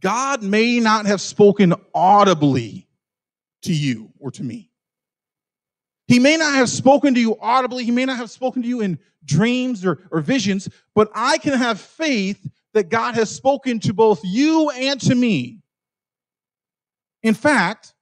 God 0.00 0.42
may 0.42 0.80
not 0.80 1.06
have 1.06 1.20
spoken 1.20 1.74
audibly 1.94 2.88
to 3.62 3.72
you 3.72 4.10
or 4.18 4.30
to 4.32 4.42
me. 4.42 4.70
He 6.08 6.18
may 6.18 6.36
not 6.36 6.54
have 6.54 6.68
spoken 6.68 7.14
to 7.14 7.20
you 7.20 7.38
audibly. 7.40 7.84
He 7.84 7.90
may 7.90 8.04
not 8.04 8.16
have 8.16 8.30
spoken 8.30 8.62
to 8.62 8.68
you 8.68 8.80
in 8.80 8.98
dreams 9.24 9.84
or, 9.84 10.00
or 10.10 10.20
visions, 10.20 10.68
but 10.94 11.10
I 11.14 11.38
can 11.38 11.54
have 11.54 11.80
faith 11.80 12.46
that 12.74 12.88
God 12.88 13.14
has 13.14 13.34
spoken 13.34 13.80
to 13.80 13.92
both 13.92 14.20
you 14.24 14.70
and 14.70 15.00
to 15.02 15.14
me. 15.14 15.60
In 17.22 17.34
fact, 17.34 17.94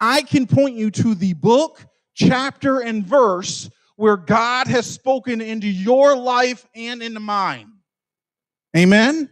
I 0.00 0.22
can 0.22 0.46
point 0.46 0.76
you 0.76 0.90
to 0.92 1.14
the 1.14 1.34
book, 1.34 1.84
chapter, 2.14 2.80
and 2.80 3.04
verse 3.04 3.68
where 3.96 4.16
God 4.16 4.66
has 4.68 4.86
spoken 4.86 5.40
into 5.42 5.68
your 5.68 6.16
life 6.16 6.66
and 6.74 7.02
into 7.02 7.20
mine. 7.20 7.72
Amen? 8.74 9.28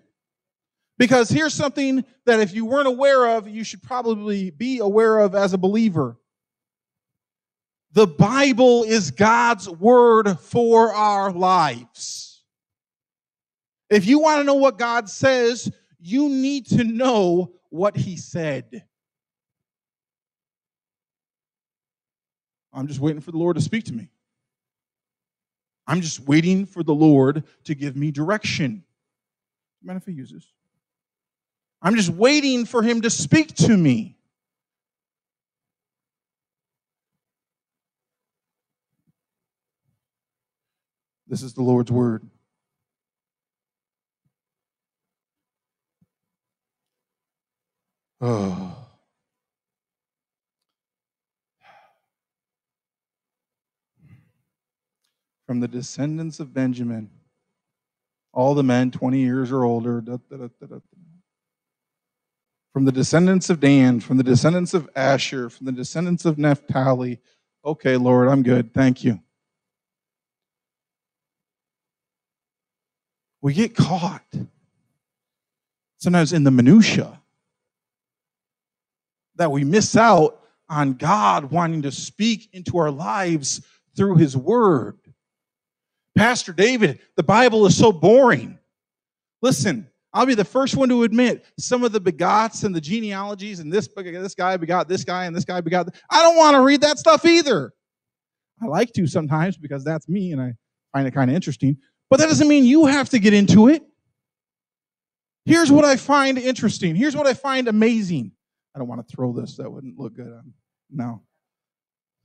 Because 0.98 1.30
here's 1.30 1.54
something 1.54 2.04
that 2.26 2.40
if 2.40 2.52
you 2.52 2.66
weren't 2.66 2.88
aware 2.88 3.36
of, 3.36 3.48
you 3.48 3.62
should 3.62 3.82
probably 3.82 4.50
be 4.50 4.80
aware 4.80 5.20
of 5.20 5.34
as 5.34 5.52
a 5.52 5.58
believer. 5.58 6.16
The 7.92 8.06
Bible 8.06 8.82
is 8.82 9.12
God's 9.12 9.68
word 9.68 10.38
for 10.40 10.92
our 10.92 11.32
lives. 11.32 12.42
If 13.88 14.06
you 14.06 14.18
want 14.18 14.40
to 14.40 14.44
know 14.44 14.54
what 14.54 14.76
God 14.76 15.08
says, 15.08 15.72
you 16.00 16.28
need 16.28 16.66
to 16.66 16.84
know 16.84 17.52
what 17.70 17.96
He 17.96 18.16
said. 18.16 18.84
I'm 22.72 22.88
just 22.88 23.00
waiting 23.00 23.22
for 23.22 23.30
the 23.30 23.38
Lord 23.38 23.56
to 23.56 23.62
speak 23.62 23.84
to 23.84 23.92
me. 23.92 24.10
I'm 25.86 26.02
just 26.02 26.20
waiting 26.20 26.66
for 26.66 26.82
the 26.82 26.94
Lord 26.94 27.44
to 27.64 27.74
give 27.74 27.96
me 27.96 28.10
direction. 28.10 28.84
Mind 29.82 29.96
if 29.96 30.04
He 30.04 30.12
uses? 30.12 30.46
I'm 31.80 31.94
just 31.94 32.10
waiting 32.10 32.64
for 32.64 32.82
him 32.82 33.02
to 33.02 33.10
speak 33.10 33.54
to 33.56 33.76
me. 33.76 34.16
This 41.28 41.42
is 41.42 41.52
the 41.52 41.62
Lord's 41.62 41.92
word. 41.92 42.28
Oh. 48.20 48.74
From 55.46 55.60
the 55.60 55.68
descendants 55.68 56.40
of 56.40 56.52
Benjamin, 56.52 57.10
all 58.32 58.54
the 58.54 58.62
men 58.62 58.90
20 58.90 59.20
years 59.20 59.52
or 59.52 59.64
older. 59.64 60.00
Da, 60.00 60.16
da, 60.30 60.36
da, 60.36 60.78
from 62.78 62.84
the 62.84 62.92
descendants 62.92 63.50
of 63.50 63.58
Dan, 63.58 63.98
from 63.98 64.18
the 64.18 64.22
descendants 64.22 64.72
of 64.72 64.88
Asher, 64.94 65.50
from 65.50 65.66
the 65.66 65.72
descendants 65.72 66.24
of 66.24 66.38
Naphtali. 66.38 67.18
Okay, 67.64 67.96
Lord, 67.96 68.28
I'm 68.28 68.44
good. 68.44 68.72
Thank 68.72 69.02
you. 69.02 69.18
We 73.42 73.52
get 73.52 73.74
caught 73.74 74.22
sometimes 75.96 76.32
in 76.32 76.44
the 76.44 76.52
minutia 76.52 77.20
that 79.34 79.50
we 79.50 79.64
miss 79.64 79.96
out 79.96 80.40
on 80.68 80.94
God 80.94 81.50
wanting 81.50 81.82
to 81.82 81.90
speak 81.90 82.48
into 82.52 82.78
our 82.78 82.92
lives 82.92 83.60
through 83.96 84.18
his 84.18 84.36
word. 84.36 85.00
Pastor 86.16 86.52
David, 86.52 87.00
the 87.16 87.24
Bible 87.24 87.66
is 87.66 87.76
so 87.76 87.90
boring. 87.90 88.56
Listen, 89.42 89.90
I'll 90.18 90.26
be 90.26 90.34
the 90.34 90.44
first 90.44 90.76
one 90.76 90.88
to 90.88 91.04
admit 91.04 91.46
some 91.60 91.84
of 91.84 91.92
the 91.92 92.00
begots 92.00 92.64
and 92.64 92.74
the 92.74 92.80
genealogies 92.80 93.60
and 93.60 93.72
this 93.72 93.88
this 93.94 94.34
guy 94.34 94.56
begot 94.56 94.88
this 94.88 95.04
guy 95.04 95.26
and 95.26 95.36
this 95.36 95.44
guy 95.44 95.60
begot. 95.60 95.86
I 96.10 96.22
don't 96.22 96.36
want 96.36 96.56
to 96.56 96.60
read 96.60 96.80
that 96.80 96.98
stuff 96.98 97.24
either. 97.24 97.72
I 98.60 98.66
like 98.66 98.92
to 98.94 99.06
sometimes 99.06 99.56
because 99.56 99.84
that's 99.84 100.08
me 100.08 100.32
and 100.32 100.42
I 100.42 100.54
find 100.92 101.06
it 101.06 101.12
kind 101.12 101.30
of 101.30 101.36
interesting. 101.36 101.76
But 102.10 102.18
that 102.18 102.26
doesn't 102.26 102.48
mean 102.48 102.64
you 102.64 102.86
have 102.86 103.10
to 103.10 103.20
get 103.20 103.32
into 103.32 103.68
it. 103.68 103.84
Here's 105.44 105.70
what 105.70 105.84
I 105.84 105.94
find 105.94 106.36
interesting. 106.36 106.96
Here's 106.96 107.14
what 107.14 107.28
I 107.28 107.34
find 107.34 107.68
amazing. 107.68 108.32
I 108.74 108.80
don't 108.80 108.88
want 108.88 109.06
to 109.06 109.14
throw 109.14 109.32
this. 109.32 109.56
That 109.58 109.70
wouldn't 109.70 110.00
look 110.00 110.16
good 110.16 110.32
on. 110.32 110.52
No. 110.90 111.22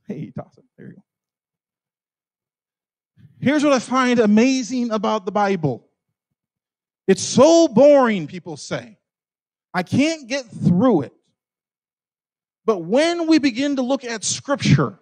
Hey, 0.08 0.32
toss 0.36 0.58
it. 0.58 0.64
There 0.76 0.88
you 0.88 0.94
go. 0.94 1.04
Here's 3.38 3.62
what 3.62 3.72
I 3.72 3.78
find 3.78 4.18
amazing 4.18 4.90
about 4.90 5.26
the 5.26 5.32
Bible. 5.32 5.83
It's 7.06 7.22
so 7.22 7.68
boring, 7.68 8.26
people 8.26 8.56
say. 8.56 8.98
I 9.72 9.82
can't 9.82 10.28
get 10.28 10.46
through 10.46 11.02
it. 11.02 11.12
But 12.64 12.78
when 12.78 13.26
we 13.26 13.38
begin 13.38 13.76
to 13.76 13.82
look 13.82 14.04
at 14.04 14.24
Scripture 14.24 14.98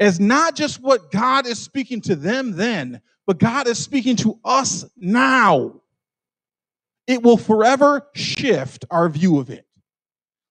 as 0.00 0.18
not 0.18 0.56
just 0.56 0.82
what 0.82 1.10
God 1.10 1.46
is 1.46 1.58
speaking 1.58 2.00
to 2.02 2.16
them 2.16 2.56
then, 2.56 3.00
but 3.26 3.38
God 3.38 3.68
is 3.68 3.78
speaking 3.78 4.16
to 4.16 4.38
us 4.44 4.84
now, 4.96 5.80
it 7.06 7.22
will 7.22 7.36
forever 7.36 8.08
shift 8.14 8.84
our 8.90 9.08
view 9.08 9.38
of 9.38 9.50
it. 9.50 9.66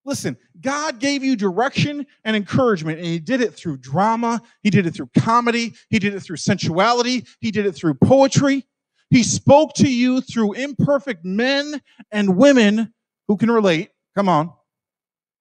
Listen, 0.05 0.37
God 0.61 0.99
gave 0.99 1.23
you 1.23 1.35
direction 1.35 2.05
and 2.23 2.35
encouragement, 2.35 2.99
and 2.99 3.07
He 3.07 3.19
did 3.19 3.41
it 3.41 3.55
through 3.55 3.77
drama, 3.77 4.41
He 4.61 4.69
did 4.69 4.85
it 4.85 4.93
through 4.93 5.09
comedy, 5.17 5.73
He 5.89 5.99
did 5.99 6.13
it 6.13 6.21
through 6.21 6.37
sensuality, 6.37 7.25
He 7.39 7.51
did 7.51 7.65
it 7.65 7.73
through 7.73 7.95
poetry. 7.95 8.65
He 9.09 9.23
spoke 9.23 9.73
to 9.75 9.89
you 9.89 10.21
through 10.21 10.53
imperfect 10.53 11.23
men 11.23 11.81
and 12.11 12.37
women 12.37 12.93
who 13.27 13.37
can 13.37 13.51
relate. 13.51 13.91
Come 14.15 14.29
on. 14.29 14.51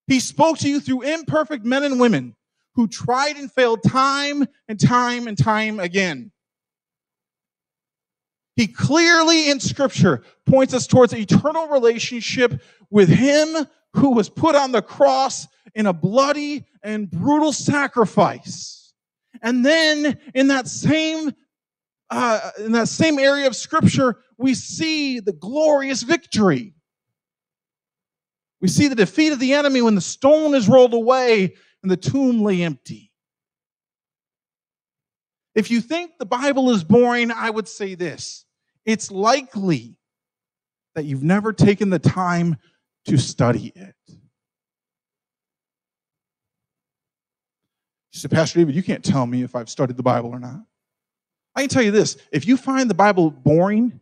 He 0.06 0.20
spoke 0.20 0.58
to 0.58 0.68
you 0.68 0.80
through 0.80 1.02
imperfect 1.02 1.64
men 1.64 1.84
and 1.84 1.98
women 1.98 2.36
who 2.74 2.88
tried 2.88 3.36
and 3.36 3.50
failed 3.50 3.82
time 3.82 4.46
and 4.68 4.78
time 4.78 5.28
and 5.28 5.38
time 5.38 5.80
again. 5.80 6.30
He 8.56 8.66
clearly 8.66 9.50
in 9.50 9.58
scripture 9.60 10.22
points 10.46 10.74
us 10.74 10.86
towards 10.86 11.12
eternal 11.12 11.68
relationship 11.68 12.62
with 12.90 13.08
him 13.08 13.66
who 13.94 14.10
was 14.10 14.28
put 14.28 14.54
on 14.54 14.72
the 14.72 14.82
cross 14.82 15.46
in 15.74 15.86
a 15.86 15.92
bloody 15.92 16.64
and 16.82 17.10
brutal 17.10 17.52
sacrifice. 17.52 18.92
And 19.42 19.64
then 19.64 20.18
in 20.34 20.48
that 20.48 20.68
same 20.68 21.32
uh, 22.14 22.50
in 22.58 22.72
that 22.72 22.88
same 22.88 23.18
area 23.18 23.46
of 23.46 23.56
scripture, 23.56 24.18
we 24.38 24.54
see 24.54 25.20
the 25.20 25.32
glorious 25.32 26.02
victory. 26.02 26.74
We 28.60 28.68
see 28.68 28.88
the 28.88 28.94
defeat 28.94 29.32
of 29.32 29.40
the 29.40 29.52
enemy 29.52 29.82
when 29.82 29.94
the 29.94 30.00
stone 30.00 30.54
is 30.54 30.68
rolled 30.68 30.94
away 30.94 31.54
and 31.82 31.90
the 31.90 31.96
tomb 31.96 32.42
lay 32.42 32.62
empty. 32.62 33.10
If 35.54 35.70
you 35.70 35.80
think 35.80 36.12
the 36.18 36.26
Bible 36.26 36.70
is 36.70 36.84
boring, 36.84 37.30
I 37.30 37.50
would 37.50 37.68
say 37.68 37.94
this 37.94 38.44
it's 38.86 39.10
likely 39.10 39.96
that 40.94 41.04
you've 41.04 41.22
never 41.22 41.52
taken 41.52 41.90
the 41.90 41.98
time 41.98 42.56
to 43.06 43.18
study 43.18 43.72
it. 43.74 43.94
You 44.06 44.20
said, 48.20 48.30
Pastor 48.30 48.60
David, 48.60 48.76
you 48.76 48.82
can't 48.82 49.04
tell 49.04 49.26
me 49.26 49.42
if 49.42 49.56
I've 49.56 49.68
studied 49.68 49.96
the 49.96 50.04
Bible 50.04 50.30
or 50.30 50.38
not. 50.38 50.62
I 51.54 51.60
can 51.60 51.68
tell 51.68 51.82
you 51.82 51.90
this 51.90 52.16
if 52.32 52.46
you 52.46 52.56
find 52.56 52.90
the 52.90 52.94
Bible 52.94 53.30
boring, 53.30 54.00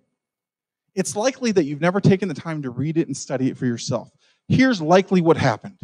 it's 0.95 1.17
likely 1.17 1.53
that 1.53 1.65
you've 1.65 1.81
never 1.81 2.01
taken 2.01 2.29
the 2.29 2.35
time 2.35 2.63
to 2.63 2.71
read 2.71 2.97
it 2.97 3.07
and 3.07 3.17
study 3.17 3.49
it 3.49 3.57
for 3.57 3.67
yourself. 3.67 4.11
Here's 4.49 4.81
likely 4.81 5.21
what 5.21 5.37
happened 5.37 5.79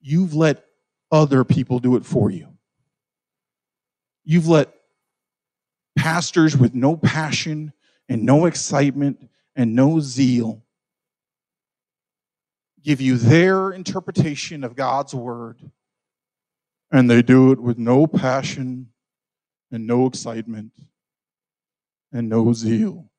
you've 0.00 0.34
let 0.34 0.64
other 1.10 1.44
people 1.44 1.78
do 1.78 1.96
it 1.96 2.04
for 2.04 2.30
you. 2.30 2.48
You've 4.24 4.48
let 4.48 4.72
pastors 5.96 6.56
with 6.56 6.74
no 6.74 6.96
passion 6.96 7.72
and 8.08 8.22
no 8.22 8.46
excitement 8.46 9.28
and 9.54 9.74
no 9.74 10.00
zeal 10.00 10.62
give 12.82 13.00
you 13.00 13.16
their 13.16 13.72
interpretation 13.72 14.62
of 14.62 14.76
God's 14.76 15.12
word, 15.12 15.58
and 16.92 17.10
they 17.10 17.22
do 17.22 17.50
it 17.50 17.60
with 17.60 17.78
no 17.78 18.06
passion 18.06 18.90
and 19.70 19.86
no 19.86 20.06
excitement 20.06 20.72
and 22.12 22.28
no 22.28 22.52
zeal. 22.52 23.10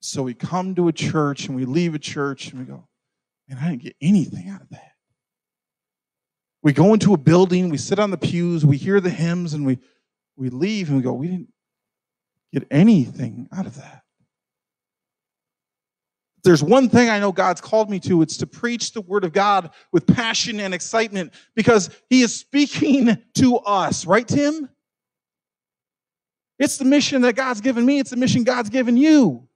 So 0.00 0.22
we 0.22 0.34
come 0.34 0.74
to 0.76 0.88
a 0.88 0.92
church 0.92 1.46
and 1.46 1.56
we 1.56 1.64
leave 1.64 1.94
a 1.94 1.98
church 1.98 2.50
and 2.50 2.60
we 2.60 2.64
go, 2.66 2.88
and 3.48 3.58
I 3.58 3.70
didn't 3.70 3.82
get 3.82 3.96
anything 4.00 4.48
out 4.48 4.62
of 4.62 4.70
that. 4.70 4.92
We 6.62 6.72
go 6.72 6.92
into 6.94 7.14
a 7.14 7.18
building, 7.18 7.68
we 7.68 7.78
sit 7.78 7.98
on 7.98 8.10
the 8.10 8.18
pews, 8.18 8.64
we 8.64 8.76
hear 8.76 9.00
the 9.00 9.10
hymns, 9.10 9.54
and 9.54 9.64
we, 9.64 9.78
we 10.36 10.50
leave 10.50 10.88
and 10.88 10.98
we 10.98 11.02
go, 11.02 11.12
we 11.12 11.28
didn't 11.28 11.52
get 12.52 12.66
anything 12.70 13.48
out 13.52 13.66
of 13.66 13.76
that. 13.76 14.02
There's 16.42 16.62
one 16.62 16.88
thing 16.88 17.08
I 17.08 17.18
know 17.18 17.32
God's 17.32 17.60
called 17.60 17.90
me 17.90 18.00
to, 18.00 18.22
it's 18.22 18.36
to 18.38 18.46
preach 18.46 18.92
the 18.92 19.00
word 19.00 19.24
of 19.24 19.32
God 19.32 19.70
with 19.92 20.06
passion 20.06 20.60
and 20.60 20.72
excitement 20.72 21.32
because 21.54 21.90
he 22.08 22.22
is 22.22 22.34
speaking 22.34 23.18
to 23.34 23.56
us, 23.58 24.06
right, 24.06 24.26
Tim? 24.26 24.68
It's 26.58 26.76
the 26.76 26.84
mission 26.84 27.22
that 27.22 27.36
God's 27.36 27.60
given 27.60 27.84
me, 27.84 27.98
it's 27.98 28.10
the 28.10 28.16
mission 28.16 28.44
God's 28.44 28.70
given 28.70 28.96
you. 28.96 29.48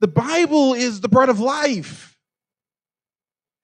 The 0.00 0.08
Bible 0.08 0.74
is 0.74 1.00
the 1.00 1.08
bread 1.08 1.28
of 1.28 1.38
life. 1.38 2.18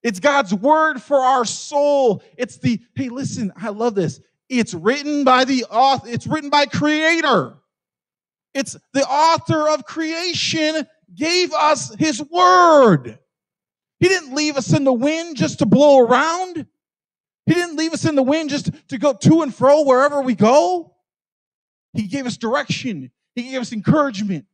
It's 0.04 0.20
God's 0.20 0.54
word 0.54 1.02
for 1.02 1.18
our 1.18 1.44
soul. 1.44 2.22
It's 2.36 2.58
the, 2.58 2.80
hey, 2.94 3.08
listen, 3.08 3.52
I 3.56 3.70
love 3.70 3.96
this. 3.96 4.20
It's 4.48 4.72
written 4.72 5.24
by 5.24 5.44
the 5.44 5.64
author, 5.64 6.08
it's 6.08 6.26
written 6.26 6.48
by 6.48 6.66
creator. 6.66 7.56
It's 8.54 8.76
the 8.92 9.04
author 9.04 9.68
of 9.68 9.84
creation 9.84 10.86
gave 11.14 11.52
us 11.52 11.94
his 11.96 12.22
word. 12.22 13.18
He 14.00 14.08
didn't 14.08 14.34
leave 14.34 14.56
us 14.56 14.72
in 14.72 14.84
the 14.84 14.92
wind 14.92 15.36
just 15.36 15.58
to 15.58 15.66
blow 15.66 16.00
around. 16.00 16.66
He 17.46 17.54
didn't 17.54 17.76
leave 17.76 17.92
us 17.92 18.04
in 18.04 18.14
the 18.14 18.22
wind 18.22 18.50
just 18.50 18.70
to 18.88 18.98
go 18.98 19.12
to 19.12 19.42
and 19.42 19.54
fro 19.54 19.84
wherever 19.84 20.20
we 20.20 20.34
go. 20.34 20.94
He 21.94 22.06
gave 22.06 22.26
us 22.26 22.36
direction. 22.36 23.10
He 23.34 23.50
gave 23.50 23.60
us 23.60 23.72
encouragement. 23.72 24.44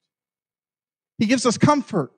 He 1.19 1.27
gives 1.27 1.45
us 1.45 1.59
comfort. 1.59 2.13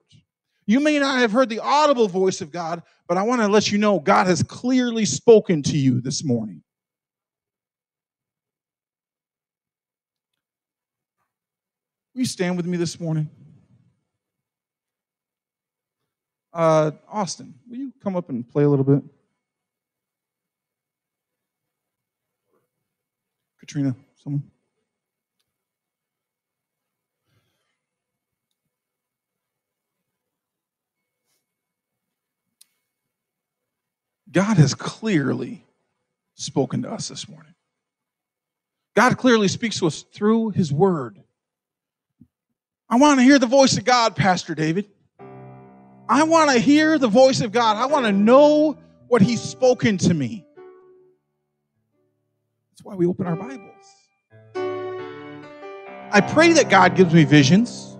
You 0.66 0.80
may 0.80 0.99
not 0.99 1.18
have 1.18 1.32
heard 1.32 1.49
the 1.49 1.61
audible 1.61 2.09
voice 2.09 2.41
of 2.41 2.51
God, 2.51 2.82
but 3.09 3.16
I 3.16 3.22
want 3.22 3.41
to 3.41 3.49
let 3.49 3.70
you 3.70 3.78
know 3.78 4.01
God 4.01 4.26
has 4.26 4.43
clearly 4.43 5.05
spoken 5.05 5.62
to 5.64 5.76
you 5.76 6.01
this 6.01 6.24
morning. 6.24 6.62
Will 12.14 12.20
you 12.20 12.26
stand 12.26 12.57
with 12.57 12.66
me 12.66 12.76
this 12.76 12.99
morning? 12.99 13.30
Uh, 16.57 16.90
Austin, 17.12 17.52
will 17.68 17.76
you 17.76 17.92
come 18.02 18.16
up 18.16 18.30
and 18.30 18.48
play 18.48 18.64
a 18.64 18.68
little 18.68 18.82
bit? 18.82 19.02
Katrina, 23.61 23.94
someone. 24.24 24.42
God 34.32 34.57
has 34.57 34.72
clearly 34.72 35.62
spoken 36.36 36.80
to 36.84 36.90
us 36.90 37.09
this 37.09 37.28
morning. 37.28 37.54
God 38.94 39.18
clearly 39.18 39.48
speaks 39.48 39.78
to 39.80 39.88
us 39.88 40.07
through 40.11 40.50
His 40.50 40.72
Word. 40.72 41.22
I 42.88 42.96
want 42.96 43.20
to 43.20 43.24
hear 43.24 43.38
the 43.38 43.46
voice 43.46 43.76
of 43.76 43.84
God, 43.84 44.16
Pastor 44.16 44.54
David. 44.54 44.86
I 46.09 46.22
want 46.22 46.50
to 46.52 46.59
hear 46.59 46.98
the 46.98 47.09
voice 47.09 47.40
of 47.40 47.50
God. 47.50 47.76
I 47.76 47.86
want 47.86 48.07
to 48.07 48.12
know 48.12 48.78
what 49.09 49.22
He's 49.22 49.40
spoken 49.40 49.98
to 49.98 50.14
me. 50.14 50.46
That's 52.70 52.84
why 52.84 52.94
we 52.94 53.07
open 53.07 53.26
our 53.26 53.36
Bibles. 53.36 53.72
I 56.12 56.20
pray 56.20 56.52
that 56.52 56.70
God 56.70 56.94
gives 56.94 57.12
me 57.12 57.24
visions. 57.24 57.98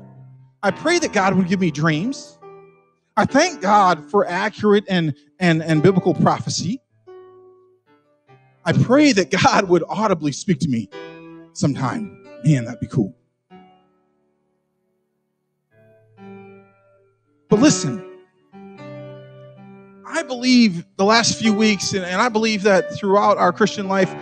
I 0.63 0.71
pray 0.71 0.99
that 1.01 1.13
God 1.13 1.35
would 1.35 1.49
give 1.49 1.61
me 1.61 1.71
dreams. 1.71 2.39
I 3.17 3.25
thank 3.25 3.61
God 3.61 4.09
for 4.11 4.27
accurate 4.27 4.85
and, 4.89 5.15
and, 5.41 5.63
and 5.63 5.83
biblical 5.83 6.15
prophecy. 6.15 6.81
I 8.65 8.73
pray 8.73 9.13
that 9.13 9.31
God 9.31 9.69
would 9.69 9.83
audibly 9.89 10.33
speak 10.33 10.61
to 10.61 10.69
me 10.69 10.89
sometime. 11.55 12.25
Man, 12.45 12.65
that'd 12.65 12.81
be 12.81 12.87
cool. 12.87 13.17
But 17.57 17.63
listen, 17.63 18.05
I 20.07 20.23
believe 20.25 20.85
the 20.99 21.07
last 21.07 21.39
few 21.39 21.55
weeks, 21.55 21.95
and, 21.95 22.05
and 22.05 22.21
I 22.21 22.29
believe 22.29 22.65
that 22.65 22.93
throughout 22.93 23.39
our 23.39 23.51
Christian 23.51 23.89
life, 23.89 24.15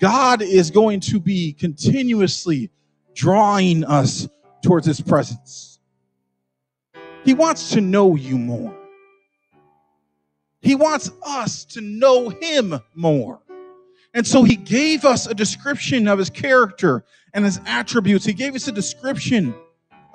God 0.00 0.42
is 0.42 0.72
going 0.72 0.98
to 1.02 1.20
be 1.20 1.52
continuously 1.52 2.72
drawing 3.14 3.84
us 3.84 4.26
towards 4.64 4.84
His 4.84 5.00
presence. 5.00 5.78
He 7.24 7.34
wants 7.34 7.70
to 7.70 7.80
know 7.80 8.16
you 8.16 8.36
more. 8.36 8.76
He 10.60 10.74
wants 10.74 11.12
us 11.24 11.66
to 11.66 11.80
know 11.80 12.30
Him 12.30 12.80
more. 12.96 13.42
And 14.12 14.26
so 14.26 14.42
He 14.42 14.56
gave 14.56 15.04
us 15.04 15.28
a 15.28 15.34
description 15.34 16.08
of 16.08 16.18
His 16.18 16.30
character 16.30 17.04
and 17.32 17.44
His 17.44 17.60
attributes. 17.64 18.24
He 18.24 18.32
gave 18.32 18.56
us 18.56 18.66
a 18.66 18.72
description 18.72 19.54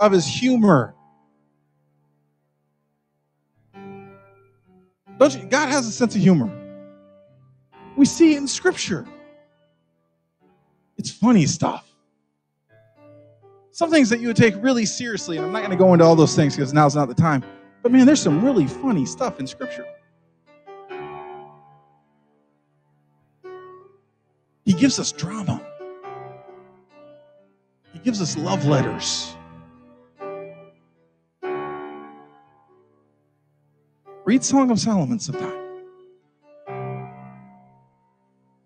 of 0.02 0.12
His 0.12 0.28
humor. 0.28 0.96
Don't 5.22 5.34
you? 5.34 5.48
God 5.48 5.70
has 5.70 5.88
a 5.88 5.92
sense 5.92 6.16
of 6.16 6.22
humor. 6.22 6.52
We 7.96 8.04
see 8.04 8.34
it 8.34 8.38
in 8.40 8.48
Scripture. 8.48 9.08
It's 10.98 11.10
funny 11.10 11.46
stuff 11.46 11.92
some 13.72 13.90
things 13.90 14.10
that 14.10 14.20
you 14.20 14.28
would 14.28 14.38
take 14.38 14.54
really 14.62 14.86
seriously, 14.86 15.38
and 15.38 15.46
I'm 15.46 15.52
not 15.52 15.60
going 15.60 15.72
to 15.72 15.78
go 15.78 15.94
into 15.94 16.06
all 16.06 16.16
those 16.16 16.36
things 16.36 16.56
because 16.56 16.74
now's 16.74 16.96
not 16.96 17.08
the 17.08 17.16
time. 17.16 17.44
But 17.82 17.92
man, 17.92 18.06
there's 18.06 18.22
some 18.22 18.44
really 18.44 18.68
funny 18.68 19.06
stuff 19.06 19.40
in 19.40 19.48
Scripture. 19.48 19.86
He 24.66 24.74
gives 24.74 25.00
us 25.00 25.12
drama. 25.12 25.66
He 27.94 28.00
gives 28.00 28.22
us 28.22 28.38
love 28.38 28.66
letters. 28.66 29.36
Read 34.24 34.44
Song 34.44 34.70
of 34.70 34.80
Solomon 34.80 35.20
sometime. 35.20 35.58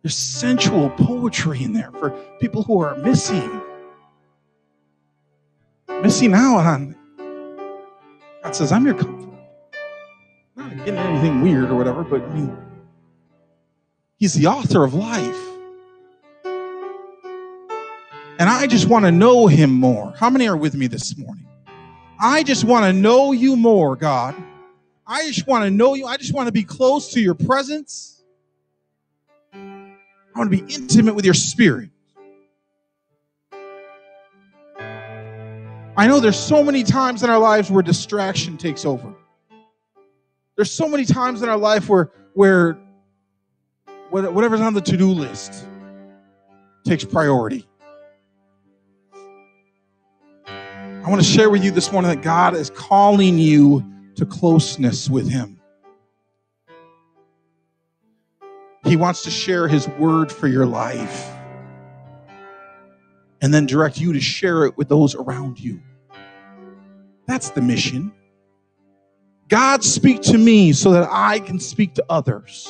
There's 0.02 0.16
sensual 0.16 0.90
poetry 0.92 1.64
in 1.64 1.74
there 1.74 1.92
for 1.92 2.12
people 2.40 2.62
who 2.62 2.80
are 2.82 2.96
missing 2.98 3.62
missing 6.04 6.34
out 6.34 6.58
on. 6.58 6.96
God 8.44 8.56
says, 8.56 8.72
I'm 8.72 8.86
your 8.86 8.94
comfort. 8.94 9.34
Not 10.56 10.76
getting 10.78 10.98
anything 10.98 11.42
weird 11.42 11.72
or 11.72 11.76
whatever, 11.76 12.04
but 12.04 12.22
I 12.22 12.34
mean, 12.34 12.56
He's 14.18 14.34
the 14.34 14.48
author 14.48 14.84
of 14.84 14.94
life. 14.94 15.42
And 18.38 18.50
I 18.50 18.68
just 18.68 18.88
want 18.88 19.06
to 19.06 19.12
know 19.12 19.48
Him 19.48 19.72
more. 19.72 20.14
How 20.18 20.30
many 20.30 20.48
are 20.48 20.58
with 20.58 20.76
me 20.76 20.88
this 20.88 21.18
morning? 21.18 21.48
I 22.20 22.44
just 22.44 22.66
want 22.66 22.86
to 22.86 22.94
know 22.94 23.32
you 23.32 23.56
more, 23.56 23.96
God. 23.96 24.36
I 25.08 25.28
just 25.28 25.46
want 25.46 25.66
to 25.66 25.70
know 25.70 25.94
you. 25.94 26.08
I 26.08 26.18
just 26.18 26.34
want 26.34 26.48
to 26.48 26.52
be 26.52 26.64
close 26.64 27.14
to 27.14 27.22
your 27.22 27.36
presence. 27.36 28.24
I 29.54 30.40
want 30.40 30.52
to 30.52 30.58
be 30.58 30.74
intimate 30.74 31.16
with 31.16 31.26
your 31.26 31.34
spirit. 31.34 31.90
I 35.98 36.08
know 36.08 36.20
there's 36.20 36.40
so 36.40 36.62
many 36.64 36.84
times 36.84 37.24
in 37.24 37.30
our 37.30 37.40
lives 37.40 37.72
where 37.72 37.82
distraction 37.82 38.58
takes 38.58 38.84
over. 38.84 39.14
There's 40.56 40.72
so 40.72 40.90
many 40.90 41.06
times 41.06 41.42
in 41.42 41.50
our 41.50 41.58
life 41.58 41.88
where 41.88 42.12
where 42.34 42.78
whatever's 44.10 44.62
on 44.62 44.74
the 44.74 44.82
to 44.82 44.98
do 44.98 45.10
list 45.10 45.66
takes 46.84 47.06
priority. 47.06 47.68
I 50.48 51.10
want 51.10 51.22
to 51.22 51.28
share 51.28 51.50
with 51.50 51.64
you 51.64 51.72
this 51.72 51.92
morning 51.92 52.10
that 52.10 52.24
God 52.24 52.56
is 52.56 52.72
calling 52.72 53.38
you 53.38 53.86
to 54.16 54.26
closeness 54.26 55.10
with 55.10 55.30
Him. 55.30 55.60
He 58.84 58.96
wants 58.96 59.24
to 59.24 59.32
share 59.32 59.68
His 59.68 59.88
word 59.88 60.32
for 60.32 60.48
your 60.48 60.66
life 60.66 61.32
and 63.42 63.54
then 63.54 63.66
direct 63.66 64.00
you 64.00 64.14
to 64.14 64.20
share 64.20 64.66
it 64.66 64.78
with 64.78 64.90
those 64.90 65.16
around 65.16 65.60
you. 65.60 65.82
That's 67.28 67.50
the 67.52 67.62
mission. 67.62 68.12
God, 69.48 69.84
speak 69.84 70.22
to 70.24 70.38
me 70.38 70.74
so 70.74 70.92
that 70.92 71.08
I 71.12 71.40
can 71.40 71.60
speak 71.60 71.94
to 71.96 72.06
others. 72.10 72.68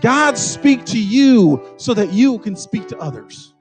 God, 0.00 0.36
speak 0.36 0.84
to 0.86 1.02
you 1.02 1.62
so 1.76 1.94
that 1.94 2.12
you 2.12 2.38
can 2.40 2.56
speak 2.56 2.88
to 2.88 2.98
others. 2.98 3.54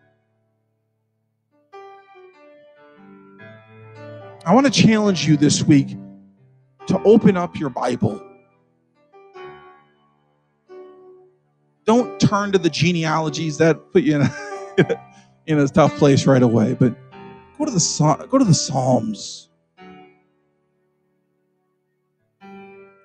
I 4.44 4.56
want 4.56 4.66
to 4.66 4.72
challenge 4.72 5.28
you 5.28 5.38
this 5.38 5.64
week 5.64 5.96
to 6.92 7.02
open 7.04 7.38
up 7.38 7.58
your 7.58 7.70
Bible. 7.70 8.22
Don't 11.86 12.20
turn 12.20 12.52
to 12.52 12.58
the 12.58 12.70
genealogies 12.70 13.58
that 13.60 13.94
put 13.94 14.04
you 14.04 14.16
in 14.16 14.22
a, 14.22 15.02
in 15.48 15.60
a 15.60 15.68
tough 15.70 15.96
place 15.98 16.28
right 16.28 16.44
away, 16.44 16.74
but 16.74 16.94
go 17.58 17.64
to 17.64 17.72
the 17.72 18.28
go 18.30 18.38
to 18.38 18.44
the 18.44 18.54
Psalms. 18.54 19.48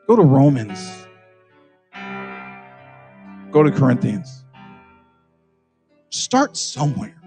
Go 0.08 0.16
to 0.16 0.22
Romans. 0.22 1.06
Go 3.52 3.62
to 3.62 3.70
Corinthians. 3.70 4.44
Start 6.10 6.56
somewhere 6.56 7.20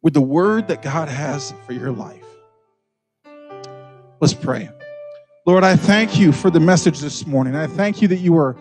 with 0.00 0.14
the 0.14 0.22
word 0.22 0.68
that 0.68 0.80
God 0.80 1.08
has 1.08 1.52
for 1.66 1.74
your 1.74 1.92
life. 1.92 2.29
Let's 4.20 4.34
pray. 4.34 4.68
Lord, 5.46 5.64
I 5.64 5.76
thank 5.76 6.18
you 6.18 6.30
for 6.30 6.50
the 6.50 6.60
message 6.60 6.98
this 6.98 7.26
morning. 7.26 7.56
I 7.56 7.66
thank 7.66 8.02
you 8.02 8.08
that 8.08 8.18
you 8.18 8.36
are 8.36 8.54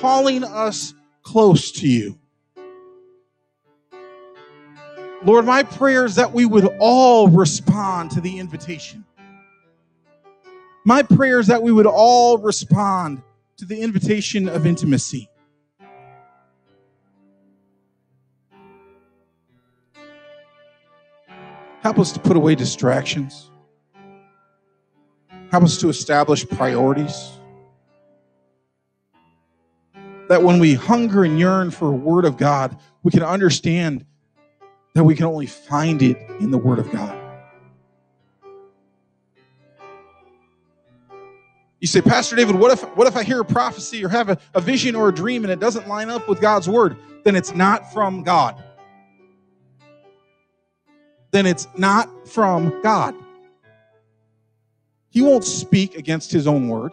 calling 0.00 0.44
us 0.44 0.92
close 1.22 1.72
to 1.72 1.88
you. 1.88 2.18
Lord, 5.24 5.46
my 5.46 5.62
prayer 5.62 6.04
is 6.04 6.16
that 6.16 6.32
we 6.32 6.44
would 6.44 6.66
all 6.78 7.28
respond 7.28 8.10
to 8.10 8.20
the 8.20 8.38
invitation. 8.38 9.06
My 10.84 11.02
prayer 11.02 11.40
is 11.40 11.46
that 11.46 11.62
we 11.62 11.72
would 11.72 11.86
all 11.86 12.36
respond 12.36 13.22
to 13.56 13.64
the 13.64 13.80
invitation 13.80 14.50
of 14.50 14.66
intimacy. 14.66 15.30
Help 21.80 21.98
us 21.98 22.12
to 22.12 22.20
put 22.20 22.36
away 22.36 22.54
distractions. 22.54 23.50
Help 25.56 25.64
us 25.64 25.78
to 25.78 25.88
establish 25.88 26.46
priorities. 26.46 27.30
That 30.28 30.42
when 30.42 30.58
we 30.58 30.74
hunger 30.74 31.24
and 31.24 31.38
yearn 31.38 31.70
for 31.70 31.88
a 31.88 31.96
word 31.96 32.26
of 32.26 32.36
God, 32.36 32.78
we 33.02 33.10
can 33.10 33.22
understand 33.22 34.04
that 34.92 35.02
we 35.02 35.14
can 35.14 35.24
only 35.24 35.46
find 35.46 36.02
it 36.02 36.18
in 36.40 36.50
the 36.50 36.58
word 36.58 36.78
of 36.78 36.92
God. 36.92 37.18
You 41.80 41.86
say, 41.86 42.02
Pastor 42.02 42.36
David, 42.36 42.56
what 42.56 42.72
if 42.72 42.82
what 42.94 43.06
if 43.06 43.16
I 43.16 43.22
hear 43.22 43.40
a 43.40 43.44
prophecy 43.46 44.04
or 44.04 44.10
have 44.10 44.28
a, 44.28 44.38
a 44.52 44.60
vision 44.60 44.94
or 44.94 45.08
a 45.08 45.14
dream 45.14 45.42
and 45.42 45.50
it 45.50 45.58
doesn't 45.58 45.88
line 45.88 46.10
up 46.10 46.28
with 46.28 46.38
God's 46.38 46.68
word? 46.68 46.98
Then 47.24 47.34
it's 47.34 47.54
not 47.54 47.94
from 47.94 48.22
God. 48.24 48.62
Then 51.30 51.46
it's 51.46 51.66
not 51.78 52.28
from 52.28 52.82
God. 52.82 53.14
He 55.16 55.22
won't 55.22 55.44
speak 55.44 55.96
against 55.96 56.30
his 56.30 56.46
own 56.46 56.68
word. 56.68 56.92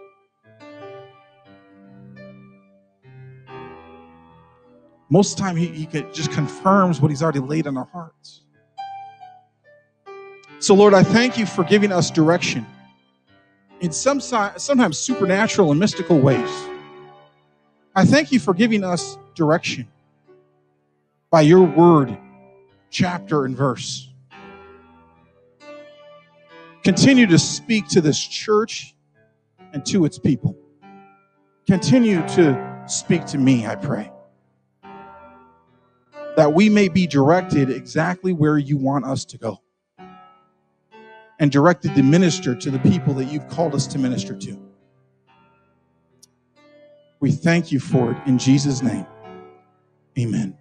Most 5.09 5.33
of 5.33 5.37
the 5.39 5.41
time, 5.43 5.57
he, 5.57 5.67
he 5.67 5.85
just 6.13 6.31
confirms 6.31 7.01
what 7.01 7.11
he's 7.11 7.21
already 7.21 7.39
laid 7.39 7.67
on 7.67 7.75
our 7.75 7.89
hearts. 7.91 8.43
So, 10.59 10.73
Lord, 10.73 10.93
I 10.93 11.03
thank 11.03 11.37
you 11.37 11.45
for 11.45 11.65
giving 11.65 11.91
us 11.91 12.09
direction 12.09 12.65
in 13.81 13.91
some 13.91 14.21
sometimes 14.21 14.97
supernatural 14.97 15.71
and 15.71 15.79
mystical 15.81 16.17
ways. 16.17 16.49
I 17.93 18.05
thank 18.05 18.31
you 18.31 18.39
for 18.39 18.53
giving 18.53 18.85
us 18.85 19.17
direction 19.35 19.85
by 21.29 21.41
your 21.41 21.63
word, 21.63 22.17
chapter 22.89 23.43
and 23.43 23.57
verse. 23.57 24.12
Continue 26.83 27.25
to 27.27 27.39
speak 27.39 27.87
to 27.87 28.01
this 28.01 28.19
church 28.19 28.93
and 29.71 29.85
to 29.85 30.03
its 30.03 30.19
people. 30.19 30.57
Continue 31.65 32.27
to 32.29 32.83
speak 32.87 33.25
to 33.27 33.37
me, 33.37 33.65
I 33.65 33.75
pray. 33.75 34.11
That 36.35 36.53
we 36.53 36.67
may 36.67 36.89
be 36.89 37.07
directed 37.07 37.69
exactly 37.69 38.33
where 38.33 38.57
you 38.57 38.75
want 38.75 39.05
us 39.05 39.23
to 39.25 39.37
go. 39.37 39.61
And 41.39 41.51
directed 41.51 41.95
to 41.95 42.03
minister 42.03 42.53
to 42.53 42.69
the 42.69 42.79
people 42.79 43.13
that 43.13 43.25
you've 43.25 43.47
called 43.47 43.75
us 43.75 43.87
to 43.87 43.97
minister 43.97 44.35
to. 44.35 44.59
We 47.21 47.31
thank 47.31 47.71
you 47.71 47.79
for 47.79 48.11
it 48.11 48.17
in 48.25 48.37
Jesus' 48.37 48.81
name. 48.81 49.05
Amen. 50.19 50.57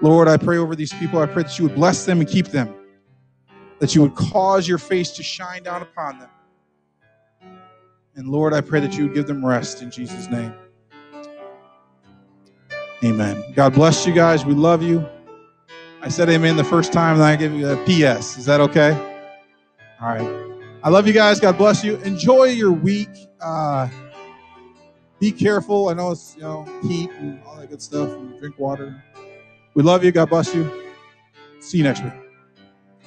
Lord, 0.00 0.26
I 0.26 0.38
pray 0.38 0.56
over 0.56 0.74
these 0.74 0.92
people. 0.94 1.20
I 1.20 1.26
pray 1.26 1.42
that 1.42 1.58
you 1.58 1.66
would 1.66 1.74
bless 1.74 2.06
them 2.06 2.20
and 2.20 2.28
keep 2.28 2.46
them 2.46 2.74
that 3.84 3.94
you 3.94 4.00
would 4.00 4.14
cause 4.14 4.66
your 4.66 4.78
face 4.78 5.10
to 5.10 5.22
shine 5.22 5.62
down 5.62 5.82
upon 5.82 6.18
them. 6.18 6.30
And 8.14 8.28
Lord, 8.28 8.54
I 8.54 8.62
pray 8.62 8.80
that 8.80 8.94
you 8.94 9.04
would 9.04 9.14
give 9.14 9.26
them 9.26 9.44
rest 9.44 9.82
in 9.82 9.90
Jesus' 9.90 10.26
name. 10.30 10.54
Amen. 13.04 13.44
God 13.54 13.74
bless 13.74 14.06
you 14.06 14.14
guys. 14.14 14.46
We 14.46 14.54
love 14.54 14.82
you. 14.82 15.06
I 16.00 16.08
said 16.08 16.30
amen 16.30 16.56
the 16.56 16.64
first 16.64 16.94
time, 16.94 17.16
and 17.16 17.22
I 17.22 17.36
give 17.36 17.52
you 17.52 17.68
a 17.68 17.76
PS. 17.84 18.38
Is 18.38 18.46
that 18.46 18.62
okay? 18.62 18.92
All 20.00 20.08
right. 20.08 20.56
I 20.82 20.88
love 20.88 21.06
you 21.06 21.12
guys. 21.12 21.38
God 21.38 21.58
bless 21.58 21.84
you. 21.84 21.96
Enjoy 21.96 22.44
your 22.44 22.72
week. 22.72 23.10
Uh, 23.38 23.86
be 25.20 25.30
careful. 25.30 25.90
I 25.90 25.92
know 25.92 26.12
it's 26.12 26.36
you 26.36 26.42
know 26.42 26.64
heat 26.82 27.10
and 27.18 27.38
all 27.42 27.56
that 27.56 27.68
good 27.68 27.82
stuff. 27.82 28.08
And 28.08 28.38
drink 28.38 28.58
water. 28.58 29.04
We 29.74 29.82
love 29.82 30.02
you. 30.04 30.10
God 30.10 30.30
bless 30.30 30.54
you. 30.54 30.70
See 31.60 31.76
you 31.76 31.84
next 31.84 32.02
week. 32.02 32.23